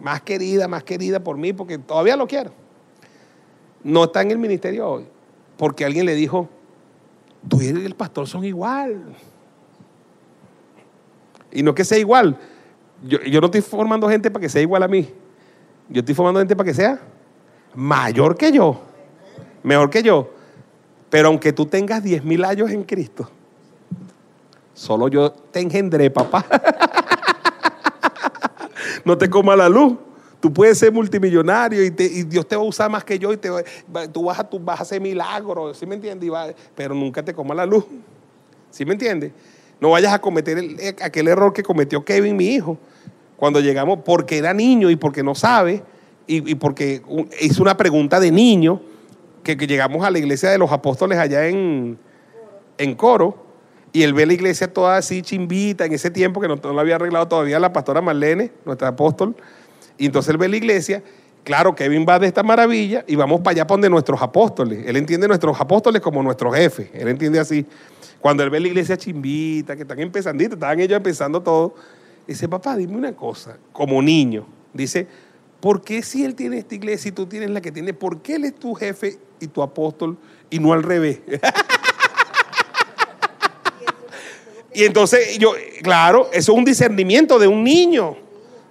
Más 0.03 0.21
querida, 0.21 0.69
más 0.69 0.85
querida 0.85 1.21
por 1.21 1.39
mí, 1.39 1.55
porque 1.55 1.79
todavía 1.79 2.19
lo 2.19 2.27
quiero. 2.27 2.53
No 3.83 4.05
está 4.05 4.21
en 4.21 4.31
el 4.31 4.37
ministerio 4.37 4.87
hoy, 4.87 5.07
porque 5.57 5.87
alguien 5.87 6.05
le 6.05 6.15
dijo, 6.15 6.51
tú 7.49 7.63
y 7.63 7.69
el 7.69 7.95
pastor 7.95 8.27
son 8.27 8.45
igual. 8.45 9.05
Y 11.51 11.63
no 11.63 11.75
que 11.75 11.87
sea 11.87 11.97
igual. 11.97 12.37
Yo, 13.03 13.23
yo 13.23 13.41
no 13.41 13.47
estoy 13.47 13.63
formando 13.63 14.07
gente 14.07 14.31
para 14.31 14.43
que 14.43 14.51
sea 14.51 14.61
igual 14.61 14.83
a 14.83 14.89
mí. 14.89 15.09
Yo 15.89 16.01
estoy 16.01 16.15
formando 16.15 16.41
gente 16.41 16.55
para 16.55 16.67
que 16.67 16.75
sea 16.75 17.01
mayor 17.75 18.37
que 18.37 18.53
yo 18.53 18.86
mejor 19.67 19.91
que 19.91 20.03
yo. 20.03 20.31
Pero 21.11 21.29
aunque 21.29 21.53
tú 21.53 21.67
tengas 21.67 22.03
10 22.03 22.25
mil 22.25 22.45
años 22.45 22.71
en 22.71 22.85
Cristo, 22.85 23.29
Solo 24.77 25.09
yo 25.09 25.33
te 25.33 25.61
engendré, 25.61 26.11
papá. 26.11 26.45
no 29.07 29.17
te 29.17 29.31
coma 29.31 29.57
la 29.57 29.71
luz. 29.71 29.95
Tú 30.39 30.53
puedes 30.53 30.79
ser 30.79 30.93
multimillonario 30.93 31.83
y, 31.83 31.89
Dios 31.89 32.47
te 32.47 32.57
va 32.57 32.63
a 32.63 32.67
usar 32.67 32.91
más 32.91 33.03
que 33.03 33.19
yo 33.19 33.33
y 33.33 33.39
te, 33.39 33.49
tú, 34.13 34.25
vas 34.25 34.39
a, 34.39 34.45
tú 34.45 34.61
vas 34.61 34.79
a 34.79 34.83
hacer 34.83 35.01
milagros, 35.01 35.79
¿sí 35.79 35.87
me 35.87 35.95
entiendes? 35.95 36.31
pero 36.75 36.95
nunca 36.95 37.23
te 37.23 37.33
coma 37.33 37.55
la 37.55 37.65
luz. 37.65 37.87
¿Sí 38.71 38.85
me 38.85 38.93
entiendes? 38.93 39.33
No 39.81 39.91
vayas 39.91 40.13
a 40.13 40.21
cometer 40.21 40.63
aquel 41.03 41.29
error 41.29 41.55
que 41.55 41.63
cometió 41.63 42.05
Kevin, 42.05 42.37
mi 42.37 42.49
hijo, 42.49 42.77
cuando 43.39 43.61
llegamos, 43.61 44.01
porque 44.05 44.37
era 44.37 44.53
niño 44.53 44.91
y 44.91 44.97
porque 44.97 45.23
no 45.23 45.35
sabe, 45.35 45.83
y, 46.27 46.55
porque 46.57 47.01
hizo 47.41 47.63
una 47.63 47.79
pregunta 47.79 48.21
de 48.21 48.31
niño, 48.31 48.83
que, 49.55 49.67
llegamos 49.67 50.05
a 50.05 50.11
la 50.11 50.19
iglesia 50.19 50.51
de 50.51 50.59
los 50.59 50.73
apóstoles 50.73 51.19
allá 51.19 51.47
en, 51.47 51.97
en 52.79 52.95
Coro, 52.95 53.47
y 53.93 54.03
él 54.03 54.13
ve 54.13 54.27
la 54.27 54.33
iglesia 54.33 54.73
toda 54.73 54.97
así 54.97 55.23
chimbita, 55.23 55.85
en 55.85 55.93
ese 55.93 56.11
tiempo 56.11 56.41
que 56.41 56.49
no, 56.49 56.57
no 56.57 56.73
lo 56.73 56.81
había 56.81 56.97
arreglado 56.97 57.29
todavía 57.29 57.61
la 57.61 57.73
pastora 57.73 58.01
Marlene, 58.01 58.51
nuestra 58.65 58.89
apóstol, 58.89 59.37
y 59.97 60.07
entonces 60.07 60.31
él 60.31 60.39
ve 60.39 60.49
la 60.49 60.57
iglesia, 60.57 61.03
claro, 61.45 61.75
Kevin 61.75 62.05
va 62.07 62.19
de 62.19 62.27
esta 62.27 62.43
maravilla 62.43 63.05
y 63.07 63.15
vamos 63.15 63.41
para 63.41 63.53
allá 63.53 63.67
para 63.67 63.77
donde 63.77 63.89
nuestros 63.89 64.21
apóstoles. 64.21 64.85
Él 64.87 64.97
entiende 64.97 65.29
nuestros 65.29 65.59
apóstoles 65.61 66.03
como 66.03 66.23
nuestros 66.23 66.55
jefes, 66.55 66.91
él 66.93 67.09
entiende 67.09 67.39
así. 67.39 67.65
Cuando 68.21 68.43
él 68.43 68.51
ve 68.51 68.59
la 68.59 68.67
iglesia 68.67 68.97
chimbita, 68.97 69.77
que 69.77 69.83
están 69.83 70.01
empezando, 70.01 70.43
estaban 70.43 70.81
ellos 70.81 70.97
empezando 70.97 71.41
todo, 71.41 71.75
dice, 72.27 72.49
papá, 72.49 72.77
dime 72.77 72.97
una 72.97 73.13
cosa, 73.13 73.57
como 73.73 74.03
niño, 74.03 74.45
dice, 74.73 75.07
¿por 75.61 75.83
qué 75.83 76.03
si 76.03 76.25
él 76.25 76.35
tiene 76.35 76.59
esta 76.59 76.75
iglesia 76.75 77.09
y 77.09 77.13
tú 77.13 77.27
tienes 77.27 77.51
la 77.51 77.61
que 77.61 77.73
tiene, 77.73 77.95
por 77.95 78.23
qué 78.23 78.37
él 78.37 78.45
es 78.45 78.55
tu 78.55 78.75
jefe 78.75 79.19
y 79.41 79.49
tu 79.49 79.63
apóstol 79.63 80.17
y 80.51 80.59
no 80.59 80.73
al 80.73 80.83
revés? 80.83 81.21
y 84.75 84.85
entonces 84.85 85.39
yo, 85.39 85.55
claro, 85.83 86.29
eso 86.33 86.53
es 86.53 86.59
un 86.59 86.65
discernimiento 86.65 87.39
de 87.39 87.49
un 87.49 87.65
niño 87.65 88.17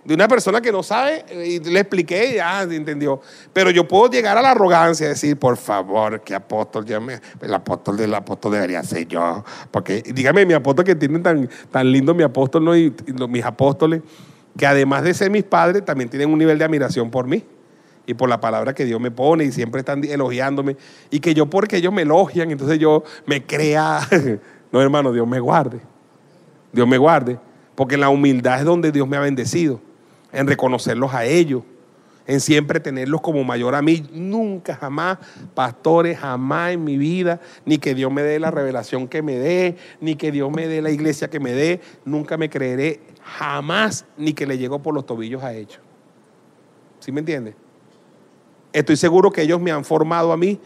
de 0.06 0.14
una 0.14 0.28
persona 0.28 0.62
que 0.62 0.72
no 0.72 0.84
sabe 0.84 1.26
y 1.45 1.60
le 1.60 1.80
expliqué 1.80 2.36
ya 2.36 2.62
entendió. 2.62 3.20
Pero 3.52 3.72
yo 3.72 3.88
puedo 3.88 4.10
llegar 4.10 4.38
a 4.38 4.41
la 4.41 4.52
arrogancia 4.52 5.07
y 5.07 5.10
decir, 5.10 5.38
por 5.38 5.57
favor, 5.57 6.22
que 6.22 6.36
apóstol, 6.36 6.86
ya 6.86 7.02
el 7.41 7.53
apóstol 7.53 7.98
del 7.98 8.14
apóstol 8.14 8.53
debería 8.53 8.84
ser 8.84 9.07
yo. 9.07 9.44
Porque 9.72 10.03
dígame, 10.03 10.45
mi 10.45 10.53
apóstol 10.53 10.86
que 10.86 10.95
tiene 10.95 11.20
tan, 11.20 11.49
tan 11.72 11.91
lindo 11.91 12.14
mi 12.14 12.24
apóstol 12.24 12.64
¿no? 12.64 12.78
y, 12.78 12.94
mis 13.28 13.44
apóstoles, 13.44 14.02
que 14.57 14.65
además 14.65 15.03
de 15.03 15.14
ser 15.14 15.32
mis 15.32 15.44
padres, 15.44 15.84
también 15.84 16.10
tienen 16.10 16.32
un 16.32 16.40
nivel 16.40 16.57
de 16.57 16.65
admiración 16.65 17.11
por 17.11 17.27
mí 17.27 17.44
y 18.06 18.14
por 18.14 18.30
la 18.30 18.40
palabra 18.40 18.73
que 18.73 18.86
Dios 18.86 19.02
me 19.02 19.11
pone 19.11 19.45
y 19.45 19.52
siempre 19.52 19.80
están 19.80 20.03
elogiándome. 20.03 20.77
Y 21.10 21.19
que 21.19 21.34
yo, 21.34 21.48
porque 21.48 21.77
ellos 21.77 21.91
me 21.91 22.03
elogian, 22.03 22.52
entonces 22.52 22.80
yo 22.80 23.03
me 23.26 23.45
crea. 23.45 23.99
no, 24.72 24.82
hermano, 24.82 25.11
Dios 25.11 25.27
me 25.27 25.40
guarde. 25.40 25.80
Dios 26.72 26.88
me 26.88 26.98
guarde. 26.98 27.40
Porque 27.76 27.98
la 27.98 28.10
humildad 28.10 28.60
es 28.60 28.65
donde 28.65 28.91
Dios 28.91 29.07
me 29.07 29.18
ha 29.18 29.22
bendecido 29.22 29.82
en 30.32 30.48
reconocerlos 30.48 31.14
a 31.14 31.26
ellos, 31.26 31.64
en 32.27 32.39
siempre 32.39 32.80
tenerlos 32.80 33.22
como 33.22 33.43
mayor 33.43 33.76
a 33.76 33.81
mí. 33.81 34.06
Nunca, 34.11 34.76
jamás, 34.76 35.18
pastores, 35.53 36.18
jamás 36.18 36.73
en 36.73 36.84
mi 36.84 36.97
vida, 36.97 37.39
ni 37.65 37.77
que 37.77 37.93
Dios 37.93 38.11
me 38.11 38.23
dé 38.23 38.39
la 38.39 38.52
revelación 38.52 39.07
que 39.07 39.22
me 39.22 39.38
dé, 39.38 39.77
ni 40.02 40.15
que 40.15 40.31
Dios 40.31 40.52
me 40.52 40.68
dé 40.68 40.81
la 40.81 40.91
iglesia 40.91 41.30
que 41.30 41.39
me 41.39 41.53
dé, 41.53 41.81
nunca 42.03 42.38
me 42.38 42.49
creeré 42.49 43.02
jamás, 43.23 44.06
ni 44.18 44.34
que 44.34 44.45
le 44.45 44.57
llego 44.57 44.81
por 44.81 44.93
los 44.93 45.06
tobillos 45.06 45.43
a 45.43 45.53
ellos. 45.53 45.80
¿Sí 46.99 47.11
me 47.11 47.19
entiende? 47.19 47.56
Estoy 48.73 48.97
seguro 48.97 49.31
que 49.31 49.41
ellos 49.41 49.61
me 49.61 49.72
han 49.72 49.85
formado 49.85 50.31
a 50.31 50.38
mí 50.38 50.60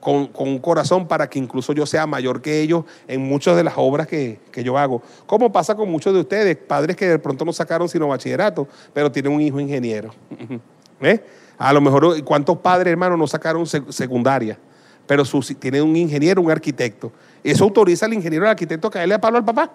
con, 0.00 0.30
un 0.34 0.58
corazón 0.58 1.08
para 1.08 1.28
que 1.28 1.38
incluso 1.38 1.72
yo 1.72 1.86
sea 1.86 2.06
mayor 2.06 2.40
que 2.40 2.60
ellos 2.60 2.84
en 3.06 3.22
muchas 3.22 3.56
de 3.56 3.64
las 3.64 3.74
obras 3.76 4.06
que, 4.06 4.38
yo 4.62 4.78
hago. 4.78 5.02
Como 5.26 5.50
pasa 5.50 5.74
con 5.74 5.90
muchos 5.90 6.14
de 6.14 6.20
ustedes, 6.20 6.56
padres 6.56 6.96
que 6.96 7.06
de 7.06 7.18
pronto 7.18 7.44
no 7.44 7.52
sacaron 7.52 7.88
sino 7.88 8.08
bachillerato, 8.08 8.68
pero 8.92 9.10
tienen 9.10 9.32
un 9.32 9.40
hijo 9.40 9.60
ingeniero. 9.60 10.10
¿Eh? 11.00 11.22
A 11.58 11.72
lo 11.72 11.80
mejor, 11.80 12.22
¿cuántos 12.24 12.58
padres, 12.58 12.92
hermanos, 12.92 13.18
no 13.18 13.26
sacaron 13.26 13.66
secundaria? 13.66 14.58
Pero 15.06 15.24
tienen 15.58 15.82
un 15.82 15.96
ingeniero, 15.96 16.40
un 16.42 16.50
arquitecto. 16.50 17.10
¿Eso 17.42 17.64
autoriza 17.64 18.06
al 18.06 18.14
ingeniero, 18.14 18.44
al 18.44 18.50
arquitecto, 18.50 18.88
a 18.88 18.90
caerle 18.90 19.14
a 19.14 19.20
palo 19.20 19.38
al 19.38 19.44
papá? 19.44 19.70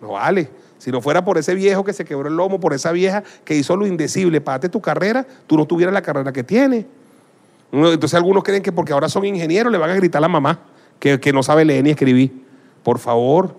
No 0.00 0.12
vale. 0.12 0.48
Si 0.78 0.90
no 0.90 1.00
fuera 1.00 1.24
por 1.24 1.38
ese 1.38 1.54
viejo 1.54 1.84
que 1.84 1.92
se 1.92 2.04
quebró 2.04 2.28
el 2.28 2.36
lomo, 2.36 2.60
por 2.60 2.74
esa 2.74 2.92
vieja 2.92 3.22
que 3.44 3.56
hizo 3.56 3.76
lo 3.76 3.86
indecible, 3.86 4.40
pagate 4.40 4.68
tu 4.68 4.80
carrera, 4.80 5.26
tú 5.46 5.56
no 5.56 5.66
tuvieras 5.66 5.94
la 5.94 6.02
carrera 6.02 6.32
que 6.32 6.42
tienes. 6.42 6.84
Entonces 7.72 8.14
algunos 8.14 8.44
creen 8.44 8.62
que 8.62 8.72
porque 8.72 8.92
ahora 8.92 9.08
son 9.08 9.24
ingenieros 9.24 9.72
le 9.72 9.78
van 9.78 9.90
a 9.90 9.94
gritar 9.94 10.20
a 10.20 10.22
la 10.22 10.28
mamá 10.28 10.60
que, 10.98 11.32
no 11.32 11.42
sabe 11.42 11.64
leer 11.64 11.84
ni 11.84 11.90
escribir. 11.90 12.32
Por 12.82 12.98
favor, 12.98 13.56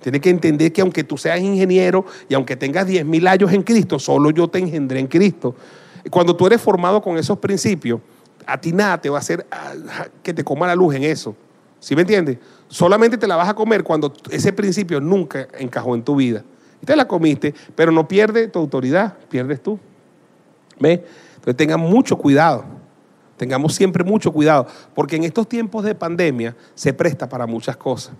tiene 0.00 0.20
que 0.20 0.30
entender 0.30 0.72
que 0.72 0.80
aunque 0.80 1.04
tú 1.04 1.16
seas 1.16 1.40
ingeniero 1.40 2.04
y 2.28 2.34
aunque 2.34 2.56
tengas 2.56 2.86
10 2.86 3.04
mil 3.04 3.26
años 3.26 3.52
en 3.52 3.62
Cristo, 3.62 3.98
solo 3.98 4.30
yo 4.30 4.48
te 4.48 4.58
engendré 4.58 5.00
en 5.00 5.06
Cristo. 5.06 5.54
Cuando 6.10 6.36
tú 6.36 6.46
eres 6.46 6.60
formado 6.60 7.00
con 7.00 7.16
esos 7.16 7.38
principios, 7.38 8.00
a 8.46 8.60
ti 8.60 8.72
nada 8.72 9.00
te 9.00 9.08
va 9.08 9.18
a 9.18 9.20
hacer 9.20 9.46
ah, 9.50 9.72
que 10.22 10.34
te 10.34 10.44
coma 10.44 10.66
la 10.66 10.74
luz 10.74 10.94
en 10.94 11.04
eso. 11.04 11.34
¿Sí 11.80 11.94
me 11.94 12.02
entiendes? 12.02 12.38
Solamente 12.68 13.18
te 13.18 13.26
la 13.26 13.36
vas 13.36 13.48
a 13.48 13.54
comer 13.54 13.84
cuando 13.84 14.12
ese 14.30 14.52
principio 14.52 15.00
nunca 15.00 15.48
encajó 15.58 15.94
en 15.94 16.02
tu 16.02 16.16
vida. 16.16 16.42
Y 16.80 16.86
te 16.86 16.96
la 16.96 17.06
comiste, 17.06 17.54
pero 17.74 17.92
no 17.92 18.08
pierde 18.08 18.48
tu 18.48 18.58
autoridad, 18.58 19.16
pierdes 19.28 19.62
tú. 19.62 19.78
¿Ves? 20.78 21.00
Entonces 21.34 21.56
tengan 21.56 21.80
mucho 21.80 22.16
cuidado. 22.16 22.64
Tengamos 23.36 23.74
siempre 23.74 24.04
mucho 24.04 24.32
cuidado, 24.32 24.66
porque 24.94 25.16
en 25.16 25.24
estos 25.24 25.48
tiempos 25.48 25.84
de 25.84 25.94
pandemia 25.94 26.56
se 26.74 26.92
presta 26.92 27.28
para 27.28 27.46
muchas 27.46 27.76
cosas. 27.76 28.14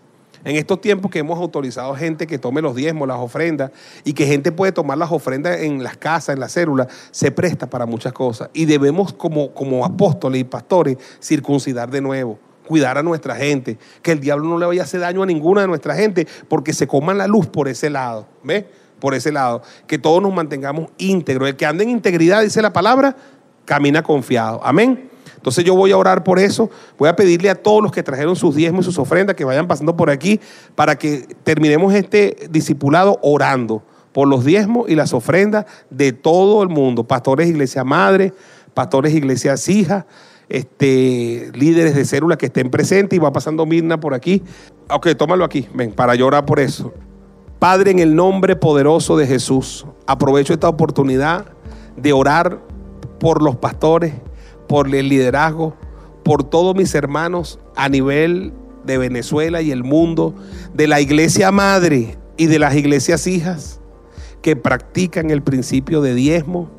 En 0.44 0.56
estos 0.56 0.80
tiempos 0.80 1.10
que 1.10 1.20
hemos 1.20 1.38
autorizado 1.38 1.94
gente 1.94 2.26
que 2.26 2.38
tome 2.38 2.60
los 2.60 2.74
diezmos, 2.74 3.08
las 3.08 3.18
ofrendas, 3.18 3.70
y 4.04 4.12
que 4.12 4.26
gente 4.26 4.52
puede 4.52 4.72
tomar 4.72 4.98
las 4.98 5.10
ofrendas 5.10 5.60
en 5.60 5.82
las 5.82 5.96
casas, 5.96 6.34
en 6.34 6.40
las 6.40 6.52
células, 6.52 6.88
se 7.10 7.30
presta 7.30 7.68
para 7.68 7.86
muchas 7.86 8.12
cosas. 8.12 8.50
Y 8.52 8.66
debemos 8.66 9.14
como, 9.14 9.54
como 9.54 9.84
apóstoles 9.84 10.40
y 10.40 10.44
pastores 10.44 10.98
circuncidar 11.22 11.90
de 11.90 12.02
nuevo, 12.02 12.38
cuidar 12.66 12.98
a 12.98 13.02
nuestra 13.02 13.34
gente, 13.36 13.78
que 14.02 14.12
el 14.12 14.20
diablo 14.20 14.46
no 14.46 14.58
le 14.58 14.66
vaya 14.66 14.82
a 14.82 14.84
hacer 14.84 15.00
daño 15.00 15.22
a 15.22 15.26
ninguna 15.26 15.62
de 15.62 15.66
nuestra 15.66 15.94
gente, 15.94 16.26
porque 16.48 16.74
se 16.74 16.86
coman 16.86 17.16
la 17.16 17.26
luz 17.26 17.46
por 17.46 17.68
ese 17.68 17.88
lado. 17.88 18.26
¿Ves? 18.42 18.66
Por 19.00 19.14
ese 19.14 19.32
lado. 19.32 19.62
Que 19.86 19.98
todos 19.98 20.22
nos 20.22 20.34
mantengamos 20.34 20.90
íntegros. 20.98 21.48
El 21.48 21.56
que 21.56 21.64
ande 21.64 21.84
en 21.84 21.90
integridad, 21.90 22.42
dice 22.42 22.60
la 22.60 22.72
palabra, 22.72 23.16
camina 23.64 24.02
confiado. 24.02 24.60
Amén. 24.62 25.13
Entonces 25.44 25.62
yo 25.62 25.74
voy 25.74 25.92
a 25.92 25.98
orar 25.98 26.24
por 26.24 26.38
eso. 26.38 26.70
Voy 26.96 27.06
a 27.06 27.16
pedirle 27.16 27.50
a 27.50 27.54
todos 27.54 27.82
los 27.82 27.92
que 27.92 28.02
trajeron 28.02 28.34
sus 28.34 28.56
diezmos 28.56 28.86
y 28.86 28.88
sus 28.88 28.98
ofrendas 28.98 29.36
que 29.36 29.44
vayan 29.44 29.68
pasando 29.68 29.94
por 29.94 30.08
aquí 30.08 30.40
para 30.74 30.96
que 30.96 31.28
terminemos 31.42 31.92
este 31.92 32.48
discipulado 32.48 33.18
orando 33.20 33.82
por 34.12 34.26
los 34.26 34.46
diezmos 34.46 34.88
y 34.88 34.94
las 34.94 35.12
ofrendas 35.12 35.66
de 35.90 36.14
todo 36.14 36.62
el 36.62 36.70
mundo. 36.70 37.04
Pastores, 37.04 37.46
iglesia 37.46 37.84
madre, 37.84 38.32
pastores, 38.72 39.12
iglesias 39.12 39.68
hijas, 39.68 40.06
este, 40.48 41.50
líderes 41.52 41.94
de 41.94 42.06
células 42.06 42.38
que 42.38 42.46
estén 42.46 42.70
presentes 42.70 43.14
y 43.14 43.20
va 43.20 43.30
pasando 43.30 43.66
Mirna 43.66 44.00
por 44.00 44.14
aquí. 44.14 44.42
Ok, 44.88 45.08
tómalo 45.14 45.44
aquí, 45.44 45.68
ven, 45.74 45.92
para 45.92 46.14
llorar 46.14 46.46
por 46.46 46.58
eso. 46.58 46.94
Padre, 47.58 47.90
en 47.90 47.98
el 47.98 48.16
nombre 48.16 48.56
poderoso 48.56 49.18
de 49.18 49.26
Jesús, 49.26 49.84
aprovecho 50.06 50.54
esta 50.54 50.70
oportunidad 50.70 51.44
de 51.98 52.14
orar 52.14 52.60
por 53.20 53.42
los 53.42 53.56
pastores, 53.56 54.14
por 54.74 54.92
el 54.92 55.08
liderazgo, 55.08 55.76
por 56.24 56.42
todos 56.42 56.74
mis 56.74 56.96
hermanos 56.96 57.60
a 57.76 57.88
nivel 57.88 58.52
de 58.84 58.98
Venezuela 58.98 59.62
y 59.62 59.70
el 59.70 59.84
mundo, 59.84 60.34
de 60.74 60.88
la 60.88 61.00
iglesia 61.00 61.52
madre 61.52 62.18
y 62.36 62.46
de 62.46 62.58
las 62.58 62.74
iglesias 62.74 63.28
hijas 63.28 63.78
que 64.42 64.56
practican 64.56 65.30
el 65.30 65.44
principio 65.44 66.02
de 66.02 66.16
diezmo, 66.16 66.70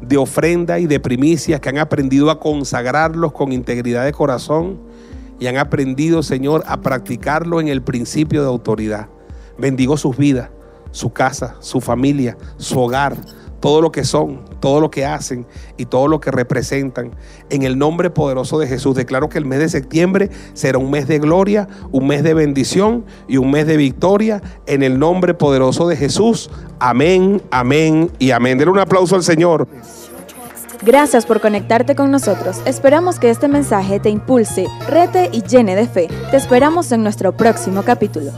de 0.00 0.16
ofrenda 0.16 0.80
y 0.80 0.88
de 0.88 0.98
primicias, 0.98 1.60
que 1.60 1.68
han 1.68 1.78
aprendido 1.78 2.32
a 2.32 2.40
consagrarlos 2.40 3.30
con 3.30 3.52
integridad 3.52 4.04
de 4.04 4.10
corazón 4.10 4.80
y 5.38 5.46
han 5.46 5.58
aprendido, 5.58 6.24
Señor, 6.24 6.64
a 6.66 6.80
practicarlo 6.80 7.60
en 7.60 7.68
el 7.68 7.82
principio 7.82 8.42
de 8.42 8.48
autoridad. 8.48 9.08
Bendigo 9.56 9.96
sus 9.96 10.16
vidas, 10.16 10.50
su 10.90 11.12
casa, 11.12 11.54
su 11.60 11.80
familia, 11.80 12.36
su 12.56 12.80
hogar, 12.80 13.16
todo 13.62 13.80
lo 13.80 13.92
que 13.92 14.04
son, 14.04 14.40
todo 14.58 14.80
lo 14.80 14.90
que 14.90 15.06
hacen 15.06 15.46
y 15.76 15.86
todo 15.86 16.08
lo 16.08 16.20
que 16.20 16.32
representan. 16.32 17.12
En 17.48 17.62
el 17.62 17.78
nombre 17.78 18.10
poderoso 18.10 18.58
de 18.58 18.66
Jesús, 18.66 18.96
declaro 18.96 19.28
que 19.28 19.38
el 19.38 19.46
mes 19.46 19.60
de 19.60 19.68
septiembre 19.68 20.30
será 20.52 20.78
un 20.78 20.90
mes 20.90 21.06
de 21.06 21.20
gloria, 21.20 21.68
un 21.92 22.08
mes 22.08 22.24
de 22.24 22.34
bendición 22.34 23.04
y 23.28 23.36
un 23.36 23.52
mes 23.52 23.68
de 23.68 23.76
victoria. 23.76 24.42
En 24.66 24.82
el 24.82 24.98
nombre 24.98 25.32
poderoso 25.32 25.86
de 25.86 25.96
Jesús. 25.96 26.50
Amén, 26.80 27.40
amén 27.52 28.10
y 28.18 28.32
amén. 28.32 28.58
Denle 28.58 28.72
un 28.72 28.80
aplauso 28.80 29.14
al 29.14 29.22
Señor. 29.22 29.68
Gracias 30.84 31.24
por 31.24 31.40
conectarte 31.40 31.94
con 31.94 32.10
nosotros. 32.10 32.60
Esperamos 32.66 33.20
que 33.20 33.30
este 33.30 33.46
mensaje 33.46 34.00
te 34.00 34.10
impulse, 34.10 34.66
rete 34.88 35.30
y 35.32 35.42
llene 35.42 35.76
de 35.76 35.86
fe. 35.86 36.08
Te 36.32 36.36
esperamos 36.36 36.90
en 36.90 37.04
nuestro 37.04 37.36
próximo 37.36 37.84
capítulo. 37.84 38.32